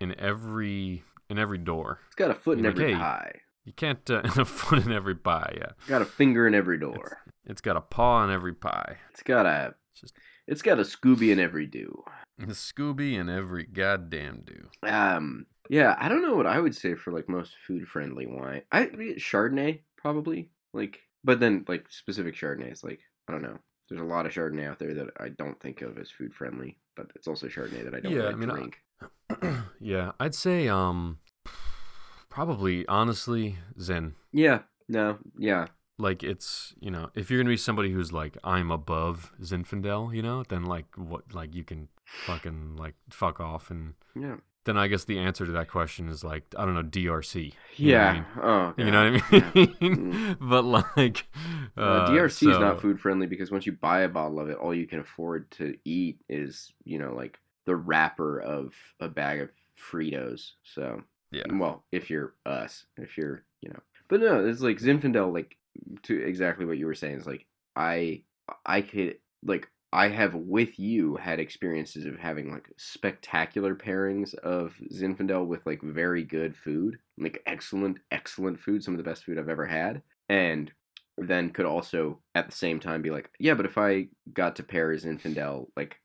in 0.00 0.18
every 0.18 1.02
in 1.28 1.38
every 1.38 1.58
door. 1.58 2.00
it's 2.06 2.16
got 2.16 2.30
a 2.30 2.34
foot 2.34 2.58
in 2.58 2.64
like, 2.64 2.72
every 2.72 2.92
hey. 2.92 2.98
pie. 2.98 3.40
You 3.66 3.72
can't 3.74 4.08
uh, 4.08 4.22
a 4.36 4.44
foot 4.46 4.86
in 4.86 4.92
every 4.92 5.16
pie. 5.16 5.54
Yeah, 5.58 5.72
Got 5.88 6.00
a 6.02 6.06
finger 6.06 6.46
in 6.46 6.54
every 6.54 6.78
door. 6.78 7.18
it's 7.44 7.60
got 7.60 7.76
a 7.76 7.80
paw 7.82 8.24
in 8.24 8.30
every 8.30 8.54
pie. 8.54 8.96
It's 9.10 9.22
got 9.22 9.44
a 9.44 9.74
It's 9.92 10.00
just 10.00 10.14
it's 10.46 10.62
got 10.62 10.78
a 10.78 10.82
Scooby 10.82 11.30
in 11.32 11.40
every 11.40 11.66
do. 11.66 12.04
a 12.40 12.46
Scooby 12.46 13.18
in 13.18 13.28
every 13.28 13.64
goddamn 13.64 14.44
do. 14.46 14.68
Um, 14.88 15.46
yeah, 15.68 15.96
I 15.98 16.08
don't 16.08 16.22
know 16.22 16.36
what 16.36 16.46
I 16.46 16.60
would 16.60 16.76
say 16.76 16.94
for 16.94 17.12
like 17.12 17.28
most 17.28 17.54
food 17.66 17.88
friendly 17.88 18.26
wine. 18.26 18.62
I 18.70 18.86
Chardonnay 19.18 19.80
probably 19.98 20.50
like, 20.72 21.00
but 21.24 21.40
then 21.40 21.64
like 21.66 21.86
specific 21.90 22.36
Chardonnays 22.36 22.84
like 22.84 23.00
I 23.28 23.32
don't 23.32 23.42
know. 23.42 23.58
There's 23.88 24.00
a 24.00 24.04
lot 24.04 24.26
of 24.26 24.32
Chardonnay 24.32 24.68
out 24.68 24.78
there 24.78 24.94
that 24.94 25.08
I 25.18 25.28
don't 25.30 25.58
think 25.60 25.82
of 25.82 25.98
as 25.98 26.10
food 26.10 26.32
friendly, 26.34 26.78
but 26.96 27.06
it's 27.16 27.26
also 27.26 27.48
Chardonnay 27.48 27.84
that 27.84 27.94
I 27.96 28.00
don't 28.00 28.12
Yeah, 28.12 28.30
really 28.30 28.32
I 28.32 28.36
mean, 28.36 28.72
I- 29.42 29.58
yeah, 29.80 30.12
I'd 30.20 30.34
say 30.36 30.68
um 30.68 31.18
probably 32.36 32.86
honestly 32.86 33.56
Zin. 33.80 34.14
yeah, 34.30 34.58
no, 34.90 35.16
yeah, 35.38 35.68
Like 35.98 36.22
it's 36.22 36.74
you 36.78 36.90
know 36.90 37.08
if 37.14 37.30
you're 37.30 37.40
gonna 37.40 37.48
be 37.48 37.56
somebody 37.56 37.90
who's 37.90 38.12
like 38.12 38.36
I'm 38.44 38.70
above 38.70 39.32
Zinfandel, 39.42 40.14
you 40.14 40.20
know, 40.20 40.44
then 40.46 40.66
like 40.66 40.84
what 40.96 41.32
like 41.32 41.54
you 41.54 41.64
can 41.64 41.88
fucking 42.04 42.76
like 42.76 42.94
fuck 43.08 43.40
off 43.40 43.70
and 43.70 43.94
yeah, 44.14 44.36
then 44.66 44.76
I 44.76 44.86
guess 44.86 45.04
the 45.04 45.18
answer 45.18 45.46
to 45.46 45.52
that 45.52 45.70
question 45.70 46.10
is 46.10 46.22
like 46.22 46.44
I 46.58 46.66
don't 46.66 46.74
know 46.74 46.82
DRC. 46.82 47.54
You 47.76 47.92
know 47.92 47.98
I 47.98 48.04
yeah. 48.04 48.12
mean? 48.12 48.26
Oh, 48.42 48.74
You 48.76 48.90
know 48.90 49.12
what 49.12 49.22
I 49.22 49.36
yeah. 49.36 49.66
mean? 49.80 50.36
but 50.40 50.64
like 50.66 51.24
Uh, 51.74 51.80
uh, 51.80 52.10
DRC 52.10 52.50
is 52.52 52.58
not 52.58 52.82
food 52.82 53.00
friendly 53.00 53.26
because 53.26 53.50
once 53.50 53.64
you 53.64 53.72
buy 53.72 54.02
a 54.02 54.10
bottle 54.10 54.40
of 54.40 54.50
it, 54.50 54.58
all 54.58 54.74
you 54.74 54.86
can 54.86 54.98
afford 54.98 55.50
to 55.52 55.74
eat 55.86 56.18
is 56.28 56.74
you 56.84 56.98
know 56.98 57.14
like 57.14 57.38
the 57.64 57.76
wrapper 57.76 58.38
of 58.38 58.74
a 59.00 59.08
bag 59.08 59.40
of 59.40 59.48
Fritos. 59.90 60.50
So 60.62 61.02
Yeah. 61.36 61.58
well, 61.58 61.84
if 61.92 62.10
you're 62.10 62.34
us, 62.44 62.86
if 62.96 63.16
you're 63.16 63.44
you 63.62 63.70
know, 63.70 63.80
but 64.08 64.20
no, 64.20 64.46
it's 64.46 64.60
like 64.60 64.78
Zinfandel. 64.78 65.32
Like 65.32 65.56
to 66.04 66.16
exactly 66.16 66.64
what 66.64 66.78
you 66.78 66.86
were 66.86 66.94
saying 66.94 67.18
is 67.18 67.26
like 67.26 67.46
I 67.74 68.22
I 68.64 68.82
could 68.82 69.18
like 69.44 69.68
I 69.92 70.08
have 70.08 70.34
with 70.34 70.78
you 70.78 71.16
had 71.16 71.40
experiences 71.40 72.06
of 72.06 72.18
having 72.18 72.50
like 72.50 72.70
spectacular 72.76 73.74
pairings 73.74 74.34
of 74.34 74.74
Zinfandel 74.92 75.46
with 75.46 75.64
like 75.64 75.80
very 75.82 76.24
good 76.24 76.56
food, 76.56 76.98
like 77.18 77.42
excellent 77.46 77.98
excellent 78.10 78.60
food, 78.60 78.82
some 78.82 78.94
of 78.94 78.98
the 78.98 79.08
best 79.08 79.24
food 79.24 79.38
I've 79.38 79.48
ever 79.48 79.66
had, 79.66 80.02
and 80.28 80.70
then 81.18 81.50
could 81.50 81.66
also 81.66 82.20
at 82.34 82.50
the 82.50 82.56
same 82.56 82.78
time 82.78 83.00
be 83.00 83.10
like, 83.10 83.30
yeah, 83.38 83.54
but 83.54 83.64
if 83.64 83.78
I 83.78 84.08
got 84.32 84.56
to 84.56 84.62
pair 84.62 84.90
Zinfandel, 84.90 85.68
like 85.76 85.98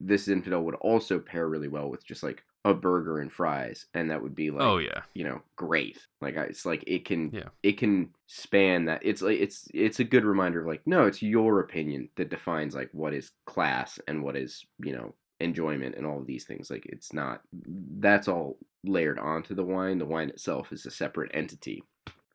this 0.00 0.28
Zinfandel 0.28 0.62
would 0.64 0.76
also 0.76 1.18
pair 1.18 1.48
really 1.48 1.68
well 1.68 1.90
with 1.90 2.06
just 2.06 2.22
like 2.22 2.44
a 2.66 2.72
burger 2.72 3.18
and 3.18 3.30
fries, 3.30 3.86
and 3.92 4.10
that 4.10 4.22
would 4.22 4.34
be 4.34 4.50
like, 4.50 4.62
oh 4.62 4.78
yeah. 4.78 5.02
you 5.12 5.24
know, 5.24 5.42
great. 5.56 5.98
Like 6.20 6.36
I, 6.38 6.44
it's 6.44 6.64
like 6.64 6.82
it 6.86 7.04
can, 7.04 7.30
Yeah. 7.32 7.48
it 7.62 7.76
can 7.76 8.10
span 8.26 8.86
that. 8.86 9.02
It's 9.04 9.20
like 9.22 9.38
it's 9.38 9.68
it's 9.74 10.00
a 10.00 10.04
good 10.04 10.24
reminder 10.24 10.60
of 10.60 10.66
like, 10.66 10.82
no, 10.86 11.04
it's 11.06 11.22
your 11.22 11.60
opinion 11.60 12.08
that 12.16 12.30
defines 12.30 12.74
like 12.74 12.88
what 12.92 13.12
is 13.14 13.32
class 13.46 13.98
and 14.08 14.22
what 14.22 14.36
is 14.36 14.64
you 14.82 14.92
know 14.96 15.14
enjoyment 15.40 15.94
and 15.96 16.06
all 16.06 16.18
of 16.18 16.26
these 16.26 16.44
things. 16.44 16.70
Like 16.70 16.86
it's 16.86 17.12
not 17.12 17.42
that's 17.98 18.28
all 18.28 18.56
layered 18.82 19.18
onto 19.18 19.54
the 19.54 19.64
wine. 19.64 19.98
The 19.98 20.06
wine 20.06 20.30
itself 20.30 20.72
is 20.72 20.86
a 20.86 20.90
separate 20.90 21.32
entity, 21.34 21.82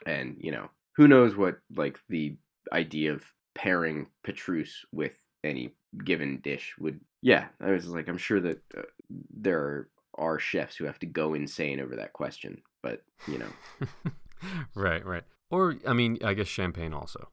and 0.06 0.38
you 0.40 0.52
know 0.52 0.70
who 0.96 1.08
knows 1.08 1.36
what 1.36 1.58
like 1.76 1.98
the 2.10 2.36
idea 2.72 3.14
of 3.14 3.24
pairing 3.56 4.08
Petrus 4.24 4.86
with 4.92 5.18
any 5.44 5.74
given 6.06 6.40
dish 6.44 6.76
would. 6.80 7.00
Yeah, 7.22 7.48
I 7.60 7.72
was 7.72 7.88
like, 7.88 8.08
I'm 8.08 8.18
sure 8.18 8.40
that 8.42 8.62
uh, 8.78 8.84
there 9.10 9.60
are, 9.60 9.90
are 10.16 10.40
chefs 10.40 10.76
who 10.76 10.86
have 10.86 11.00
to 11.00 11.06
go 11.06 11.34
insane 11.34 11.80
over 11.80 11.96
that 11.96 12.14
question, 12.14 12.62
but 12.82 13.04
you 13.28 13.38
know, 13.38 13.88
right, 14.76 15.06
right. 15.06 15.24
Or 15.50 15.76
I 15.88 15.94
mean, 15.94 16.18
I 16.24 16.34
guess 16.34 16.48
champagne 16.48 16.94
also. 16.94 17.30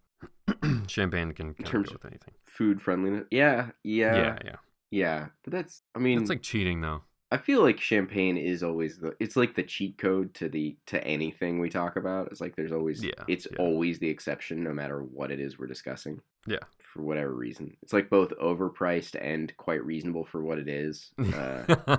champagne 0.87 1.33
can 1.33 1.55
kind 1.55 1.75
of 1.75 1.87
go 1.87 1.93
with 1.93 2.05
anything. 2.07 2.35
food 2.47 2.81
friendliness. 2.81 3.25
Yeah, 3.31 3.71
yeah, 3.83 4.17
Yeah, 4.17 4.39
yeah. 4.45 4.57
Yeah, 4.91 5.27
but 5.45 5.53
that's. 5.53 5.83
I 5.95 5.99
mean, 5.99 6.21
It's 6.21 6.31
like 6.31 6.43
cheating 6.43 6.81
though. 6.81 7.03
I 7.33 7.39
feel 7.39 7.61
like 7.61 7.81
champagne 7.81 8.37
is 8.37 8.63
always 8.63 8.99
the. 8.99 9.15
It's 9.19 9.35
like 9.37 9.55
the 9.57 9.65
cheat 9.65 9.99
code 9.99 10.33
to 10.35 10.49
the 10.49 10.77
to 10.87 11.03
anything 11.05 11.59
we 11.59 11.69
talk 11.69 11.97
about. 11.97 12.29
It's 12.31 12.41
like 12.41 12.55
there's 12.57 12.73
always. 12.73 13.03
Yeah, 13.05 13.11
It's 13.29 13.47
yeah. 13.51 13.59
always 13.59 13.99
the 13.99 14.09
exception, 14.09 14.63
no 14.63 14.73
matter 14.73 15.03
what 15.03 15.31
it 15.33 15.41
is 15.41 15.59
we're 15.59 15.67
discussing. 15.67 16.21
Yeah. 16.47 16.59
For 16.97 17.03
whatever 17.03 17.35
reason, 17.35 17.77
it's 17.83 17.93
like 17.93 18.09
both 18.09 18.33
overpriced 18.43 19.17
and 19.21 19.55
quite 19.59 19.85
reasonable 19.85 20.25
for 20.25 20.43
what 20.43 20.59
it 20.59 20.67
is. 20.69 21.11
Uh, 21.19 21.99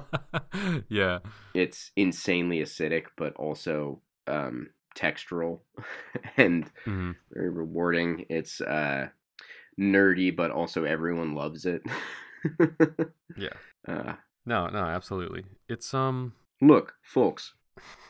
yeah. 0.90 1.20
it's 1.54 1.92
insanely 1.96 2.60
acidic, 2.62 3.04
but 3.16 3.36
also 3.36 4.02
um, 4.26 4.70
textural 4.98 5.60
and 6.38 6.70
hmm 6.86 7.12
very 7.32 7.50
rewarding. 7.50 8.26
It's 8.30 8.60
uh, 8.60 9.10
nerdy, 9.80 10.36
but 10.36 10.50
also 10.50 10.84
everyone 10.84 11.36
loves 11.36 11.66
it. 11.66 11.82
Yeah. 13.38 13.50
Uh, 13.88 14.16
No, 14.46 14.68
no, 14.68 14.80
absolutely. 14.80 15.46
It's 15.70 15.94
um 15.94 16.34
look, 16.60 16.96
folks, 17.02 17.54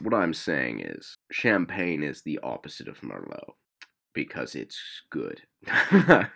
what 0.01 0.13
I'm 0.13 0.33
saying 0.33 0.79
is 0.79 1.15
champagne 1.31 2.01
is 2.01 2.23
the 2.23 2.39
opposite 2.41 2.87
of 2.87 3.01
Merlot 3.01 3.53
because 4.17 4.55
it's 4.55 4.79
good. 5.11 5.43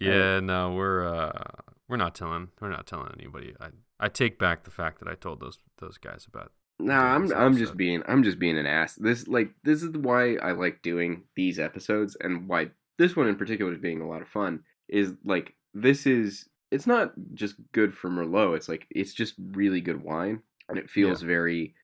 Yeah, 0.00 0.40
no, 0.40 0.72
we're 0.72 1.06
uh 1.06 1.42
we're 1.88 1.98
not 1.98 2.14
telling 2.14 2.48
we're 2.60 2.70
not 2.70 2.86
telling 2.86 3.12
anybody. 3.18 3.54
I 3.60 3.68
I 3.98 4.08
take 4.08 4.38
back 4.38 4.64
the 4.64 4.70
fact 4.70 4.98
that 5.00 5.08
I 5.08 5.14
told 5.14 5.40
those 5.40 5.58
those 5.78 5.98
guys 5.98 6.26
about 6.26 6.52
No, 6.78 6.94
doing 6.94 7.04
I'm 7.04 7.32
I'm 7.34 7.56
just 7.58 7.76
being 7.76 8.02
I'm 8.08 8.22
just 8.22 8.38
being 8.38 8.56
an 8.56 8.66
ass. 8.66 8.94
This 8.94 9.28
like 9.28 9.50
this 9.62 9.82
is 9.82 9.90
why 9.90 10.36
I 10.36 10.52
like 10.52 10.80
doing 10.80 11.24
these 11.36 11.58
episodes 11.58 12.16
and 12.22 12.48
why 12.48 12.70
this 12.98 13.14
one 13.14 13.28
in 13.28 13.36
particular 13.36 13.72
is 13.72 13.78
being 13.78 14.00
a 14.00 14.08
lot 14.08 14.22
of 14.22 14.28
fun 14.28 14.60
is 14.88 15.12
like 15.22 15.54
this 15.74 16.06
is 16.06 16.48
it's 16.70 16.86
not 16.86 17.12
just 17.34 17.56
good 17.72 17.92
for 17.92 18.08
Merlot. 18.08 18.56
It's 18.56 18.70
like 18.70 18.86
it's 18.90 19.12
just 19.12 19.34
really 19.52 19.82
good 19.82 20.02
wine 20.02 20.40
and 20.70 20.78
it 20.78 20.88
feels 20.88 21.20
very 21.20 21.74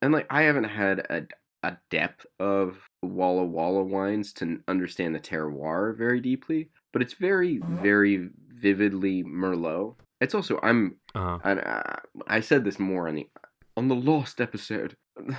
and 0.00 0.14
like 0.14 0.26
I 0.30 0.42
haven't 0.42 0.64
had 0.64 1.00
a 1.10 1.26
a 1.62 1.76
depth 1.90 2.26
of 2.40 2.78
Walla 3.02 3.44
Walla 3.44 3.82
wines 3.84 4.32
to 4.34 4.60
understand 4.68 5.14
the 5.14 5.20
terroir 5.20 5.96
very 5.96 6.20
deeply, 6.20 6.70
but 6.92 7.02
it's 7.02 7.14
very 7.14 7.58
very 7.58 8.28
vividly 8.48 9.22
Merlot. 9.24 9.96
It's 10.20 10.34
also 10.34 10.58
I'm 10.62 10.96
uh 11.14 11.38
and 11.44 11.60
uh, 11.60 11.82
I 12.26 12.40
said 12.40 12.64
this 12.64 12.78
more 12.78 13.08
on 13.08 13.14
the 13.16 13.28
on 13.76 13.88
the 13.88 13.94
lost 13.94 14.40
episode. 14.40 14.96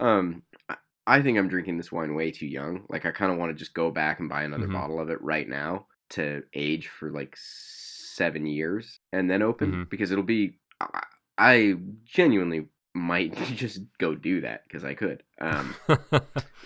um, 0.00 0.42
I- 0.68 0.76
I 1.06 1.22
think 1.22 1.38
I'm 1.38 1.48
drinking 1.48 1.78
this 1.78 1.90
wine 1.90 2.14
way 2.14 2.30
too 2.30 2.46
young. 2.46 2.84
Like 2.90 3.06
I 3.06 3.12
kind 3.12 3.32
of 3.32 3.38
want 3.38 3.50
to 3.50 3.58
just 3.58 3.72
go 3.72 3.90
back 3.90 4.20
and 4.20 4.28
buy 4.28 4.42
another 4.42 4.66
Mhm. 4.68 4.74
bottle 4.74 5.00
of 5.00 5.08
it 5.08 5.22
right 5.22 5.48
now 5.48 5.86
to 6.10 6.42
age 6.52 6.88
for 6.88 7.10
like 7.10 7.34
seven 7.34 8.44
years 8.44 9.00
and 9.10 9.30
then 9.30 9.40
open 9.40 9.72
Mhm. 9.72 9.88
because 9.88 10.10
it'll 10.12 10.22
be. 10.24 10.58
I, 10.80 11.02
I 11.38 11.74
genuinely 12.04 12.66
might 12.98 13.34
just 13.54 13.80
go 13.98 14.14
do 14.14 14.40
that 14.42 14.64
because 14.64 14.84
I 14.84 14.94
could. 14.94 15.22
Um, 15.40 15.74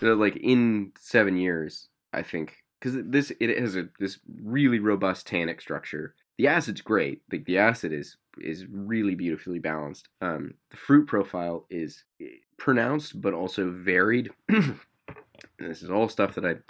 know, 0.02 0.14
like 0.14 0.36
in 0.36 0.92
seven 0.98 1.36
years, 1.36 1.88
I 2.12 2.22
think 2.22 2.56
because 2.80 2.98
this 3.04 3.32
it 3.40 3.56
has 3.58 3.76
a 3.76 3.88
this 3.98 4.18
really 4.42 4.78
robust 4.78 5.26
tannic 5.26 5.60
structure. 5.60 6.14
The 6.38 6.48
acid's 6.48 6.80
great. 6.80 7.22
Like 7.30 7.44
the 7.44 7.58
acid 7.58 7.92
is 7.92 8.16
is 8.38 8.66
really 8.70 9.14
beautifully 9.14 9.58
balanced. 9.58 10.08
Um, 10.20 10.54
the 10.70 10.76
fruit 10.76 11.06
profile 11.06 11.66
is 11.70 12.04
eh, 12.20 12.26
pronounced 12.56 13.20
but 13.20 13.34
also 13.34 13.70
varied. 13.70 14.30
this 15.58 15.82
is 15.82 15.90
all 15.90 16.08
stuff 16.08 16.34
that 16.34 16.44
I. 16.44 16.56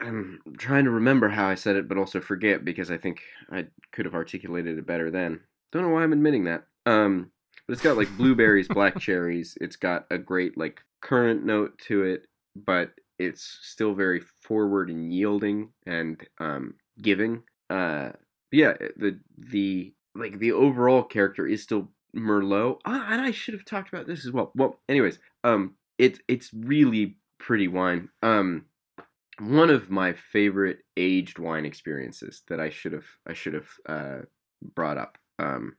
I'm 0.00 0.40
trying 0.56 0.84
to 0.84 0.90
remember 0.90 1.28
how 1.28 1.46
I 1.46 1.54
said 1.54 1.76
it, 1.76 1.88
but 1.88 1.98
also 1.98 2.20
forget 2.20 2.64
because 2.64 2.90
I 2.90 2.96
think 2.96 3.20
I 3.50 3.66
could 3.92 4.06
have 4.06 4.14
articulated 4.14 4.78
it 4.78 4.86
better 4.86 5.10
then. 5.10 5.40
Don't 5.72 5.82
know 5.82 5.90
why 5.90 6.02
I'm 6.02 6.12
admitting 6.12 6.44
that. 6.44 6.64
Um, 6.86 7.30
but 7.66 7.72
it's 7.72 7.82
got 7.82 7.96
like 7.96 8.14
blueberries, 8.16 8.68
black 8.68 8.98
cherries. 8.98 9.56
It's 9.60 9.76
got 9.76 10.06
a 10.10 10.18
great 10.18 10.56
like 10.56 10.82
currant 11.00 11.44
note 11.44 11.78
to 11.86 12.02
it, 12.02 12.26
but 12.54 12.92
it's 13.18 13.58
still 13.62 13.94
very 13.94 14.20
forward 14.42 14.90
and 14.90 15.12
yielding 15.12 15.70
and 15.86 16.20
um, 16.38 16.74
giving. 17.00 17.42
Uh, 17.70 18.10
yeah, 18.52 18.74
the 18.96 19.18
the 19.38 19.92
like 20.14 20.38
the 20.38 20.52
overall 20.52 21.02
character 21.02 21.46
is 21.46 21.62
still 21.62 21.90
Merlot. 22.14 22.80
Ah, 22.84 23.06
and 23.10 23.20
I 23.20 23.30
should 23.30 23.54
have 23.54 23.64
talked 23.64 23.92
about 23.92 24.06
this 24.06 24.24
as 24.24 24.32
well. 24.32 24.52
Well, 24.54 24.80
anyways, 24.88 25.18
um, 25.42 25.74
it's 25.98 26.20
it's 26.28 26.50
really 26.52 27.16
pretty 27.38 27.68
wine. 27.68 28.08
Um, 28.22 28.66
one 29.40 29.70
of 29.70 29.90
my 29.90 30.12
favorite 30.12 30.78
aged 30.96 31.38
wine 31.38 31.64
experiences 31.64 32.42
that 32.48 32.60
I 32.60 32.70
should 32.70 32.92
have 32.92 33.06
I 33.26 33.32
should 33.32 33.54
have 33.54 33.68
uh, 33.88 34.18
brought 34.74 34.98
up. 34.98 35.18
Um, 35.38 35.76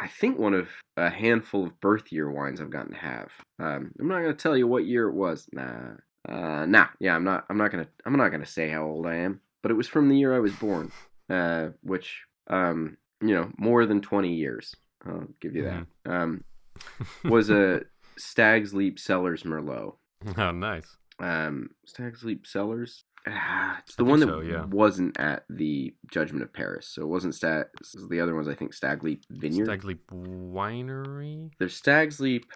I 0.00 0.06
think 0.06 0.38
one 0.38 0.54
of 0.54 0.68
a 0.96 1.10
handful 1.10 1.64
of 1.64 1.80
birth 1.80 2.12
year 2.12 2.30
wines 2.30 2.60
I've 2.60 2.70
gotten 2.70 2.92
to 2.92 2.98
have. 2.98 3.30
Um, 3.58 3.92
I'm 3.98 4.08
not 4.08 4.20
gonna 4.20 4.34
tell 4.34 4.56
you 4.56 4.66
what 4.66 4.86
year 4.86 5.08
it 5.08 5.14
was. 5.14 5.48
Nah, 5.52 5.94
uh, 6.28 6.66
nah, 6.66 6.86
yeah, 7.00 7.14
I'm 7.14 7.24
not. 7.24 7.46
I'm 7.50 7.58
not 7.58 7.70
gonna. 7.70 7.88
I'm 8.06 8.16
not 8.16 8.30
gonna 8.30 8.46
say 8.46 8.68
how 8.68 8.84
old 8.84 9.06
I 9.06 9.16
am. 9.16 9.40
But 9.62 9.72
it 9.72 9.74
was 9.74 9.88
from 9.88 10.08
the 10.08 10.16
year 10.16 10.34
I 10.34 10.38
was 10.38 10.52
born, 10.52 10.92
uh, 11.28 11.70
which 11.82 12.22
um, 12.48 12.96
you 13.20 13.34
know, 13.34 13.50
more 13.58 13.86
than 13.86 14.00
20 14.00 14.32
years. 14.32 14.74
I'll 15.06 15.28
give 15.40 15.54
you 15.54 15.64
that. 15.64 15.86
Um, 16.10 16.44
was 17.24 17.50
a 17.50 17.82
Stag's 18.16 18.74
Leap 18.74 18.98
Cellars 18.98 19.42
Merlot. 19.42 19.94
oh, 20.36 20.50
nice. 20.50 20.96
Um, 21.20 21.70
Stag's 21.86 22.24
Leap 22.24 22.46
Cellars. 22.46 23.04
Ah, 23.26 23.78
it's 23.82 23.96
the 23.96 24.04
one 24.04 24.20
that 24.20 24.28
so, 24.28 24.40
yeah. 24.40 24.64
wasn't 24.64 25.18
at 25.20 25.44
the 25.50 25.94
Judgment 26.10 26.42
of 26.42 26.52
Paris. 26.52 26.86
So 26.88 27.02
it 27.02 27.08
wasn't 27.08 27.34
Stag. 27.34 27.66
The 28.08 28.20
other 28.20 28.34
ones, 28.34 28.48
I 28.48 28.54
think, 28.54 28.72
Stag 28.72 29.02
Leap 29.04 29.24
Vineyard. 29.30 29.66
Stag 29.66 29.84
Leap 29.84 30.06
Winery. 30.10 31.50
There's 31.58 31.76
Stag's 31.76 32.20
Leap. 32.20 32.46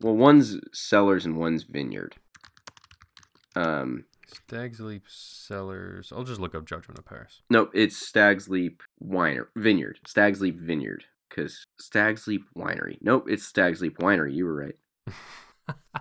Well, 0.00 0.16
one's 0.16 0.58
Cellars 0.72 1.24
and 1.24 1.36
one's 1.36 1.64
Vineyard. 1.64 2.16
Um, 3.56 4.04
Stag's 4.26 4.80
Leap 4.80 5.04
Cellars. 5.08 6.12
I'll 6.14 6.24
just 6.24 6.40
look 6.40 6.54
up 6.54 6.64
Judgment 6.66 6.98
of 6.98 7.04
Paris. 7.04 7.42
no, 7.50 7.68
it's 7.74 7.96
Stag's 7.96 8.48
Leap 8.48 8.82
Winer 9.02 9.46
Vineyard. 9.56 10.00
Stag's 10.06 10.40
Leap 10.40 10.58
Vineyard. 10.58 11.04
Because 11.28 11.66
Stag's 11.78 12.26
Leap 12.26 12.44
Winery. 12.56 12.96
Nope, 13.02 13.26
it's 13.28 13.44
Stag's 13.44 13.82
Leap 13.82 13.98
Winery. 13.98 14.34
You 14.34 14.46
were 14.46 14.54
right. 14.54 14.76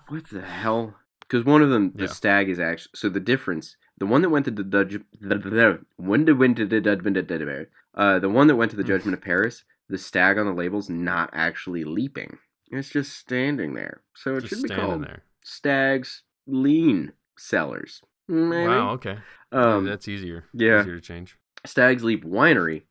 What 0.08 0.30
the 0.30 0.42
hell? 0.42 0.96
Because 1.20 1.44
one 1.44 1.62
of 1.62 1.70
them, 1.70 1.92
the 1.94 2.04
Yeah. 2.04 2.10
stag 2.10 2.48
is 2.50 2.58
actually 2.58 2.92
so 2.96 3.10
the 3.10 3.20
difference. 3.20 3.76
The 4.00 4.06
one 4.06 4.22
that 4.22 4.30
went 4.30 4.46
to 4.46 4.52
the 4.52 4.64
the 4.64 5.80
when 5.98 6.26
did 6.26 6.38
went 6.38 6.58
to 6.58 6.66
the 6.66 6.80
Judgment 6.82 7.18
of 7.18 7.28
Paris, 7.28 7.68
uh, 7.96 8.20
the 8.20 8.30
one 8.30 8.48
that 8.48 8.56
went 8.56 8.72
to 8.72 8.78
the 8.78 8.84
Mm. 8.84 8.88
Judgment 8.88 9.14
of 9.16 9.22
Paris, 9.22 9.64
the 9.90 9.98
stag 9.98 10.38
on 10.38 10.46
the 10.46 10.54
label's 10.54 10.90
not 10.90 11.30
actually 11.34 11.84
leaping. 11.84 12.38
It's 12.70 12.90
just 12.90 13.14
standing 13.18 13.74
there. 13.74 14.02
So 14.16 14.36
it 14.36 14.42
just 14.42 14.54
should 14.56 14.64
be 14.70 14.76
called 14.76 15.04
there. 15.04 15.24
Stag's 15.44 16.24
Lean 16.46 17.14
Cellars. 17.38 18.02
Maybe. 18.28 18.68
Wow. 18.68 18.92
Okay. 18.92 19.18
Um, 19.52 19.86
That's 19.86 20.08
easier. 20.08 20.44
yeah. 20.54 20.82
Easier 20.82 20.96
to 20.96 21.02
change. 21.02 21.38
Stag's 21.66 22.04
Leap 22.04 22.24
Winery. 22.26 22.84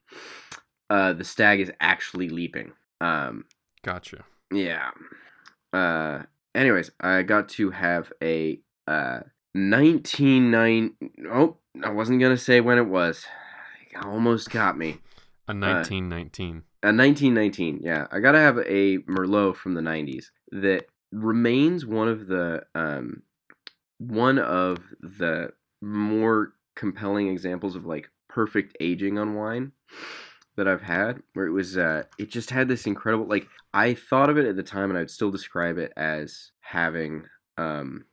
Uh, 0.88 1.12
the 1.12 1.24
stag 1.24 1.60
is 1.60 1.70
actually 1.80 2.28
leaping. 2.30 2.72
Um, 3.00 3.44
Gotcha. 3.84 4.24
Yeah. 4.50 4.90
Uh 5.72 6.22
anyways, 6.54 6.90
I 7.00 7.22
got 7.22 7.48
to 7.50 7.70
have 7.70 8.12
a 8.22 8.60
uh 8.88 9.20
199 9.56 10.96
Oh, 11.30 11.56
I 11.82 11.90
wasn't 11.90 12.20
going 12.20 12.36
to 12.36 12.42
say 12.42 12.60
when 12.60 12.78
it 12.78 12.86
was. 12.86 13.24
It 13.90 14.04
almost 14.04 14.50
got 14.50 14.76
me. 14.76 14.98
A 15.48 15.54
1919. 15.54 16.62
A 16.82 16.92
1919. 16.92 17.80
Yeah. 17.82 18.06
I 18.10 18.20
got 18.20 18.32
to 18.32 18.38
have 18.38 18.58
a 18.58 18.98
Merlot 18.98 19.56
from 19.56 19.74
the 19.74 19.80
90s 19.80 20.26
that 20.52 20.86
remains 21.12 21.86
one 21.86 22.08
of 22.08 22.26
the 22.26 22.62
um 22.74 23.22
one 23.98 24.38
of 24.38 24.78
the 25.00 25.50
more 25.80 26.52
compelling 26.74 27.28
examples 27.28 27.76
of 27.76 27.86
like 27.86 28.10
perfect 28.28 28.76
aging 28.80 29.18
on 29.18 29.34
wine 29.34 29.72
that 30.56 30.68
I've 30.68 30.82
had 30.82 31.22
where 31.32 31.46
it 31.46 31.52
was 31.52 31.78
uh 31.78 32.02
it 32.18 32.28
just 32.28 32.50
had 32.50 32.68
this 32.68 32.86
incredible 32.86 33.26
like 33.26 33.46
I 33.72 33.94
thought 33.94 34.28
of 34.28 34.36
it 34.36 34.46
at 34.46 34.56
the 34.56 34.62
time 34.62 34.90
and 34.90 34.98
I'd 34.98 35.10
still 35.10 35.30
describe 35.30 35.78
it 35.78 35.92
as 35.96 36.50
having 36.60 37.24
um 37.56 38.04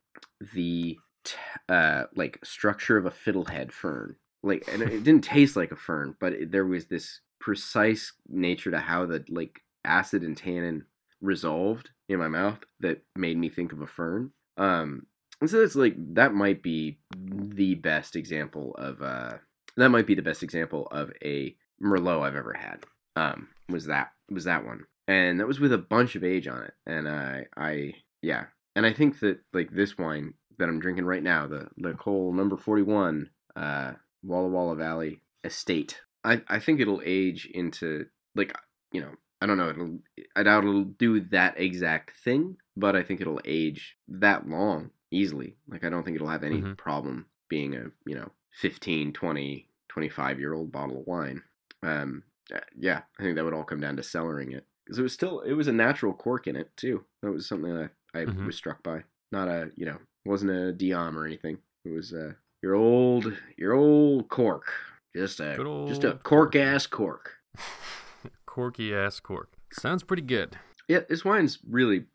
the 0.53 0.97
t- 1.23 1.35
uh 1.69 2.03
like 2.15 2.39
structure 2.43 2.97
of 2.97 3.05
a 3.05 3.11
fiddlehead 3.11 3.71
fern. 3.71 4.15
Like 4.41 4.65
and 4.71 4.81
it 4.81 5.03
didn't 5.03 5.23
taste 5.23 5.55
like 5.55 5.71
a 5.71 5.75
fern 5.75 6.15
but 6.19 6.33
it, 6.33 6.51
there 6.51 6.65
was 6.65 6.87
this 6.87 7.21
precise 7.39 8.13
nature 8.27 8.71
to 8.71 8.79
how 8.79 9.05
the 9.05 9.23
like 9.29 9.61
acid 9.85 10.23
and 10.23 10.37
tannin 10.37 10.85
resolved 11.21 11.89
in 12.09 12.19
my 12.19 12.27
mouth 12.27 12.59
that 12.79 13.01
made 13.15 13.37
me 13.37 13.49
think 13.49 13.71
of 13.71 13.81
a 13.81 13.87
fern. 13.87 14.31
Um 14.57 15.07
and 15.41 15.49
so 15.49 15.61
it's 15.61 15.75
like 15.75 15.95
that 16.13 16.33
might 16.33 16.63
be 16.63 16.99
the 17.17 17.75
best 17.75 18.15
example 18.15 18.75
of 18.75 19.01
uh 19.01 19.33
that 19.77 19.89
might 19.89 20.07
be 20.07 20.15
the 20.15 20.21
best 20.21 20.43
example 20.43 20.87
of 20.91 21.11
a 21.23 21.55
merlot 21.81 22.21
i've 22.21 22.35
ever 22.35 22.53
had 22.53 22.85
um 23.15 23.47
was 23.69 23.85
that 23.85 24.11
was 24.29 24.45
that 24.45 24.65
one. 24.65 24.85
And 25.07 25.39
that 25.39 25.47
was 25.47 25.59
with 25.59 25.73
a 25.73 25.77
bunch 25.77 26.15
of 26.15 26.23
age 26.23 26.47
on 26.47 26.63
it. 26.63 26.73
And 26.85 27.09
i 27.09 27.45
i 27.57 27.93
yeah. 28.21 28.45
And 28.75 28.85
i 28.85 28.93
think 28.93 29.19
that 29.19 29.39
like 29.53 29.71
this 29.71 29.97
wine 29.97 30.33
that 30.57 30.69
i'm 30.69 30.79
drinking 30.79 31.05
right 31.05 31.23
now 31.23 31.47
the 31.47 31.67
L'Ecole 31.77 32.33
number 32.33 32.57
41 32.57 33.29
uh 33.55 33.93
walla 34.23 34.47
walla 34.47 34.75
valley 34.75 35.21
estate 35.43 35.99
I 36.23 36.41
I 36.47 36.59
think 36.59 36.79
it'll 36.79 37.01
age 37.03 37.45
into 37.53 38.07
like 38.35 38.55
you 38.91 39.01
know 39.01 39.11
I 39.41 39.45
don't 39.45 39.57
know 39.57 39.69
it'll 39.69 39.99
I 40.35 40.43
doubt 40.43 40.63
it'll 40.63 40.85
do 40.85 41.19
that 41.19 41.59
exact 41.59 42.15
thing, 42.23 42.57
but 42.77 42.95
I 42.95 43.03
think 43.03 43.19
it'll 43.21 43.41
age 43.45 43.97
that 44.07 44.47
long 44.47 44.91
easily. 45.11 45.57
Like 45.67 45.83
I 45.83 45.89
don't 45.89 46.03
think 46.03 46.15
it'll 46.15 46.29
have 46.29 46.43
any 46.43 46.61
Mhm. 46.61 46.77
problem 46.77 47.27
being 47.49 47.75
a 47.75 47.91
you 48.05 48.15
know 48.15 48.31
15, 48.53 49.11
20, 49.13 49.67
25 49.89 50.39
year 50.39 50.53
old 50.53 50.71
bottle 50.71 50.99
of 51.01 51.07
wine. 51.07 51.43
Um, 51.81 52.23
uh, 52.53 52.59
yeah, 52.77 53.01
I 53.19 53.23
think 53.23 53.35
that 53.35 53.43
would 53.43 53.53
all 53.53 53.63
come 53.63 53.81
down 53.81 53.97
to 53.97 54.01
cellaring 54.01 54.53
it 54.55 54.65
because 54.85 54.97
it 54.99 55.03
was 55.03 55.13
still 55.13 55.41
it 55.41 55.53
was 55.53 55.67
a 55.67 55.73
natural 55.73 56.13
cork 56.13 56.47
in 56.47 56.55
it 56.55 56.75
too. 56.77 57.03
That 57.21 57.31
was 57.31 57.47
something 57.47 57.73
that 57.75 57.89
I, 58.13 58.19
I 58.19 58.25
Mhm. 58.25 58.45
was 58.45 58.55
struck 58.55 58.81
by. 58.83 59.03
Not 59.31 59.47
a 59.49 59.71
you 59.75 59.85
know 59.85 59.97
wasn't 60.25 60.51
a 60.51 60.73
Diam 60.73 61.15
or 61.15 61.25
anything. 61.25 61.57
It 61.85 61.89
was 61.89 62.13
uh, 62.13 62.33
your 62.61 62.75
old 62.75 63.33
your 63.57 63.73
old 63.73 64.29
cork, 64.29 64.71
just 65.15 65.39
a 65.39 65.55
just 65.87 66.03
a 66.03 66.13
cork 66.13 66.23
cork. 66.23 66.55
ass 66.55 66.87
cork. 66.87 67.31
Corky 68.45 68.93
ass 68.93 69.19
cork. 69.19 69.51
Sounds 69.71 70.03
pretty 70.03 70.21
good. 70.21 70.57
Yeah, 70.87 70.99
this 71.09 71.25
wine's 71.25 71.57
really 71.67 72.05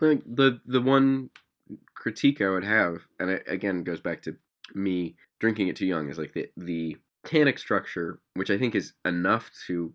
like 0.00 0.22
the 0.26 0.60
the 0.66 0.80
one 0.80 1.30
critique 1.94 2.40
I 2.40 2.50
would 2.50 2.64
have, 2.64 3.02
and 3.20 3.30
it 3.30 3.44
again 3.46 3.84
goes 3.84 4.00
back 4.00 4.22
to 4.22 4.36
me 4.74 5.14
drinking 5.38 5.68
it 5.68 5.76
too 5.76 5.86
young, 5.86 6.08
is 6.08 6.18
like 6.18 6.32
the 6.32 6.48
the 6.56 6.96
tannic 7.24 7.58
structure, 7.58 8.18
which 8.34 8.50
I 8.50 8.58
think 8.58 8.74
is 8.74 8.94
enough 9.04 9.50
to 9.68 9.92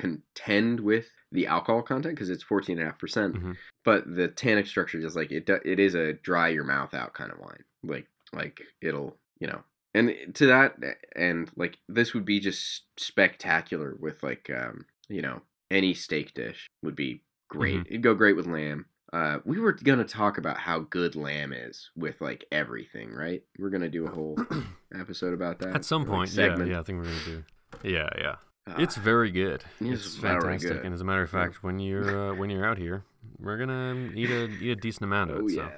contend 0.00 0.80
with 0.80 1.06
the 1.32 1.46
alcohol 1.46 1.82
content 1.82 2.14
because 2.14 2.30
it's 2.30 2.42
fourteen 2.42 2.78
and 2.78 2.86
a 2.86 2.90
half 2.90 2.98
percent. 2.98 3.34
Mhm. 3.36 3.56
But 3.84 4.14
the 4.14 4.28
tannic 4.28 4.66
structure 4.66 5.00
just 5.00 5.16
like 5.16 5.30
it 5.30 5.48
it 5.64 5.78
is 5.78 5.94
a 5.94 6.14
dry 6.14 6.48
your 6.48 6.64
mouth 6.64 6.94
out 6.94 7.14
kind 7.14 7.32
of 7.32 7.38
wine. 7.38 7.64
Like 7.82 8.06
like 8.32 8.60
it'll 8.80 9.16
you 9.38 9.46
know. 9.46 9.62
And 9.92 10.14
to 10.34 10.46
that 10.46 10.76
and 11.16 11.50
like 11.56 11.78
this 11.88 12.14
would 12.14 12.24
be 12.24 12.38
just 12.40 12.84
spectacular 12.96 13.96
with 13.98 14.22
like 14.22 14.48
um 14.50 14.86
you 15.08 15.20
know 15.20 15.42
any 15.70 15.94
steak 15.94 16.34
dish 16.34 16.68
would 16.82 16.96
be 16.96 17.22
great. 17.48 17.86
It'd 17.86 18.02
go 18.02 18.14
great 18.14 18.36
with 18.36 18.46
lamb. 18.46 18.86
Uh, 19.12 19.38
we 19.44 19.58
were 19.58 19.72
gonna 19.72 20.04
talk 20.04 20.38
about 20.38 20.56
how 20.56 20.80
good 20.80 21.16
lamb 21.16 21.52
is 21.52 21.90
with 21.96 22.20
like 22.20 22.44
everything, 22.52 23.12
right? 23.12 23.42
We're 23.58 23.70
gonna 23.70 23.88
do 23.88 24.06
a 24.06 24.10
whole 24.10 24.38
episode 24.94 25.34
about 25.34 25.58
that 25.60 25.74
At 25.74 25.84
some 25.84 26.02
or, 26.02 26.06
like, 26.06 26.14
point, 26.16 26.32
yeah, 26.34 26.64
yeah, 26.64 26.78
I 26.78 26.82
think 26.82 26.98
we're 26.98 27.04
gonna 27.06 27.24
do. 27.24 27.44
Yeah, 27.82 28.08
yeah. 28.16 28.36
Ah, 28.66 28.76
It's 28.78 28.96
very 28.96 29.30
good. 29.30 29.64
It's 29.80 30.06
It's 30.06 30.16
fantastic. 30.16 30.70
good. 30.72 30.84
And 30.84 30.94
as 30.94 31.00
a 31.00 31.04
matter 31.04 31.22
of 31.22 31.30
fact, 31.30 31.62
when 31.62 31.78
you're 31.78 32.32
uh, 32.32 32.34
when 32.34 32.50
you're 32.50 32.66
out 32.66 32.78
here, 32.78 33.04
we're 33.38 33.56
gonna 33.58 34.10
eat 34.14 34.30
a 34.30 34.44
eat 34.48 34.70
a 34.70 34.76
decent 34.76 35.04
amount 35.04 35.30
of 35.30 35.36
it. 35.38 35.42
oh 35.44 35.48
so. 35.48 35.70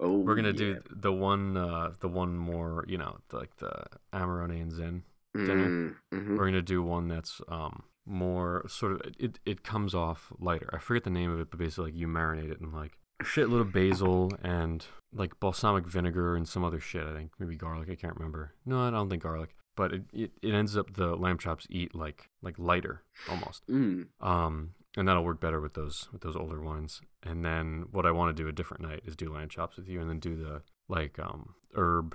Oh, 0.00 0.18
We're 0.18 0.34
gonna 0.34 0.48
yeah. 0.48 0.56
do 0.56 0.80
the 0.90 1.12
one, 1.12 1.56
uh, 1.56 1.92
the 2.00 2.08
one 2.08 2.36
more, 2.36 2.84
you 2.88 2.98
know, 2.98 3.18
like 3.32 3.56
the 3.58 3.84
Amarone 4.12 4.60
and 4.60 4.72
Zin. 4.72 5.04
dinner. 5.34 5.68
Mm, 5.68 5.94
mhm. 6.12 6.36
We're 6.38 6.46
gonna 6.46 6.62
do 6.62 6.82
one 6.82 7.08
that's 7.08 7.40
um 7.48 7.84
more 8.04 8.64
sort 8.68 8.92
of 8.92 9.00
it. 9.18 9.38
It 9.46 9.62
comes 9.62 9.94
off 9.94 10.32
lighter. 10.38 10.68
I 10.72 10.78
forget 10.78 11.04
the 11.04 11.10
name 11.10 11.30
of 11.30 11.38
it, 11.40 11.50
but 11.50 11.58
basically 11.60 11.92
like 11.92 12.00
you 12.00 12.08
marinate 12.08 12.50
it 12.50 12.60
in 12.60 12.72
like 12.72 12.98
shit, 13.22 13.48
shitload 13.48 13.60
of 13.60 13.72
basil 13.72 14.32
and 14.42 14.84
like 15.14 15.38
balsamic 15.38 15.86
vinegar 15.86 16.34
and 16.36 16.48
some 16.48 16.64
other 16.64 16.80
shit. 16.80 17.06
I 17.06 17.12
think 17.14 17.30
maybe 17.38 17.54
garlic. 17.54 17.88
I 17.88 17.94
can't 17.94 18.16
remember. 18.16 18.54
No, 18.66 18.80
I 18.80 18.90
don't 18.90 19.08
think 19.08 19.22
garlic. 19.22 19.54
But 19.82 19.92
it, 19.94 20.02
it, 20.12 20.30
it 20.42 20.54
ends 20.54 20.76
up 20.76 20.94
the 20.94 21.16
lamb 21.16 21.38
chops 21.38 21.66
eat 21.68 21.92
like 21.92 22.28
like 22.40 22.54
lighter 22.56 23.02
almost. 23.28 23.66
Mm, 23.66 24.06
Um, 24.20 24.74
and 24.96 25.08
that'll 25.08 25.24
work 25.24 25.40
better 25.40 25.60
with 25.60 25.74
those 25.74 26.08
with 26.12 26.22
those 26.22 26.36
older 26.36 26.60
wines. 26.62 27.00
And 27.24 27.44
then 27.44 27.86
what 27.90 28.06
I 28.06 28.12
want 28.12 28.36
to 28.36 28.40
do 28.40 28.48
a 28.48 28.52
different 28.52 28.80
night 28.84 29.00
is 29.04 29.16
do 29.16 29.32
lamb 29.34 29.48
chops 29.48 29.76
with 29.76 29.88
you, 29.88 30.00
and 30.00 30.08
then 30.08 30.20
do 30.20 30.36
the 30.36 30.62
like 30.88 31.18
um 31.18 31.54
herb, 31.74 32.14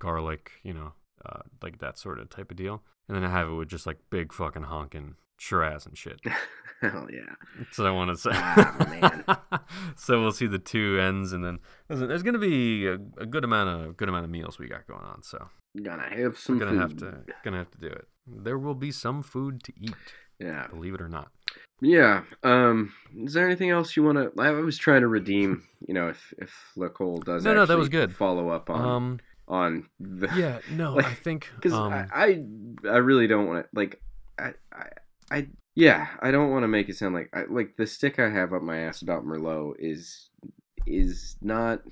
garlic, 0.00 0.50
you 0.64 0.74
know, 0.74 0.94
uh, 1.24 1.42
like 1.62 1.78
that 1.78 1.96
sort 1.96 2.18
of 2.18 2.28
type 2.28 2.50
of 2.50 2.56
deal. 2.56 2.82
And 3.06 3.16
then 3.16 3.22
I 3.22 3.30
have 3.30 3.46
it 3.48 3.52
with 3.54 3.68
just 3.68 3.86
like 3.86 3.98
big 4.10 4.32
fucking 4.32 4.64
honking 4.64 5.14
Shiraz 5.38 5.86
and 5.86 5.96
shit. 5.96 6.18
hell 6.80 7.06
yeah. 7.12 7.34
That's 7.58 7.78
what 7.78 7.86
I 7.86 7.90
want 7.92 8.10
to 8.10 8.16
say. 8.16 8.30
Ah, 8.32 9.62
so 9.96 10.20
we'll 10.20 10.32
see 10.32 10.46
the 10.48 10.58
two 10.58 10.98
ends, 11.00 11.32
and 11.32 11.44
then 11.44 11.58
there's 11.88 12.22
gonna 12.24 12.38
be 12.40 12.86
a, 12.88 12.94
a 13.18 13.26
good 13.26 13.44
amount 13.44 13.68
of 13.68 13.96
good 13.96 14.08
amount 14.08 14.24
of 14.24 14.30
meals 14.30 14.58
we 14.58 14.66
got 14.66 14.86
going 14.88 15.04
on. 15.04 15.22
So 15.22 15.48
Gonna 15.82 16.08
have 16.08 16.38
some 16.38 16.58
we're 16.58 16.66
gonna 16.66 16.80
have 16.80 16.96
to 16.98 17.18
gonna 17.44 17.58
have 17.58 17.70
to 17.72 17.78
do 17.78 17.88
it. 17.88 18.06
There 18.26 18.58
will 18.58 18.74
be 18.74 18.90
some 18.90 19.22
food 19.22 19.62
to 19.64 19.72
eat, 19.80 19.94
Yeah. 20.38 20.66
believe 20.68 20.94
it 20.94 21.00
or 21.00 21.08
not. 21.08 21.30
Yeah. 21.80 22.22
Um. 22.42 22.92
Is 23.14 23.34
there 23.34 23.46
anything 23.46 23.70
else 23.70 23.96
you 23.96 24.02
want 24.02 24.16
to? 24.16 24.42
I 24.42 24.50
was 24.52 24.78
trying 24.78 25.02
to 25.02 25.08
redeem. 25.08 25.64
You 25.86 25.94
know, 25.94 26.08
if 26.08 26.32
if 26.38 26.72
L'Ecole 26.76 27.20
does. 27.20 27.44
No, 27.44 27.54
no, 27.54 27.66
that 27.66 27.76
was 27.76 27.88
good. 27.88 28.14
Follow 28.14 28.48
up 28.48 28.70
on 28.70 28.80
Um, 28.84 29.20
on 29.48 29.88
the 30.00 30.28
yeah, 30.34 30.60
no, 30.70 30.94
Like, 30.96 31.06
I 31.06 31.14
think 31.14 31.50
because 31.54 31.72
um, 31.74 31.92
I, 31.92 32.06
I 32.12 32.42
I 32.88 32.96
really 32.96 33.26
don't 33.26 33.46
want 33.46 33.64
to 33.64 33.68
like 33.74 34.00
I 34.38 34.54
I. 34.72 34.88
I 35.30 35.48
yeah, 35.74 36.06
I 36.20 36.30
don't 36.30 36.50
want 36.52 36.62
to 36.62 36.68
make 36.68 36.88
it 36.88 36.96
sound 36.96 37.14
like 37.14 37.28
I, 37.34 37.42
like 37.50 37.76
the 37.76 37.86
stick 37.86 38.18
I 38.18 38.30
have 38.30 38.52
up 38.54 38.62
my 38.62 38.78
ass 38.78 39.02
about 39.02 39.24
Merlot 39.24 39.74
is 39.78 40.30
is 40.86 41.36
not. 41.42 41.82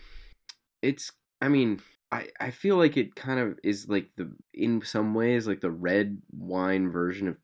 It's 0.83 1.11
I 1.43 1.49
mean 1.49 1.81
I 2.15 2.29
I 2.41 2.51
feel 2.51 2.77
like 2.77 2.97
it 2.97 3.17
kind 3.17 3.41
of 3.41 3.59
is 3.65 3.89
like 3.89 4.15
the 4.17 4.33
in 4.53 4.83
some 4.85 5.15
ways 5.15 5.47
like 5.47 5.61
the 5.61 5.71
red 5.71 6.19
wine 6.31 6.91
version 6.91 7.27
of 7.27 7.37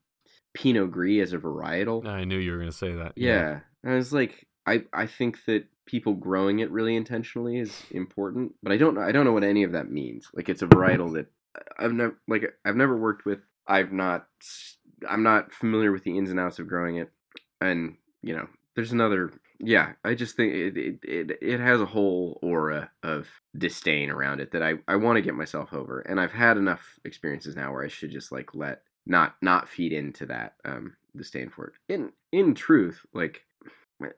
Pinot 0.55 0.93
Gris 0.93 1.23
as 1.23 1.33
a 1.33 1.39
varietal. 1.39 2.07
I 2.07 2.25
knew 2.25 2.39
you 2.39 2.53
were 2.53 2.59
gonna 2.59 2.73
say 2.73 2.93
that. 2.93 3.13
Yeah. 3.17 3.61
And 3.83 3.95
was 3.95 4.13
like 4.13 4.47
I 4.67 4.85
I 4.93 5.07
think 5.07 5.45
that 5.47 5.65
people 5.87 6.15
growing 6.15 6.61
it 6.61 6.71
really 6.71 6.95
intentionally 6.95 7.59
is 7.59 7.83
important, 7.91 8.53
but 8.63 8.71
I 8.71 8.77
don't 8.77 8.95
know 8.95 9.01
I 9.01 9.11
don't 9.11 9.25
know 9.25 9.33
what 9.33 9.45
any 9.45 9.65
of 9.65 9.73
that 9.73 9.91
means. 9.91 10.29
Like 10.33 10.49
it's 10.49 10.63
a 10.63 10.67
mm-hmm. 10.67 10.79
varietal 10.79 11.15
that 11.15 11.27
uh, 11.59 11.85
I've 11.85 11.93
never 11.93 12.17
like 12.29 12.45
I've 12.65 12.77
never 12.77 12.97
worked 12.97 13.25
with. 13.25 13.41
I've 13.67 13.93
not 13.93 14.27
I'm 15.09 15.23
not 15.23 15.53
familiar 15.53 15.93
with 15.93 16.05
the 16.05 16.17
ins 16.17 16.31
and 16.31 16.39
outs 16.39 16.59
of 16.59 16.69
growing 16.69 16.97
it. 16.97 17.11
And, 17.61 17.97
you 18.23 18.35
know, 18.35 18.47
there's 18.75 18.93
another 18.93 19.33
yeah, 19.63 19.93
I 20.05 20.15
just 20.15 20.37
think 20.37 20.55
it 20.55 20.77
it, 20.77 20.99
it, 21.03 21.39
it 21.43 21.61
has 21.61 21.81
a 21.81 21.87
whole 21.87 22.39
aura 22.43 22.91
of 23.03 23.29
disdain 23.57 24.11
around 24.11 24.41
it 24.41 24.53
that 24.53 24.63
I, 24.63 24.75
I 24.89 24.97
want 24.97 25.17
to 25.17 25.23
get 25.23 25.35
myself 25.35 25.73
over. 25.73 26.01
And 26.01 26.19
I've 26.19 26.33
had 26.33 26.57
enough 26.57 26.99
experiences 27.05 27.57
now 27.57 27.73
where 27.73 27.85
I 27.85 27.89
should 27.89 28.11
just 28.11 28.33
like 28.33 28.55
let 28.55 28.83
not 29.07 29.37
not 29.43 29.69
feed 29.69 29.93
into 29.93 30.27
that 30.27 30.55
um 30.65 30.97
disdain 31.17 31.51
for 31.51 31.67
it. 31.67 31.95
In 31.95 32.13
in 32.33 32.55
truth, 32.55 33.05
like 33.13 33.45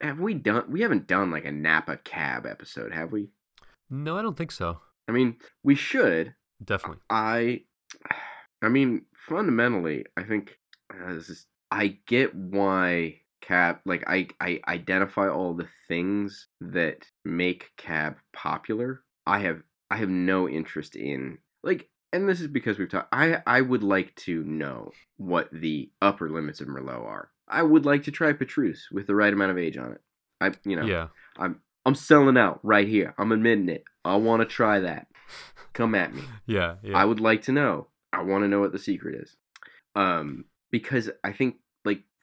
have 0.01 0.19
we 0.19 0.33
done 0.33 0.65
we 0.69 0.81
haven't 0.81 1.07
done 1.07 1.29
like 1.29 1.45
a 1.45 1.51
Napa 1.51 1.97
cab 1.97 2.45
episode, 2.45 2.93
have 2.93 3.11
we? 3.11 3.29
No, 3.89 4.17
I 4.17 4.21
don't 4.21 4.37
think 4.37 4.51
so. 4.51 4.79
I 5.07 5.11
mean, 5.11 5.35
we 5.63 5.75
should. 5.75 6.35
Definitely. 6.63 7.01
I 7.09 7.63
I 8.61 8.69
mean, 8.69 9.05
fundamentally, 9.13 10.05
I 10.15 10.23
think 10.23 10.57
uh, 10.93 11.13
this 11.13 11.29
is 11.29 11.47
I 11.69 11.97
get 12.07 12.33
why 12.33 13.22
cab 13.43 13.77
like 13.85 14.03
I 14.07 14.27
I 14.39 14.61
identify 14.67 15.29
all 15.29 15.53
the 15.53 15.67
things 15.87 16.47
that 16.61 17.05
make 17.25 17.71
cab 17.77 18.15
popular. 18.33 19.01
I 19.27 19.39
have 19.39 19.61
I 19.91 19.97
have 19.97 20.09
no 20.09 20.47
interest 20.49 20.95
in 20.95 21.39
like 21.61 21.89
and 22.11 22.27
this 22.27 22.41
is 22.41 22.47
because 22.47 22.79
we've 22.79 22.89
talked 22.89 23.13
I 23.13 23.41
I 23.45 23.61
would 23.61 23.83
like 23.83 24.15
to 24.27 24.43
know 24.43 24.91
what 25.17 25.49
the 25.51 25.91
upper 26.01 26.29
limits 26.29 26.61
of 26.61 26.67
Merlot 26.67 27.03
are. 27.05 27.29
I 27.47 27.61
would 27.63 27.85
like 27.85 28.03
to 28.03 28.11
try 28.11 28.31
Petrus 28.33 28.87
with 28.91 29.07
the 29.07 29.15
right 29.15 29.33
amount 29.33 29.51
of 29.51 29.57
age 29.57 29.77
on 29.77 29.91
it. 29.91 30.01
I 30.39 30.51
you 30.63 30.75
know, 30.75 30.85
Yeah. 30.85 31.07
I'm 31.37 31.59
I'm 31.85 31.95
selling 31.95 32.37
out 32.37 32.59
right 32.63 32.87
here. 32.87 33.13
I'm 33.17 33.33
admitting 33.33 33.69
it. 33.69 33.83
I 34.05 34.15
want 34.15 34.41
to 34.41 34.45
try 34.45 34.79
that. 34.79 35.07
Come 35.73 35.95
at 35.95 36.13
me. 36.13 36.23
Yeah. 36.45 36.75
Yeah. 36.81 36.97
I 36.97 37.03
would 37.05 37.19
like 37.19 37.43
to 37.43 37.51
know. 37.51 37.87
I 38.13 38.21
want 38.23 38.43
to 38.43 38.47
know 38.47 38.59
what 38.61 38.71
the 38.71 38.79
secret 38.79 39.21
is. 39.21 39.35
Um, 39.95 40.45
because 40.71 41.09
I 41.23 41.31
think 41.31 41.55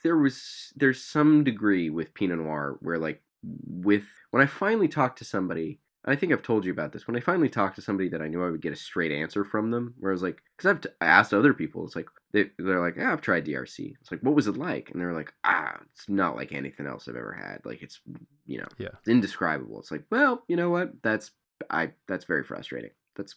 there 0.03 0.17
was 0.17 0.73
there's 0.77 1.03
some 1.03 1.45
degree 1.45 1.91
with 1.91 2.15
Pinot 2.15 2.39
Noir 2.39 2.77
where 2.81 2.99
like 2.99 3.23
with 3.67 4.05
when 4.31 4.43
I 4.43 4.47
finally 4.47 4.89
talked 4.89 5.19
to 5.19 5.25
somebody, 5.25 5.81
and 6.05 6.13
I 6.13 6.17
think 6.17 6.33
I've 6.33 6.43
told 6.43 6.65
you 6.65 6.73
about 6.73 6.93
this. 6.93 7.07
When 7.07 7.17
I 7.17 7.21
finally 7.21 7.49
talked 7.49 7.77
to 7.77 7.83
somebody 7.83 8.09
that 8.11 8.23
I 8.23 8.29
knew 8.29 8.45
I 8.45 8.51
would 8.51 8.61
get 8.63 8.73
a 8.73 8.77
straight 8.77 9.13
answer 9.13 9.45
from 9.45 9.71
them, 9.71 9.95
where 9.99 10.13
I 10.13 10.15
was 10.15 10.23
like, 10.23 10.43
because 10.57 10.71
I've 10.71 10.81
t- 10.81 10.89
I 11.01 11.07
asked 11.07 11.33
other 11.35 11.53
people, 11.55 11.85
it's 11.85 11.97
like 11.97 12.09
they 12.33 12.51
they're 12.59 12.81
like, 12.81 12.97
yeah, 12.97 13.13
I've 13.13 13.21
tried 13.23 13.47
DRC. 13.47 13.95
It's 14.01 14.11
like, 14.11 14.21
what 14.21 14.35
was 14.35 14.47
it 14.47 14.57
like? 14.57 14.91
And 14.91 15.01
they're 15.01 15.13
like, 15.15 15.33
ah, 15.45 15.79
it's 15.91 16.09
not 16.09 16.37
like 16.37 16.53
anything 16.53 16.87
else 16.87 17.09
I've 17.09 17.17
ever 17.17 17.33
had. 17.33 17.61
Like 17.65 17.83
it's 17.83 18.01
you 18.47 18.59
know, 18.59 18.69
Yeah. 18.79 18.89
it's 18.99 19.09
indescribable. 19.09 19.79
It's 19.81 19.91
like, 19.91 20.05
well, 20.11 20.43
you 20.49 20.57
know 20.57 20.71
what? 20.71 20.93
That's 21.03 21.31
I 21.71 21.93
that's 22.09 22.25
very 22.25 22.45
frustrating. 22.45 22.91
That's 23.17 23.35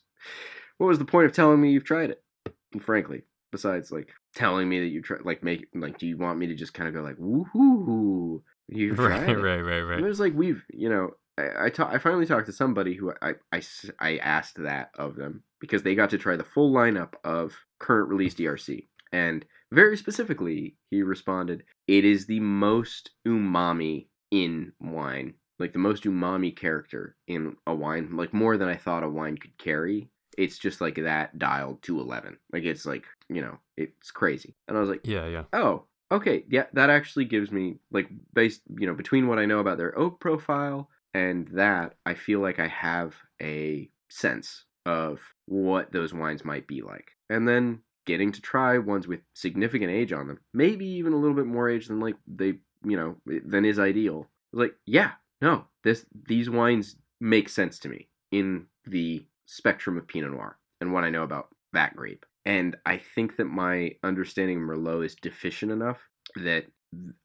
what 0.77 0.87
was 0.87 0.99
the 0.99 1.05
point 1.05 1.25
of 1.25 1.33
telling 1.33 1.59
me 1.61 1.71
you've 1.71 1.83
tried 1.83 2.09
it? 2.11 2.23
And 2.71 2.83
frankly, 2.83 3.23
besides 3.53 3.91
like 3.91 4.11
telling 4.35 4.67
me 4.67 4.81
that 4.81 4.87
you 4.87 5.01
tried, 5.01 5.21
like 5.23 5.43
make 5.43 5.67
like, 5.73 5.97
do 5.97 6.07
you 6.07 6.17
want 6.17 6.39
me 6.39 6.47
to 6.47 6.55
just 6.55 6.73
kind 6.73 6.89
of 6.89 6.93
go 6.93 7.01
like, 7.01 7.15
woohoo, 7.17 8.41
you've 8.67 8.99
right, 8.99 9.29
it? 9.29 9.37
right, 9.37 9.61
right, 9.61 9.77
And 9.77 9.87
right. 9.89 9.99
It 10.03 10.07
was 10.07 10.19
like 10.19 10.33
we've, 10.35 10.65
you 10.73 10.89
know, 10.89 11.11
I 11.37 11.65
I, 11.67 11.69
ta- 11.69 11.89
I 11.91 11.99
finally 11.99 12.25
talked 12.25 12.47
to 12.47 12.53
somebody 12.53 12.95
who 12.95 13.13
I, 13.21 13.35
I, 13.53 13.61
I 13.99 14.17
asked 14.17 14.61
that 14.61 14.89
of 14.97 15.15
them 15.15 15.43
because 15.61 15.83
they 15.83 15.95
got 15.95 16.09
to 16.11 16.17
try 16.17 16.35
the 16.35 16.43
full 16.43 16.73
lineup 16.73 17.13
of 17.23 17.55
current 17.79 18.09
release 18.09 18.35
DRC, 18.35 18.87
and 19.13 19.45
very 19.71 19.97
specifically, 19.97 20.77
he 20.91 21.03
responded, 21.03 21.63
"It 21.87 22.05
is 22.05 22.25
the 22.25 22.39
most 22.41 23.11
umami 23.27 24.07
in 24.31 24.73
wine, 24.79 25.35
like 25.59 25.73
the 25.73 25.79
most 25.79 26.03
umami 26.03 26.55
character 26.55 27.15
in 27.27 27.55
a 27.67 27.73
wine, 27.75 28.15
like 28.17 28.33
more 28.33 28.57
than 28.57 28.67
I 28.69 28.75
thought 28.75 29.03
a 29.03 29.09
wine 29.09 29.37
could 29.37 29.57
carry." 29.57 30.09
It's 30.37 30.57
just 30.57 30.81
like 30.81 30.95
that 30.95 31.37
dialed 31.37 31.81
to 31.83 31.99
11 31.99 32.37
like 32.51 32.63
it's 32.63 32.85
like 32.85 33.05
you 33.29 33.41
know 33.41 33.57
it's 33.77 34.11
crazy. 34.11 34.55
And 34.67 34.77
i 34.77 34.79
was 34.79 34.89
like 34.89 35.05
Yeah, 35.05 35.27
yeah. 35.27 35.43
oh 35.53 35.85
okay 36.11 36.43
yeah 36.49 36.65
that 36.73 36.89
actually 36.89 37.25
gives 37.25 37.51
me 37.51 37.77
like 37.91 38.07
based 38.33 38.61
you 38.77 38.85
know 38.85 38.93
between 38.93 39.27
what 39.27 39.39
i 39.39 39.45
know 39.45 39.59
about 39.59 39.77
their 39.77 39.97
oak 39.97 40.19
profile 40.19 40.89
and 41.13 41.47
that 41.49 41.95
i 42.05 42.13
feel 42.13 42.39
like 42.39 42.59
i 42.59 42.67
have 42.67 43.15
a 43.41 43.89
sense 44.09 44.65
of 44.85 45.19
what 45.45 45.91
those 45.91 46.13
wines 46.13 46.45
might 46.45 46.67
be 46.67 46.81
like. 46.81 47.11
And 47.29 47.47
then 47.47 47.79
getting 48.05 48.31
to 48.33 48.41
try 48.41 48.77
ones 48.77 49.07
with 49.07 49.21
significant 49.33 49.89
age 49.89 50.11
on 50.11 50.27
them 50.27 50.37
maybe 50.53 50.85
even 50.85 51.13
a 51.13 51.17
little 51.17 51.35
bit 51.35 51.45
more 51.45 51.69
age 51.69 51.87
than 51.87 52.01
like 52.01 52.15
they 52.27 52.55
you 52.85 52.97
know 52.97 53.15
than 53.25 53.65
is 53.65 53.79
ideal. 53.79 54.27
Like 54.51 54.75
yeah 54.85 55.11
no 55.41 55.65
this 55.83 56.05
these 56.27 56.49
wines 56.49 56.95
make 57.19 57.49
sense 57.49 57.79
to 57.79 57.89
me 57.89 58.09
in 58.31 58.65
the 58.85 59.25
spectrum 59.45 59.97
of 59.97 60.07
pinot 60.07 60.31
noir 60.31 60.57
and 60.81 60.93
what 60.93 61.03
i 61.03 61.09
know 61.09 61.23
about 61.23 61.49
that 61.73 61.95
grape 61.95 62.25
and 62.45 62.75
I 62.85 62.97
think 62.97 63.37
that 63.37 63.45
my 63.45 63.95
understanding 64.03 64.57
of 64.57 64.63
Merlot 64.67 65.05
is 65.05 65.15
deficient 65.15 65.71
enough 65.71 65.97
that 66.35 66.65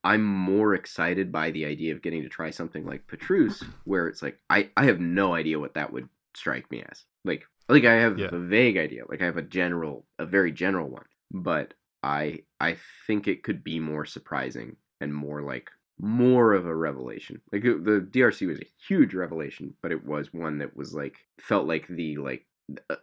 I'm 0.05 0.25
more 0.25 0.75
excited 0.75 1.33
by 1.33 1.51
the 1.51 1.65
idea 1.67 1.93
of 1.93 2.03
getting 2.03 2.23
to 2.23 2.29
try 2.29 2.51
something 2.51 2.87
like 2.87 3.07
Petrus, 3.09 3.65
where 3.85 4.07
it's 4.07 4.23
like 4.23 4.39
I, 4.49 4.71
I 4.77 4.85
have 4.85 5.01
no 5.01 5.35
idea 5.35 5.59
what 5.59 5.75
that 5.75 5.93
would 5.93 6.09
strike 6.37 6.71
me 6.71 6.85
as. 6.89 7.05
Like 7.25 7.45
like 7.69 7.85
I 7.85 7.95
have 7.95 8.17
Yeah. 8.17 8.29
a 8.31 8.39
vague 8.39 8.77
idea, 8.79 9.03
like 9.09 9.21
I 9.21 9.25
have 9.25 9.37
a 9.39 9.43
general, 9.43 10.07
a 10.21 10.25
very 10.25 10.53
general 10.53 10.89
one, 10.89 11.07
but 11.33 11.75
I 12.05 12.45
I 12.61 12.77
think 13.09 13.27
it 13.27 13.43
could 13.43 13.65
be 13.65 13.81
more 13.81 14.07
surprising 14.07 14.77
and 15.01 15.13
more 15.13 15.43
like 15.43 15.69
more 16.01 16.53
of 16.55 16.67
a 16.67 16.75
revelation. 16.75 17.41
Like 17.53 17.63
the 17.63 18.07
DRC 18.11 18.47
was 18.47 18.59
a 18.61 18.69
huge 18.87 19.15
revelation, 19.15 19.75
but 19.83 19.93
it 19.93 20.05
was 20.05 20.33
one 20.33 20.59
that 20.59 20.77
was 20.77 20.95
like 20.95 21.17
felt 21.41 21.67
like 21.67 21.87
the 21.89 22.17
like 22.19 22.47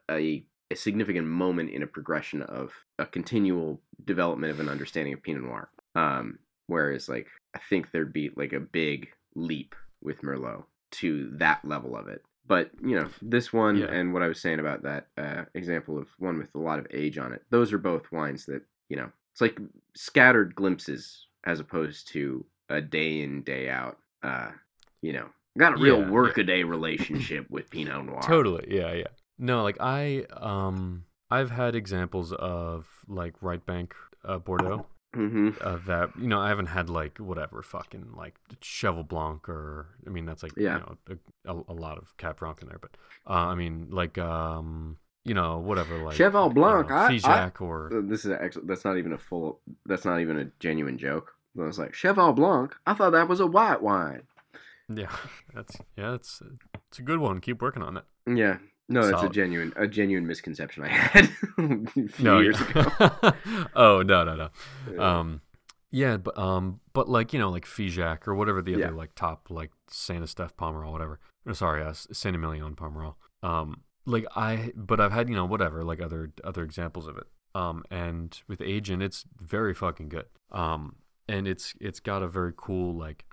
a, 0.09 0.45
a 0.71 0.75
significant 0.75 1.27
moment 1.27 1.69
in 1.71 1.83
a 1.83 1.87
progression 1.87 2.41
of 2.43 2.71
a 2.99 3.05
continual 3.05 3.81
development 4.03 4.51
of 4.53 4.59
an 4.59 4.69
understanding 4.69 5.13
of 5.13 5.23
Pinot 5.23 5.43
Noir. 5.43 5.69
Um, 5.95 6.39
whereas, 6.67 7.07
like, 7.09 7.27
I 7.55 7.59
think 7.69 7.91
there'd 7.91 8.13
be 8.13 8.29
like 8.35 8.53
a 8.53 8.59
big 8.59 9.09
leap 9.35 9.75
with 10.01 10.21
Merlot 10.21 10.63
to 10.91 11.31
that 11.37 11.63
level 11.65 11.95
of 11.95 12.07
it. 12.07 12.21
But 12.47 12.71
you 12.83 12.95
know, 12.95 13.07
this 13.21 13.51
one 13.51 13.77
Yeah. 13.77 13.85
and 13.91 14.13
what 14.13 14.21
I 14.21 14.27
was 14.27 14.39
saying 14.39 14.59
about 14.59 14.83
that 14.83 15.07
uh, 15.17 15.45
example 15.55 15.97
of 15.97 16.09
one 16.19 16.37
with 16.37 16.53
a 16.55 16.59
lot 16.59 16.79
of 16.79 16.87
age 16.91 17.17
on 17.17 17.33
it, 17.33 17.41
those 17.49 17.73
are 17.73 17.77
both 17.79 18.11
wines 18.11 18.45
that 18.45 18.61
you 18.89 18.95
know 18.97 19.09
it's 19.31 19.41
like 19.41 19.59
scattered 19.95 20.53
glimpses 20.55 21.27
as 21.45 21.59
opposed 21.59 22.07
to 22.09 22.45
a 22.69 22.81
day 22.81 23.21
in 23.21 23.43
day 23.43 23.69
out. 23.69 23.97
Uh, 24.23 24.51
you 25.01 25.13
know, 25.13 25.27
got 25.57 25.73
a 25.73 25.77
real 25.77 25.99
Yeah, 25.99 26.05
yeah. 26.05 26.11
workaday 26.11 26.63
relationship 26.63 27.49
with 27.49 27.69
Pinot 27.69 28.05
Noir. 28.05 28.21
Totally. 28.21 28.65
Yeah, 28.69 28.93
yeah. 28.93 29.07
No, 29.37 29.63
like 29.63 29.77
I 29.79 30.25
um 30.37 31.05
I've 31.29 31.51
had 31.51 31.75
examples 31.75 32.31
of 32.33 32.87
like 33.07 33.33
right 33.41 33.63
bank 33.65 33.93
uh, 34.23 34.39
Bordeaux 34.39 34.85
hmm 35.13 35.51
uh, 35.61 35.77
that 35.87 36.09
you 36.19 36.27
know 36.27 36.39
I 36.41 36.49
haven't 36.49 36.65
had 36.67 36.89
like 36.89 37.19
whatever 37.19 37.61
fucking 37.61 38.13
like 38.17 38.35
Cheval 38.61 39.03
Blanc 39.03 39.47
or 39.47 39.87
I 40.05 40.09
mean 40.09 40.25
that's 40.25 40.43
like 40.43 40.53
Yeah. 40.57 40.73
you 40.73 40.79
know 40.79 40.97
a, 41.45 41.53
a, 41.53 41.63
a 41.69 41.73
lot 41.73 41.97
of 41.97 42.15
Cab 42.17 42.37
Franc 42.37 42.61
in 42.61 42.67
there, 42.67 42.79
but 42.79 42.91
uh, 43.27 43.33
I 43.51 43.55
mean 43.55 43.87
like 43.91 44.17
um 44.17 44.97
you 45.23 45.33
know 45.33 45.57
whatever 45.59 45.97
like 45.97 46.15
Cheval 46.15 46.49
Blanc, 46.49 46.91
uh, 46.91 46.95
I- 46.95 47.19
I- 47.23 47.51
or 47.59 47.91
This 48.03 48.25
is 48.25 48.31
actually 48.31 48.65
that's 48.67 48.85
not 48.85 48.97
even 48.97 49.13
a 49.13 49.17
full. 49.17 49.59
That's 49.85 50.05
not 50.05 50.19
even 50.21 50.37
a 50.37 50.45
genuine 50.59 50.97
joke. 50.97 51.33
I 51.59 51.63
was 51.65 51.79
like 51.79 51.93
Cheval 51.93 52.33
Blanc. 52.33 52.75
I 52.85 52.93
thought 52.93 53.11
that 53.11 53.27
was 53.27 53.39
a 53.39 53.47
white 53.47 53.81
wine. 53.81 54.23
yeah 54.93 55.15
that's 55.53 55.77
yeah 55.97 56.13
it's 56.15 56.41
it's 56.89 56.99
a 56.99 57.03
good 57.03 57.19
one. 57.19 57.39
Keep 57.41 57.61
working 57.61 57.81
on 57.83 57.97
it. 57.97 58.03
Yeah. 58.27 58.57
No, 58.87 58.99
it's 59.01 59.23
a 59.23 59.29
genuine 59.29 59.73
a 59.75 59.87
genuine 59.87 60.27
misconception 60.27 60.83
I 60.83 60.87
had 60.89 61.25
a 61.57 61.87
few 61.87 62.09
No, 62.19 62.39
years 62.39 62.59
yeah. 62.75 62.81
ago. 62.81 63.31
oh 63.75 64.01
no 64.03 64.23
no 64.23 64.35
no. 64.35 64.49
Uh, 64.97 65.01
Um, 65.03 65.41
yeah, 65.91 66.17
but 66.17 66.37
um, 66.37 66.81
but 66.93 67.07
like 67.09 67.33
you 67.33 67.39
know, 67.39 67.49
like 67.49 67.65
Figeac 67.65 68.27
or 68.27 68.35
whatever 68.35 68.61
the 68.61 68.71
Yeah. 68.73 68.87
other 68.87 68.95
like 68.95 69.15
top 69.15 69.47
like 69.49 69.71
Santa 69.87 70.27
Steph 70.27 70.55
Pomerol, 70.57 70.91
whatever. 70.91 71.19
Or, 71.47 71.53
sorry, 71.53 71.83
uh, 71.83 71.93
Saint 71.93 72.35
Emilion 72.35 72.75
Pomerol. 72.75 73.15
Um, 73.41 73.81
like 74.05 74.25
I, 74.35 74.71
but 74.75 74.99
I've 74.99 75.11
had 75.13 75.29
you 75.29 75.35
know 75.35 75.45
whatever 75.45 75.83
like 75.83 76.01
other 76.01 76.31
other 76.43 76.63
examples 76.63 77.07
of 77.07 77.17
it. 77.17 77.25
Um, 77.55 77.83
and 77.89 78.37
with 78.47 78.61
Agent, 78.61 79.01
it's 79.01 79.25
very 79.39 79.73
fucking 79.73 80.09
good. 80.09 80.25
Um, 80.51 80.97
and 81.27 81.47
it's 81.47 81.73
it's 81.79 81.99
got 81.99 82.23
a 82.23 82.27
very 82.27 82.53
cool 82.55 82.93
like 82.97 83.25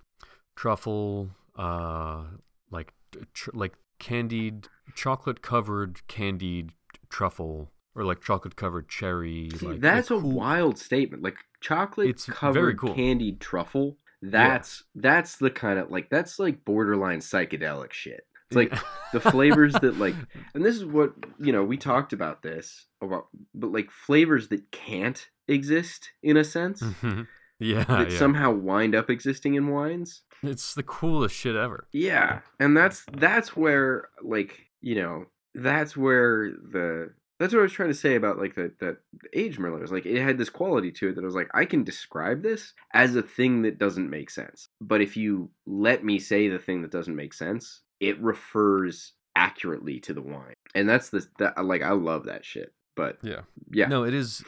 truffle, 0.56 1.30
uh, 1.56 2.24
like 2.70 2.92
tr- 3.34 3.50
like 3.54 3.74
candied 3.98 4.68
chocolate 4.94 5.42
covered 5.42 6.06
candied 6.08 6.72
truffle 7.08 7.70
or 7.94 8.04
like 8.04 8.20
chocolate 8.20 8.56
covered 8.56 8.88
cherry. 8.88 9.50
See, 9.56 9.66
like, 9.66 9.80
that's 9.80 10.10
a 10.10 10.18
cool- 10.18 10.32
wild 10.32 10.78
statement. 10.78 11.22
Like 11.22 11.36
chocolate 11.60 12.08
It's 12.08 12.26
very 12.26 12.36
covered 12.36 12.78
cool. 12.78 12.94
candied 12.94 13.40
truffle. 13.40 13.98
That's 14.22 14.84
that's 14.94 15.36
the 15.36 15.50
kind 15.50 15.78
of 15.78 15.90
like 15.90 16.08
that's 16.10 16.38
like 16.38 16.64
borderline 16.64 17.20
psychedelic 17.20 17.92
shit. 17.92 18.26
It's 18.50 18.56
like 18.56 18.78
the 19.12 19.20
flavors 19.20 19.72
that 19.74 19.98
like 19.98 20.14
and 20.54 20.64
this 20.64 20.76
is 20.76 20.84
what 20.84 21.14
you 21.38 21.52
know 21.52 21.64
we 21.64 21.76
talked 21.76 22.12
about 22.12 22.42
this 22.42 22.86
about 23.00 23.26
but 23.54 23.72
like 23.72 23.90
flavors 23.90 24.48
that 24.48 24.70
can't 24.70 25.26
exist 25.48 26.10
in 26.22 26.36
a 26.36 26.44
sense 26.44 26.82
Mhm. 26.82 27.26
Yeah, 27.62 27.84
that 27.84 28.10
yeah. 28.12 28.18
somehow 28.18 28.50
wind 28.52 28.94
up 28.94 29.08
existing 29.10 29.54
in 29.54 29.68
wines 29.68 30.22
it's 30.42 30.74
the 30.74 30.82
coolest 30.82 31.34
shit 31.34 31.54
ever. 31.56 31.86
yeah 31.92 32.40
and 32.58 32.76
that's 32.76 33.04
that's 33.12 33.56
where 33.56 34.08
like 34.22 34.66
you 34.80 34.94
know 34.96 35.26
that's 35.54 35.96
where 35.96 36.50
the 36.50 37.12
that's 37.38 37.52
what 37.52 37.60
I 37.60 37.62
was 37.64 37.72
trying 37.72 37.88
to 37.90 37.94
say 37.94 38.14
about 38.14 38.38
like 38.38 38.54
the 38.54 38.72
the 38.80 38.96
age 39.32 39.58
Merlot 39.58 39.82
is 39.82 39.90
like 39.92 40.06
it 40.06 40.22
had 40.22 40.38
this 40.38 40.48
quality 40.50 40.92
to 40.92 41.08
it 41.08 41.14
that 41.16 41.22
I 41.22 41.24
was 41.26 41.34
like 41.34 41.50
I 41.54 41.64
can 41.64 41.82
describe 41.82 42.42
this 42.42 42.72
as 42.94 43.16
a 43.16 43.22
thing 43.22 43.62
that 43.62 43.78
doesn't 43.78 44.08
make 44.08 44.30
sense. 44.30 44.68
But 44.80 45.00
if 45.00 45.16
you 45.16 45.50
let 45.66 46.04
me 46.04 46.18
say 46.20 46.48
the 46.48 46.60
thing 46.60 46.82
that 46.82 46.92
doesn't 46.92 47.16
make 47.16 47.34
sense, 47.34 47.80
it 48.00 48.20
refers 48.22 49.12
accurately 49.34 49.98
to 50.00 50.14
the 50.14 50.22
wine. 50.22 50.54
And 50.74 50.88
that's 50.88 51.10
the 51.10 51.26
that 51.38 51.64
like 51.64 51.82
I 51.82 51.90
love 51.92 52.26
that 52.26 52.44
shit. 52.44 52.72
But 52.94 53.18
Yeah. 53.22 53.40
yeah. 53.72 53.86
No, 53.86 54.04
it 54.04 54.14
is. 54.14 54.44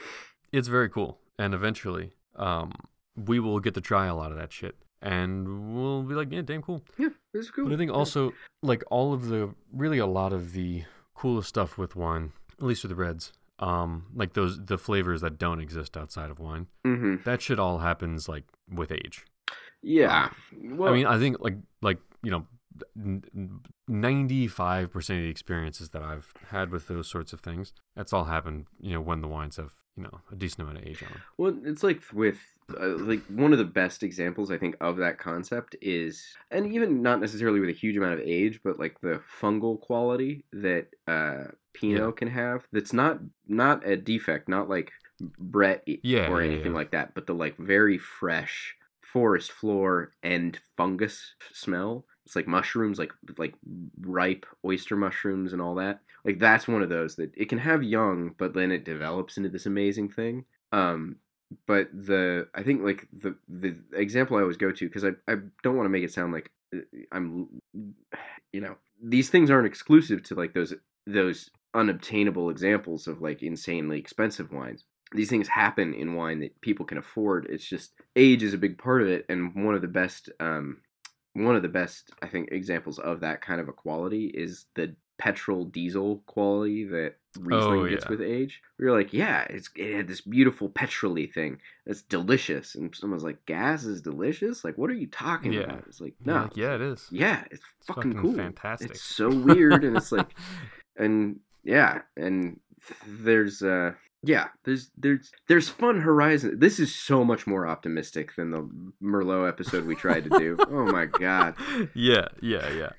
It's 0.53 0.69
very 0.69 0.89
cool, 0.89 1.19
and 1.37 1.53
eventually, 1.53 2.13
um, 2.37 2.71
we 3.15 3.39
will 3.39 3.59
get 3.59 3.73
to 3.75 3.81
try 3.81 4.05
a 4.07 4.15
lot 4.15 4.31
of 4.31 4.37
that 4.37 4.51
shit, 4.51 4.75
and 5.01 5.75
we'll 5.75 6.03
be 6.03 6.15
like, 6.15 6.31
yeah, 6.31 6.41
damn 6.41 6.61
cool. 6.61 6.83
Yeah, 6.97 7.09
it's 7.33 7.49
cool. 7.51 7.65
But 7.65 7.73
I 7.73 7.77
think 7.77 7.91
also, 7.91 8.33
like 8.61 8.83
all 8.89 9.13
of 9.13 9.27
the, 9.27 9.53
really 9.71 9.97
a 9.97 10.05
lot 10.05 10.33
of 10.33 10.53
the 10.53 10.83
coolest 11.13 11.49
stuff 11.49 11.77
with 11.77 11.95
wine, 11.95 12.31
at 12.59 12.65
least 12.65 12.83
with 12.83 12.89
the 12.89 12.95
reds, 12.95 13.31
um, 13.59 14.07
like 14.13 14.33
those 14.33 14.63
the 14.65 14.77
flavors 14.77 15.21
that 15.21 15.37
don't 15.37 15.61
exist 15.61 15.95
outside 15.95 16.29
of 16.29 16.39
wine. 16.39 16.67
Mhm. 16.85 17.23
That 17.23 17.41
shit 17.41 17.59
all 17.59 17.79
happens 17.79 18.27
like 18.27 18.43
with 18.69 18.91
age. 18.91 19.25
Yeah. 19.81 20.31
Well, 20.61 20.91
I 20.91 20.95
mean, 20.95 21.05
I 21.05 21.17
think 21.19 21.39
like 21.39 21.55
like 21.81 21.99
you 22.23 22.31
know, 22.31 22.47
ninety 23.87 24.47
five 24.47 24.91
percent 24.91 25.19
of 25.19 25.23
the 25.25 25.29
experiences 25.29 25.89
that 25.89 26.01
I've 26.01 26.33
had 26.49 26.71
with 26.71 26.87
those 26.87 27.07
sorts 27.07 27.33
of 27.33 27.39
things, 27.41 27.73
that's 27.95 28.13
all 28.13 28.25
happened. 28.25 28.67
You 28.79 28.93
know, 28.93 29.01
when 29.01 29.21
the 29.21 29.27
wines 29.27 29.57
have 29.57 29.73
you 29.95 30.03
know 30.03 30.19
a 30.31 30.35
decent 30.35 30.61
amount 30.61 30.79
of 30.79 30.85
age 30.85 31.01
on 31.03 31.09
them. 31.09 31.21
Well, 31.37 31.55
it's 31.63 31.83
like 31.83 32.01
with 32.13 32.37
uh, 32.79 32.87
like 32.97 33.23
one 33.27 33.51
of 33.53 33.59
the 33.59 33.63
best 33.65 34.03
examples 34.03 34.51
I 34.51 34.57
think 34.57 34.75
of 34.81 34.97
that 34.97 35.17
concept 35.19 35.75
is, 35.81 36.25
and 36.51 36.71
even 36.73 37.01
not 37.01 37.21
necessarily 37.21 37.59
with 37.59 37.69
a 37.69 37.73
huge 37.73 37.95
amount 37.97 38.13
of 38.13 38.19
age, 38.21 38.59
but 38.63 38.79
like 38.79 38.99
the 39.01 39.21
fungal 39.41 39.79
quality 39.79 40.43
that 40.51 40.87
uh, 41.07 41.51
Pinot 41.73 41.99
Yeah. 41.99 42.11
can 42.15 42.27
have. 42.29 42.67
That's 42.71 42.93
not 42.93 43.19
not 43.47 43.87
a 43.87 43.95
defect, 43.95 44.49
not 44.49 44.69
like 44.69 44.91
Brett 45.39 45.83
Yeah, 46.03 46.29
or 46.29 46.41
yeah, 46.41 46.49
anything 46.51 46.71
yeah. 46.71 46.77
like 46.77 46.91
that, 46.91 47.13
but 47.15 47.27
the 47.27 47.33
like 47.35 47.55
very 47.57 47.97
fresh 47.97 48.75
forest 49.01 49.51
floor 49.51 50.11
and 50.23 50.59
fungus 50.75 51.35
smell. 51.53 52.05
It's 52.25 52.35
like 52.35 52.47
mushrooms, 52.47 52.97
like 52.97 53.13
like 53.37 53.53
ripe 54.01 54.45
oyster 54.65 54.95
mushrooms 54.95 55.53
and 55.53 55.61
all 55.61 55.75
that. 55.75 55.99
Like 56.23 56.39
that's 56.39 56.67
one 56.67 56.81
of 56.81 56.89
those 56.89 57.15
that 57.15 57.31
it 57.37 57.49
can 57.49 57.59
have 57.59 57.83
young, 57.83 58.33
but 58.37 58.53
then 58.53 58.71
it 58.71 58.83
develops 58.83 59.37
into 59.37 59.49
this 59.49 59.65
amazing 59.65 60.09
thing. 60.09 60.45
Um, 60.71 61.17
but 61.67 61.89
the 61.93 62.47
I 62.55 62.63
think 62.63 62.81
like 62.81 63.07
the 63.13 63.35
the 63.47 63.77
example 63.93 64.37
I 64.37 64.41
always 64.41 64.57
go 64.57 64.71
to 64.71 64.87
because 64.87 65.05
I 65.05 65.09
I 65.27 65.35
don't 65.63 65.75
want 65.75 65.85
to 65.85 65.91
make 65.91 66.03
it 66.03 66.11
sound 66.11 66.33
like 66.33 66.51
uh, 66.75 66.79
I'm 67.11 67.47
you 68.51 68.61
know 68.61 68.75
these 69.01 69.29
things 69.29 69.51
aren't 69.51 69.67
exclusive 69.67 70.23
to 70.23 70.35
like 70.35 70.53
those 70.53 70.73
those 71.05 71.51
unobtainable 71.73 72.49
examples 72.49 73.07
of 73.07 73.21
like 73.21 73.43
insanely 73.43 73.99
expensive 73.99 74.51
wines. 74.51 74.83
These 75.11 75.29
things 75.29 75.47
happen 75.47 75.93
in 75.93 76.15
wine 76.15 76.39
that 76.39 76.59
people 76.61 76.85
can 76.85 76.97
afford. 76.97 77.45
It's 77.49 77.67
just 77.67 77.93
age 78.15 78.41
is 78.41 78.53
a 78.53 78.57
big 78.57 78.77
part 78.77 79.03
of 79.03 79.07
it, 79.07 79.25
and 79.29 79.53
one 79.53 79.75
of 79.75 79.81
the 79.81 79.87
best 79.87 80.29
um 80.39 80.77
one 81.35 81.55
of 81.55 81.61
the 81.61 81.67
best 81.69 82.11
I 82.23 82.27
think 82.27 82.49
examples 82.51 82.97
of 82.97 83.19
that 83.19 83.41
kind 83.41 83.61
of 83.61 83.67
a 83.67 83.73
quality 83.73 84.25
is 84.33 84.65
the 84.75 84.95
petrol 85.17 85.63
diesel 85.65 86.21
quality 86.25 86.83
that 86.85 87.15
Riesling 87.39 87.79
Oh, 87.81 87.89
gets 87.89 88.05
yeah. 88.05 88.09
with 88.11 88.21
age. 88.21 88.61
We 88.79 88.85
were 88.85 88.91
like, 88.97 89.13
yeah, 89.13 89.43
it's 89.49 89.69
it 89.75 89.93
had 89.95 90.07
this 90.07 90.21
beautiful 90.21 90.69
petroly 90.69 91.31
thing. 91.31 91.59
It's 91.85 92.01
delicious, 92.01 92.75
and 92.75 92.95
someone's 92.95 93.23
like, 93.23 93.45
gas 93.45 93.83
is 93.85 94.01
delicious. 94.01 94.63
Like, 94.63 94.77
what 94.77 94.89
are 94.89 94.93
you 94.95 95.07
talking 95.07 95.51
Yeah. 95.53 95.61
about? 95.61 95.83
It's 95.87 95.99
like, 96.01 96.15
no, 96.25 96.43
like, 96.43 96.57
yeah, 96.57 96.75
it 96.75 96.81
is. 96.81 97.07
yeah, 97.11 97.43
it's, 97.51 97.61
It's 97.79 97.87
fucking, 97.87 98.13
fucking 98.13 98.21
cool. 98.21 98.35
fantastic. 98.35 98.91
It's 98.91 99.01
so 99.03 99.29
weird, 99.29 99.83
and 99.83 99.95
it's 99.97 100.11
like, 100.13 100.33
and 100.97 101.39
yeah, 101.63 102.01
and 102.17 102.59
there's 103.07 103.61
uh 103.61 103.93
yeah, 104.25 104.47
there's 104.63 104.89
there's 104.97 105.31
there's 105.47 105.69
fun 105.69 106.01
horizon. 106.01 106.59
This 106.59 106.79
is 106.79 106.93
so 106.93 107.23
much 107.23 107.45
more 107.45 107.67
optimistic 107.67 108.35
than 108.35 108.51
the 108.51 108.69
Merlot 109.01 109.47
episode 109.47 109.85
we 109.85 109.95
tried 109.95 110.23
to 110.25 110.29
do. 110.39 110.57
oh 110.69 110.91
my 110.91 111.05
god. 111.05 111.55
Yeah, 111.93 112.27
yeah, 112.41 112.69
yeah. 112.71 112.89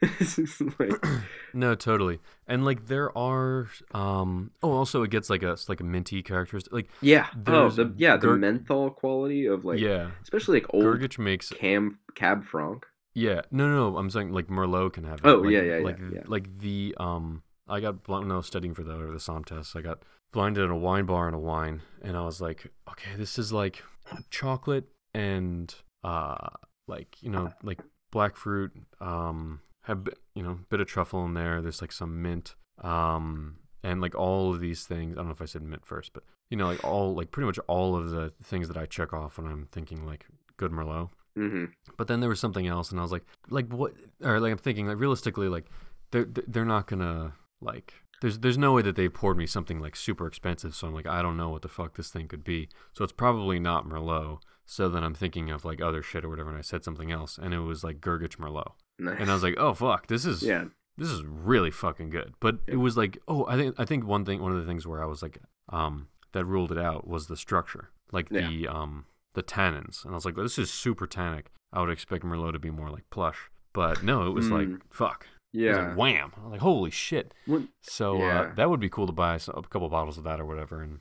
like 0.78 1.04
No, 1.54 1.74
totally. 1.74 2.20
And 2.46 2.64
like 2.64 2.86
there 2.86 3.16
are 3.18 3.68
um 3.92 4.52
oh 4.62 4.70
also 4.70 5.02
it 5.02 5.10
gets 5.10 5.28
like 5.28 5.42
a 5.42 5.56
like 5.68 5.80
a 5.80 5.84
minty 5.84 6.22
characteristic. 6.22 6.72
Like 6.72 6.88
yeah. 7.00 7.26
Oh, 7.46 7.68
the 7.68 7.92
yeah, 7.96 8.16
the 8.16 8.28
Gur- 8.28 8.36
menthol 8.36 8.90
quality 8.90 9.46
of 9.46 9.64
like 9.64 9.80
yeah. 9.80 10.10
especially 10.22 10.60
like 10.60 10.72
old 10.72 10.84
Grgich 10.84 11.18
makes 11.18 11.50
Cam 11.50 11.98
Cab 12.14 12.44
Franc. 12.44 12.86
Yeah, 13.14 13.42
no, 13.50 13.68
no, 13.68 13.90
no. 13.90 13.98
I'm 13.98 14.10
saying 14.10 14.32
like 14.32 14.46
Merlot 14.46 14.94
can 14.94 15.04
have. 15.04 15.18
It. 15.18 15.26
Oh, 15.26 15.36
like, 15.38 15.52
yeah, 15.52 15.60
yeah, 15.62 15.76
yeah, 15.78 15.84
like 15.84 15.98
yeah. 15.98 16.22
like 16.26 16.58
the 16.58 16.94
um. 16.98 17.42
I 17.68 17.80
got 17.80 18.06
when 18.08 18.30
I 18.30 18.36
was 18.36 18.46
studying 18.46 18.74
for 18.74 18.82
the 18.82 18.98
or 18.98 19.12
the 19.12 19.20
SOM 19.20 19.44
test. 19.44 19.76
I 19.76 19.82
got 19.82 20.02
blinded 20.32 20.64
at 20.64 20.70
a 20.70 20.76
wine 20.76 21.06
bar 21.06 21.26
and 21.26 21.36
a 21.36 21.38
wine, 21.38 21.82
and 22.02 22.16
I 22.16 22.24
was 22.24 22.40
like, 22.40 22.70
okay, 22.90 23.10
this 23.16 23.38
is 23.38 23.52
like 23.52 23.82
chocolate 24.30 24.88
and 25.14 25.74
uh, 26.04 26.48
like 26.88 27.16
you 27.22 27.30
know, 27.30 27.52
like 27.62 27.80
black 28.10 28.36
fruit. 28.36 28.72
Um, 29.00 29.60
have 29.82 30.08
you 30.34 30.42
know, 30.42 30.60
bit 30.68 30.80
of 30.80 30.86
truffle 30.86 31.24
in 31.24 31.34
there. 31.34 31.60
There's 31.60 31.80
like 31.80 31.92
some 31.92 32.22
mint. 32.22 32.54
Um, 32.80 33.56
and 33.84 34.00
like 34.00 34.14
all 34.14 34.52
of 34.52 34.60
these 34.60 34.84
things. 34.84 35.14
I 35.14 35.20
don't 35.20 35.26
know 35.26 35.32
if 35.32 35.42
I 35.42 35.46
said 35.46 35.62
mint 35.62 35.84
first, 35.84 36.12
but 36.12 36.22
you 36.50 36.56
know, 36.56 36.66
like 36.66 36.84
all 36.84 37.14
like 37.14 37.30
pretty 37.30 37.46
much 37.46 37.58
all 37.66 37.96
of 37.96 38.10
the 38.10 38.32
things 38.42 38.68
that 38.68 38.76
I 38.76 38.86
check 38.86 39.12
off 39.12 39.38
when 39.38 39.50
I'm 39.50 39.68
thinking 39.72 40.06
like 40.06 40.26
good 40.56 40.70
Merlot. 40.70 41.10
Mm-hmm. 41.38 41.64
But 41.96 42.08
then 42.08 42.20
there 42.20 42.28
was 42.28 42.40
something 42.40 42.66
else, 42.66 42.90
and 42.90 43.00
I 43.00 43.02
was 43.02 43.12
like, 43.12 43.24
like 43.50 43.72
what? 43.72 43.94
Or 44.22 44.38
like 44.38 44.52
I'm 44.52 44.58
thinking, 44.58 44.86
like 44.86 45.00
realistically, 45.00 45.48
like 45.48 45.66
they're 46.10 46.26
they're 46.46 46.64
not 46.64 46.86
gonna 46.86 47.32
like. 47.60 47.94
There's 48.22 48.38
there's 48.38 48.56
no 48.56 48.72
way 48.72 48.80
that 48.82 48.96
they 48.96 49.08
poured 49.10 49.36
me 49.36 49.46
something 49.46 49.78
like 49.80 49.94
super 49.96 50.26
expensive. 50.26 50.74
So 50.74 50.86
I'm 50.88 50.94
like, 50.94 51.06
I 51.06 51.20
don't 51.20 51.36
know 51.36 51.50
what 51.50 51.60
the 51.62 51.68
fuck 51.68 51.96
this 51.96 52.08
thing 52.10 52.26
could 52.28 52.42
be. 52.44 52.68
So 52.94 53.04
it's 53.04 53.12
probably 53.12 53.58
not 53.60 53.86
Merlot. 53.86 54.38
So 54.64 54.88
then 54.88 55.04
I'm 55.04 55.12
thinking 55.14 55.50
of 55.50 55.64
like 55.66 55.82
other 55.82 56.02
shit 56.02 56.24
or 56.24 56.30
whatever, 56.30 56.48
and 56.48 56.58
I 56.58 56.62
said 56.62 56.82
something 56.84 57.12
else, 57.12 57.36
and 57.36 57.52
it 57.52 57.58
was 57.58 57.84
like 57.84 58.00
Grgich 58.00 58.38
Merlot, 58.38 58.72
Nice. 58.98 59.16
and 59.20 59.28
I 59.30 59.34
was 59.34 59.42
like, 59.42 59.56
oh 59.58 59.74
fuck, 59.74 60.06
this 60.06 60.24
is 60.24 60.42
yeah. 60.42 60.64
this 60.96 61.10
is 61.10 61.22
really 61.24 61.70
fucking 61.70 62.08
good. 62.10 62.32
But 62.40 62.60
it 62.66 62.76
was 62.76 62.96
like, 62.96 63.18
oh, 63.28 63.44
I 63.48 63.56
think 63.56 63.74
I 63.78 63.84
think 63.84 64.06
one 64.06 64.24
thing, 64.24 64.40
one 64.40 64.52
of 64.52 64.58
the 64.58 64.64
things 64.66 64.86
where 64.86 65.02
I 65.02 65.06
was 65.06 65.20
like, 65.20 65.38
um, 65.68 66.06
that 66.32 66.44
ruled 66.46 66.72
it 66.72 66.78
out 66.78 67.06
was 67.06 67.26
the 67.26 67.36
structure, 67.36 67.90
like 68.12 68.28
Yeah. 68.30 68.48
the 68.48 68.68
um 68.68 69.06
the 69.34 69.42
tannins, 69.42 70.04
and 70.04 70.12
I 70.12 70.14
was 70.14 70.24
like, 70.24 70.36
this 70.36 70.58
is 70.58 70.70
super 70.70 71.06
tannic. 71.06 71.50
I 71.72 71.80
would 71.80 71.90
expect 71.90 72.24
Merlot 72.24 72.52
to 72.52 72.58
be 72.58 72.70
more 72.70 72.88
like 72.90 73.10
plush, 73.10 73.50
but 73.72 74.02
no, 74.04 74.26
it 74.28 74.30
was 74.32 74.48
like 74.50 74.68
Mm. 74.68 74.80
fuck. 74.90 75.26
Yeah. 75.52 75.88
like 75.88 75.96
wham. 75.96 76.32
I 76.36 76.42
was 76.44 76.52
like, 76.52 76.60
holy 76.60 76.90
shit. 76.90 77.34
What- 77.46 77.62
So 77.80 78.18
Yeah. 78.18 78.40
uh, 78.40 78.54
that 78.54 78.70
would 78.70 78.80
be 78.80 78.88
cool 78.88 79.06
to 79.06 79.12
buy 79.12 79.36
some, 79.38 79.54
a 79.56 79.62
couple 79.62 79.88
bottles 79.88 80.18
of 80.18 80.24
that 80.24 80.40
or 80.40 80.44
whatever 80.46 80.82
and 80.82 81.00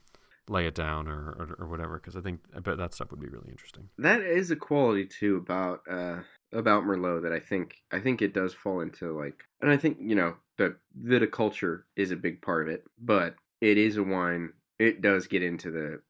lay 0.50 0.66
it 0.68 0.76
down 0.76 1.08
or 1.08 1.30
or, 1.40 1.56
or 1.60 1.68
whatever 1.70 1.94
because 1.98 2.16
I 2.18 2.22
think 2.22 2.42
I 2.56 2.60
bet 2.60 2.78
that 2.78 2.94
stuff 2.94 3.12
would 3.12 3.22
be 3.22 3.30
really 3.30 3.50
interesting. 3.50 3.90
that 4.00 4.22
is 4.22 4.52
a 4.52 4.56
quality 4.56 5.06
too 5.06 5.38
about 5.38 5.82
uh 5.90 6.22
about 6.52 6.84
Merlot 6.84 7.22
that 7.22 7.32
I 7.32 7.40
think 7.40 7.76
I 7.92 8.00
think 8.00 8.22
it 8.22 8.34
does 8.34 8.54
fall 8.54 8.82
into 8.82 9.18
like 9.18 9.44
and 9.62 9.72
I 9.72 9.78
think 9.78 9.98
you 10.02 10.16
know 10.16 10.36
the 10.58 10.76
viticulture 11.00 11.84
is 11.96 12.12
a 12.12 12.16
big 12.18 12.42
part 12.42 12.68
of 12.68 12.74
it 12.74 12.84
but 13.00 13.36
it 13.62 13.78
is 13.78 13.96
a 13.98 14.04
wine 14.04 14.52
it 14.80 15.02
does 15.02 15.28
get 15.28 15.44
into 15.44 15.72
the 15.72 16.02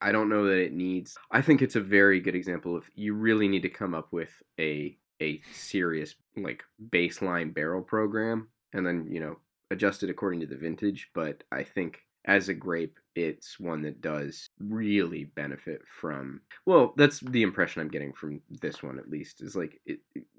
I 0.00 0.12
don't 0.12 0.28
know 0.28 0.44
that 0.46 0.58
it 0.58 0.72
needs 0.72 1.16
I 1.30 1.40
think 1.42 1.62
it's 1.62 1.76
a 1.76 1.80
very 1.80 2.20
good 2.20 2.34
example 2.34 2.76
of 2.76 2.84
you 2.94 3.14
really 3.14 3.48
need 3.48 3.62
to 3.62 3.68
come 3.70 3.94
up 3.94 4.12
with 4.12 4.30
a 4.58 4.98
a 5.22 5.40
serious 5.52 6.14
like 6.36 6.62
baseline 6.90 7.52
barrel 7.52 7.82
program 7.82 8.48
and 8.72 8.86
then 8.86 9.06
you 9.10 9.20
know 9.20 9.36
adjust 9.70 10.02
it 10.02 10.10
according 10.10 10.40
to 10.40 10.46
the 10.46 10.56
vintage 10.56 11.10
but 11.14 11.42
I 11.52 11.62
think 11.62 12.00
as 12.24 12.48
a 12.48 12.54
grape 12.54 12.98
it's 13.16 13.58
one 13.58 13.82
that 13.82 14.00
does 14.00 14.48
really 14.60 15.24
benefit 15.24 15.82
from 16.00 16.40
well 16.66 16.94
that's 16.96 17.18
the 17.20 17.42
impression 17.42 17.82
i'm 17.82 17.88
getting 17.88 18.12
from 18.12 18.40
this 18.48 18.80
one 18.82 18.96
at 18.98 19.10
least 19.10 19.42
is 19.42 19.56
like 19.56 19.80
it- 19.86 19.98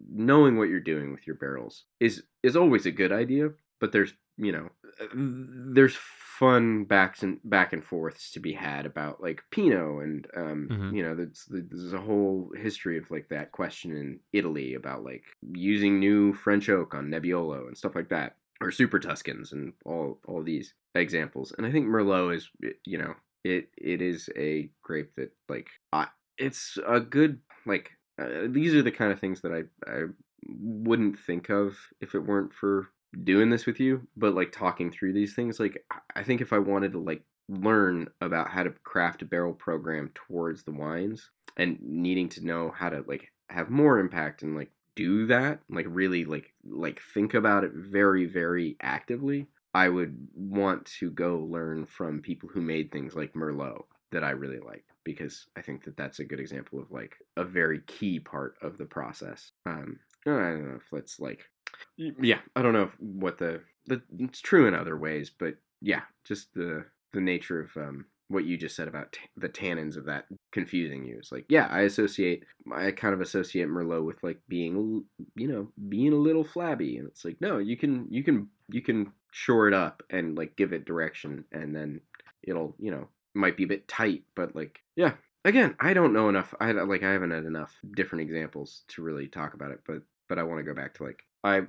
knowing 0.09 0.57
what 0.57 0.69
you're 0.69 0.79
doing 0.79 1.11
with 1.11 1.27
your 1.27 1.35
barrels 1.35 1.83
is 1.99 2.23
is 2.41 2.55
always 2.55 2.85
a 2.85 2.91
good 2.91 3.11
idea 3.11 3.49
but 3.81 3.91
there's 3.91 4.13
you 4.37 4.51
know 4.51 4.69
uh, 5.01 5.07
there's 5.13 5.97
fun 6.39 6.85
backs 6.85 7.21
and 7.23 7.39
back 7.43 7.73
and 7.73 7.83
forths 7.83 8.31
to 8.31 8.39
be 8.39 8.53
had 8.53 8.85
about 8.85 9.21
like 9.21 9.43
pinot 9.51 10.03
and 10.03 10.27
um 10.35 10.67
Mhm. 10.71 10.95
you 10.95 11.03
know 11.03 11.15
there's 11.15 11.45
there's 11.49 11.93
a 11.93 12.01
whole 12.01 12.51
history 12.55 12.97
of 12.97 13.11
like 13.11 13.29
that 13.29 13.51
question 13.51 13.95
in 13.95 14.19
italy 14.31 14.73
about 14.73 15.03
like 15.03 15.25
using 15.53 15.99
new 15.99 16.33
french 16.33 16.69
oak 16.69 16.93
on 16.95 17.09
nebbiolo 17.09 17.67
and 17.67 17.77
stuff 17.77 17.95
like 17.95 18.09
that 18.09 18.37
or 18.61 18.71
super 18.71 18.99
tuscans 18.99 19.51
and 19.51 19.73
all 19.85 20.19
all 20.25 20.41
these 20.43 20.73
examples 20.95 21.51
and 21.57 21.65
i 21.67 21.71
think 21.71 21.87
merlot 21.87 22.35
is 22.35 22.49
you 22.85 22.97
know 22.97 23.13
it 23.43 23.69
it 23.77 24.01
is 24.01 24.29
a 24.35 24.69
grape 24.81 25.13
that 25.15 25.31
like 25.49 25.69
I, 25.91 26.07
it's 26.37 26.77
a 26.87 26.99
good 26.99 27.41
like 27.65 27.91
uh, 28.19 28.47
these 28.47 28.73
are 28.73 28.81
the 28.83 28.91
kind 28.91 29.11
of 29.11 29.19
things 29.19 29.41
that 29.41 29.51
i 29.51 29.91
i 29.91 30.05
wouldn't 30.47 31.17
think 31.19 31.49
of 31.49 31.77
if 32.01 32.15
it 32.15 32.19
weren't 32.19 32.53
for 32.53 32.89
doing 33.23 33.49
this 33.49 33.65
with 33.65 33.79
you 33.79 34.07
but 34.17 34.33
like 34.33 34.51
talking 34.51 34.91
through 34.91 35.13
these 35.13 35.33
things 35.35 35.59
like 35.59 35.83
I- 36.15 36.23
think 36.23 36.41
if 36.41 36.53
i 36.53 36.57
wanted 36.59 36.93
to 36.93 36.99
like 36.99 37.23
learn 37.49 38.07
about 38.21 38.49
how 38.49 38.63
to 38.63 38.71
craft 38.83 39.21
a 39.21 39.25
barrel 39.25 39.53
program 39.53 40.11
towards 40.15 40.63
the 40.63 40.71
wines 40.71 41.29
and 41.57 41.77
needing 41.81 42.29
to 42.29 42.45
know 42.45 42.71
how 42.75 42.89
to 42.89 43.03
like 43.07 43.31
have 43.49 43.69
more 43.69 43.99
impact 43.99 44.41
and 44.43 44.55
like 44.55 44.71
do 44.95 45.27
that 45.27 45.59
like 45.69 45.85
really 45.89 46.23
like 46.23 46.53
like 46.65 47.01
think 47.13 47.33
about 47.33 47.63
it 47.63 47.71
very 47.73 48.25
very 48.25 48.77
actively 48.81 49.47
i 49.73 49.89
would 49.89 50.15
want 50.35 50.85
to 50.85 51.09
go 51.11 51.37
learn 51.39 51.85
from 51.85 52.21
people 52.21 52.47
who 52.47 52.61
made 52.61 52.91
things 52.91 53.15
like 53.15 53.33
merlot 53.33 53.83
that 54.11 54.23
i 54.23 54.29
really 54.29 54.59
like 54.59 54.85
because 55.03 55.47
i 55.57 55.61
think 55.61 55.83
that 55.83 55.97
that's 55.97 56.19
a 56.19 56.23
good 56.23 56.39
example 56.39 56.79
of 56.79 56.91
like 56.91 57.17
a 57.37 57.43
very 57.43 57.81
key 57.87 58.19
part 58.19 58.55
of 58.61 58.77
the 58.77 58.85
process. 58.85 59.51
Um 59.65 59.99
i 60.25 60.29
don't 60.29 60.69
know 60.69 60.75
if 60.77 60.89
that's 60.91 61.19
like 61.19 61.49
yeah 61.97 62.39
i 62.55 62.61
don't 62.61 62.73
know 62.73 62.89
what 62.99 63.37
the, 63.37 63.61
the 63.87 64.01
it's 64.19 64.41
true 64.41 64.67
in 64.67 64.73
other 64.73 64.97
ways 64.97 65.31
but 65.37 65.55
yeah 65.81 66.01
just 66.25 66.53
the 66.53 66.85
the 67.13 67.21
nature 67.21 67.61
of 67.61 67.69
um 67.77 68.05
what 68.33 68.45
you 68.45 68.57
just 68.57 68.75
said 68.75 68.87
about 68.87 69.11
t- 69.13 69.19
the 69.37 69.49
tannins 69.49 69.95
of 69.95 70.05
that 70.05 70.25
confusing 70.51 71.05
you. 71.05 71.17
It's 71.17 71.31
like, 71.31 71.45
yeah, 71.49 71.67
I 71.69 71.81
associate, 71.81 72.43
I 72.73 72.91
kind 72.91 73.13
of 73.13 73.21
associate 73.21 73.67
Merlot 73.67 74.05
with 74.05 74.23
like 74.23 74.39
being, 74.47 75.05
you 75.35 75.47
know, 75.47 75.69
being 75.89 76.13
a 76.13 76.17
little 76.17 76.43
flabby, 76.43 76.97
and 76.97 77.07
it's 77.07 77.23
like, 77.23 77.37
no, 77.39 77.59
you 77.59 77.77
can, 77.77 78.07
you 78.09 78.23
can, 78.23 78.49
you 78.69 78.81
can 78.81 79.11
shore 79.31 79.67
it 79.67 79.73
up 79.73 80.03
and 80.09 80.37
like 80.37 80.55
give 80.55 80.73
it 80.73 80.85
direction, 80.85 81.45
and 81.51 81.75
then 81.75 82.01
it'll, 82.41 82.75
you 82.79 82.91
know, 82.91 83.07
might 83.35 83.57
be 83.57 83.63
a 83.63 83.67
bit 83.67 83.87
tight, 83.87 84.23
but 84.35 84.55
like, 84.55 84.79
yeah. 84.95 85.13
Again, 85.45 85.75
I 85.77 85.93
don't 85.93 86.13
know 86.13 86.29
enough. 86.29 86.53
I 86.61 86.71
like, 86.71 87.03
I 87.03 87.11
haven't 87.11 87.31
had 87.31 87.43
enough 87.43 87.77
different 87.97 88.21
examples 88.21 88.83
to 88.89 89.03
really 89.03 89.27
talk 89.27 89.53
about 89.53 89.71
it, 89.71 89.81
but 89.85 89.97
but 90.29 90.39
I 90.39 90.43
want 90.43 90.59
to 90.59 90.63
go 90.63 90.73
back 90.73 90.93
to 90.93 91.03
like, 91.03 91.21
I, 91.43 91.59
uh, 91.59 91.63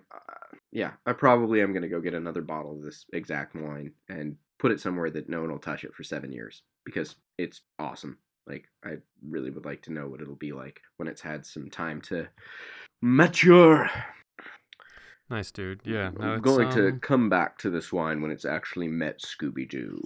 yeah, 0.72 0.93
I 1.07 1.12
probably 1.12 1.61
am 1.62 1.72
gonna 1.72 1.89
go 1.89 2.01
get 2.01 2.14
another 2.14 2.43
bottle 2.43 2.72
of 2.72 2.83
this 2.83 3.05
exact 3.12 3.55
wine 3.55 3.93
and 4.09 4.37
put 4.59 4.72
it 4.72 4.81
somewhere 4.81 5.11
that 5.11 5.29
no 5.29 5.41
one 5.41 5.51
will 5.51 5.59
touch 5.59 5.85
it 5.85 5.95
for 5.95 6.03
seven 6.03 6.33
years 6.33 6.62
because 6.85 7.16
it's 7.39 7.62
awesome. 7.79 8.18
Like 8.47 8.66
I 8.85 8.97
really 9.27 9.51
would 9.51 9.64
like 9.64 9.83
to 9.83 9.93
know 9.93 10.07
what 10.07 10.20
it'll 10.20 10.37
be 10.37 10.53
like 10.53 10.81
when 10.97 11.09
it's 11.09 11.22
had 11.22 11.47
some 11.47 11.70
time 11.70 12.01
to 12.03 12.29
mature. 13.01 13.91
Nice 15.31 15.51
dude. 15.51 15.81
Yeah. 15.85 16.11
No, 16.18 16.27
I'm 16.27 16.41
going 16.41 16.70
to 16.72 16.89
um, 16.89 17.01
come 17.01 17.31
back 17.31 17.57
to 17.59 17.70
this 17.70 17.93
wine 17.93 18.20
when 18.20 18.31
it's 18.31 18.45
actually 18.45 18.89
met 18.89 19.20
Scooby 19.20 19.68
Doo. 19.68 20.01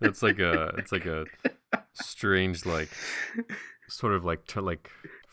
It's 0.00 0.22
like 0.22 0.40
a 0.40 0.74
it's 0.76 0.92
like 0.92 1.06
a 1.06 1.24
strange 1.94 2.66
like 2.66 2.88
sort 3.88 4.14
of 4.14 4.24
like 4.24 4.44
to 4.46 4.60
like 4.60 4.90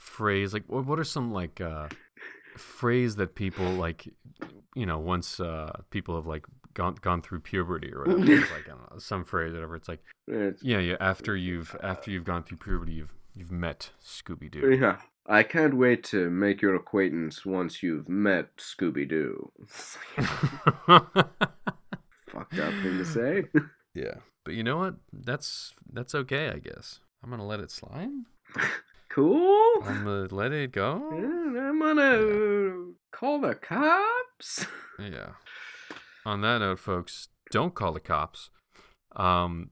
phrase 0.07 0.53
like 0.53 0.63
what 0.67 0.85
what 0.85 0.99
are 0.99 1.03
some 1.03 1.31
like 1.31 1.59
uh 1.61 1.87
phrase 2.57 3.15
that 3.17 3.35
people 3.35 3.69
like 3.73 4.07
you 4.75 4.85
know 4.85 4.97
once 4.97 5.39
uh 5.39 5.71
people 5.91 6.15
have 6.15 6.25
like 6.25 6.45
gone 6.73 6.95
gone 7.01 7.21
through 7.21 7.39
puberty 7.39 7.91
or 7.93 8.03
whatever 8.05 8.31
it's 8.31 8.51
like 8.51 8.67
know, 8.67 8.97
some 8.97 9.23
phrase 9.23 9.53
whatever 9.53 9.75
it's 9.75 9.87
like 9.87 10.03
It's- 10.27 10.61
yeah 10.63 10.79
yeah 10.79 10.95
after 10.99 11.35
you've 11.35 11.75
after 11.83 12.11
you've 12.11 12.23
gone 12.23 12.43
through 12.43 12.57
puberty 12.57 12.93
you've 12.93 13.13
you've 13.35 13.51
met 13.51 13.91
Scooby 14.03 14.49
Doo 14.49 14.77
yeah. 14.79 14.97
I 15.29 15.43
can't 15.43 15.75
wait 15.75 16.03
to 16.05 16.29
make 16.29 16.61
your 16.61 16.73
acquaintance 16.75 17.45
once 17.45 17.83
you've 17.83 18.07
met 18.07 18.55
Scooby 18.55 19.05
Doo. 19.05 19.51
Fucked 22.29 22.59
up 22.59 22.73
thing 22.81 22.97
to 22.97 23.05
say. 23.05 23.43
yeah 23.93 24.15
but 24.45 24.53
you 24.53 24.63
know 24.63 24.77
what 24.77 24.95
that's 25.11 25.73
that's 25.91 26.15
okay 26.15 26.49
I 26.49 26.59
guess 26.59 26.99
I'm 27.23 27.29
gonna 27.29 27.45
let 27.45 27.59
it 27.59 27.71
slide 27.71 28.09
cool. 29.17 29.83
I'm 29.83 30.03
gonna 30.03 30.27
let 30.31 30.51
it 30.51 30.71
go 30.71 31.09
And 31.11 31.57
I'm 31.57 31.79
gonna 31.79 32.91
call 33.11 33.39
the 33.41 33.55
cops. 33.55 34.65
Yeah. 34.99 35.31
On 36.25 36.41
that 36.41 36.59
note, 36.59 36.79
folks, 36.79 37.29
don't 37.51 37.73
call 37.73 37.93
the 37.93 37.99
cops. 37.99 38.49
Um, 39.15 39.71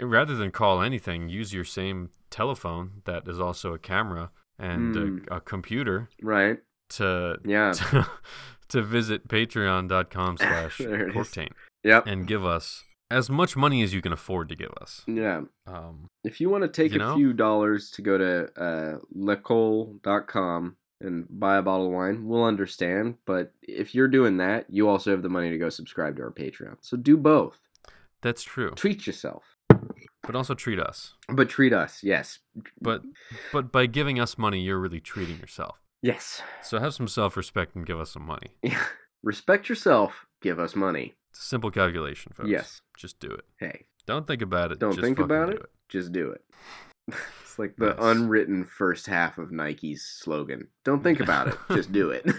rather 0.00 0.36
than 0.36 0.50
call 0.50 0.80
anything, 0.82 1.28
use 1.28 1.52
your 1.52 1.64
same 1.64 2.10
telephone 2.30 3.02
that 3.04 3.26
is 3.26 3.40
also 3.40 3.72
a 3.74 3.78
camera 3.78 4.30
and 4.58 4.94
Hmm. 4.94 5.18
a, 5.30 5.36
a 5.36 5.40
computer 5.40 6.08
right. 6.22 6.58
to 6.90 7.38
Yeah. 7.44 7.72
to, 7.72 8.06
to 8.68 8.82
visit 8.82 9.26
patreon.com 9.28 10.36
slash 10.38 10.78
There 10.78 11.08
it 11.08 11.16
is. 11.16 11.48
Yep. 11.82 12.06
and 12.06 12.26
give 12.26 12.44
us 12.44 12.84
as 13.10 13.28
much 13.28 13.56
money 13.56 13.82
as 13.82 13.92
you 13.92 14.00
can 14.02 14.12
afford 14.12 14.48
to 14.50 14.56
give 14.56 14.70
us. 14.80 15.02
Yeah. 15.06 15.42
Um, 15.66 16.08
If 16.24 16.40
you 16.40 16.48
want 16.50 16.62
to 16.62 16.68
take 16.68 16.94
a 16.94 16.98
know? 16.98 17.16
few 17.16 17.32
dollars 17.32 17.90
to 17.92 18.02
go 18.02 18.18
to 18.18 18.44
uh, 18.60 18.98
lecole.com 19.16 20.76
and 21.00 21.26
buy 21.30 21.56
a 21.56 21.62
bottle 21.62 21.86
of 21.86 21.92
wine, 21.92 22.26
we'll 22.26 22.44
understand. 22.44 23.16
But 23.26 23.52
if 23.62 23.94
you're 23.94 24.08
doing 24.08 24.36
that, 24.38 24.66
you 24.68 24.88
also 24.88 25.10
have 25.10 25.22
the 25.22 25.28
money 25.28 25.50
to 25.50 25.58
go 25.58 25.68
subscribe 25.70 26.16
to 26.16 26.22
our 26.22 26.30
Patreon. 26.32 26.76
So 26.82 26.96
do 26.96 27.16
both. 27.16 27.58
that's 28.22 28.42
true. 28.42 28.72
Treat 28.76 29.06
yourself. 29.06 29.44
But 30.22 30.36
also 30.36 30.54
treat 30.54 30.78
us. 30.78 31.14
But 31.28 31.48
treat 31.48 31.72
us, 31.72 32.02
yes. 32.02 32.38
But 32.80 33.02
but 33.52 33.72
by 33.72 33.86
giving 33.86 34.20
us 34.20 34.36
money, 34.36 34.60
you're 34.60 34.78
really 34.78 35.00
treating 35.00 35.38
yourself. 35.38 35.78
Yes. 36.02 36.42
So 36.62 36.78
have 36.78 36.94
some 36.94 37.08
self-respect 37.08 37.74
and 37.74 37.86
give 37.86 37.98
us 37.98 38.10
some 38.12 38.26
money. 38.26 38.48
Respect 39.22 39.68
yourself. 39.68 40.26
Give 40.42 40.58
us 40.58 40.76
money. 40.76 41.14
It's 41.30 41.40
a 41.40 41.44
simple 41.44 41.70
calculation, 41.70 42.32
folks. 42.34 42.48
Yes. 42.50 42.80
Just 42.96 43.18
do 43.20 43.30
it. 43.30 43.44
Hey, 43.58 43.84
Don't 44.06 44.26
think 44.26 44.42
about 44.42 44.72
it. 44.72 44.78
Don't 44.78 44.92
just 44.92 45.02
think 45.04 45.18
about 45.18 45.50
do 45.50 45.56
it. 45.56 45.66
just 45.88 46.12
do 46.12 46.30
it. 46.30 46.44
It's 47.42 47.58
like 47.58 47.74
the 47.76 47.86
Nice. 47.94 47.96
unwritten 47.98 48.64
first 48.64 49.06
half 49.08 49.36
of 49.36 49.50
Nike's 49.50 50.04
slogan. 50.06 50.68
Don't 50.84 51.02
think 51.02 51.18
about 51.18 51.48
it. 51.48 51.56
Just 51.70 51.90
do 51.90 52.10
it. 52.10 52.24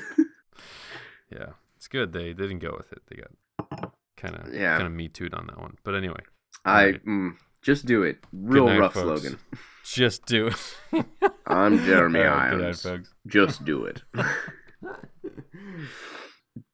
Yeah, 1.30 1.48
it's 1.76 1.88
good. 1.90 2.14
They, 2.14 2.32
they 2.34 2.44
didn't 2.44 2.60
go 2.60 2.74
with 2.78 2.92
it. 2.94 3.02
They 3.10 3.18
got 3.18 3.94
kind 4.18 4.36
of 4.36 4.54
Yeah. 4.54 4.76
kind 4.78 4.88
of 4.88 4.94
me 4.94 5.10
tooed 5.10 5.34
on 5.34 5.48
that 5.48 5.60
one. 5.60 5.78
But 5.84 5.96
anyway, 5.96 6.22
I 6.66 6.80
Alright. 6.86 7.06
mm, 7.06 7.32
just 7.62 7.86
do 7.86 8.04
it. 8.04 8.20
Real 8.34 8.68
night, 8.68 8.80
rough 8.80 8.94
folks. 8.94 9.22
slogan. 9.22 9.40
just 9.84 10.26
do 10.26 10.48
it. 10.48 11.06
I'm 11.46 11.78
Jeremy 11.86 12.20
right, 12.22 12.52
night, 12.54 12.62
Irons. 12.64 12.82
folks. 12.84 13.14
Just 13.28 13.66
do 13.66 13.84
it. 13.86 14.02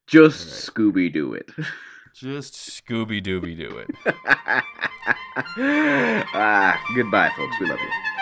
Just 0.07 0.71
Scooby 0.73 1.11
Doo 1.11 1.33
it. 1.33 1.49
Just 2.19 2.55
Scooby 2.55 3.21
Dooby 3.21 3.55
do 3.55 3.77
it. 3.77 3.91
ah, 6.33 6.81
goodbye, 6.95 7.29
folks. 7.37 7.59
We 7.59 7.67
love 7.67 7.77
you. 7.79 8.16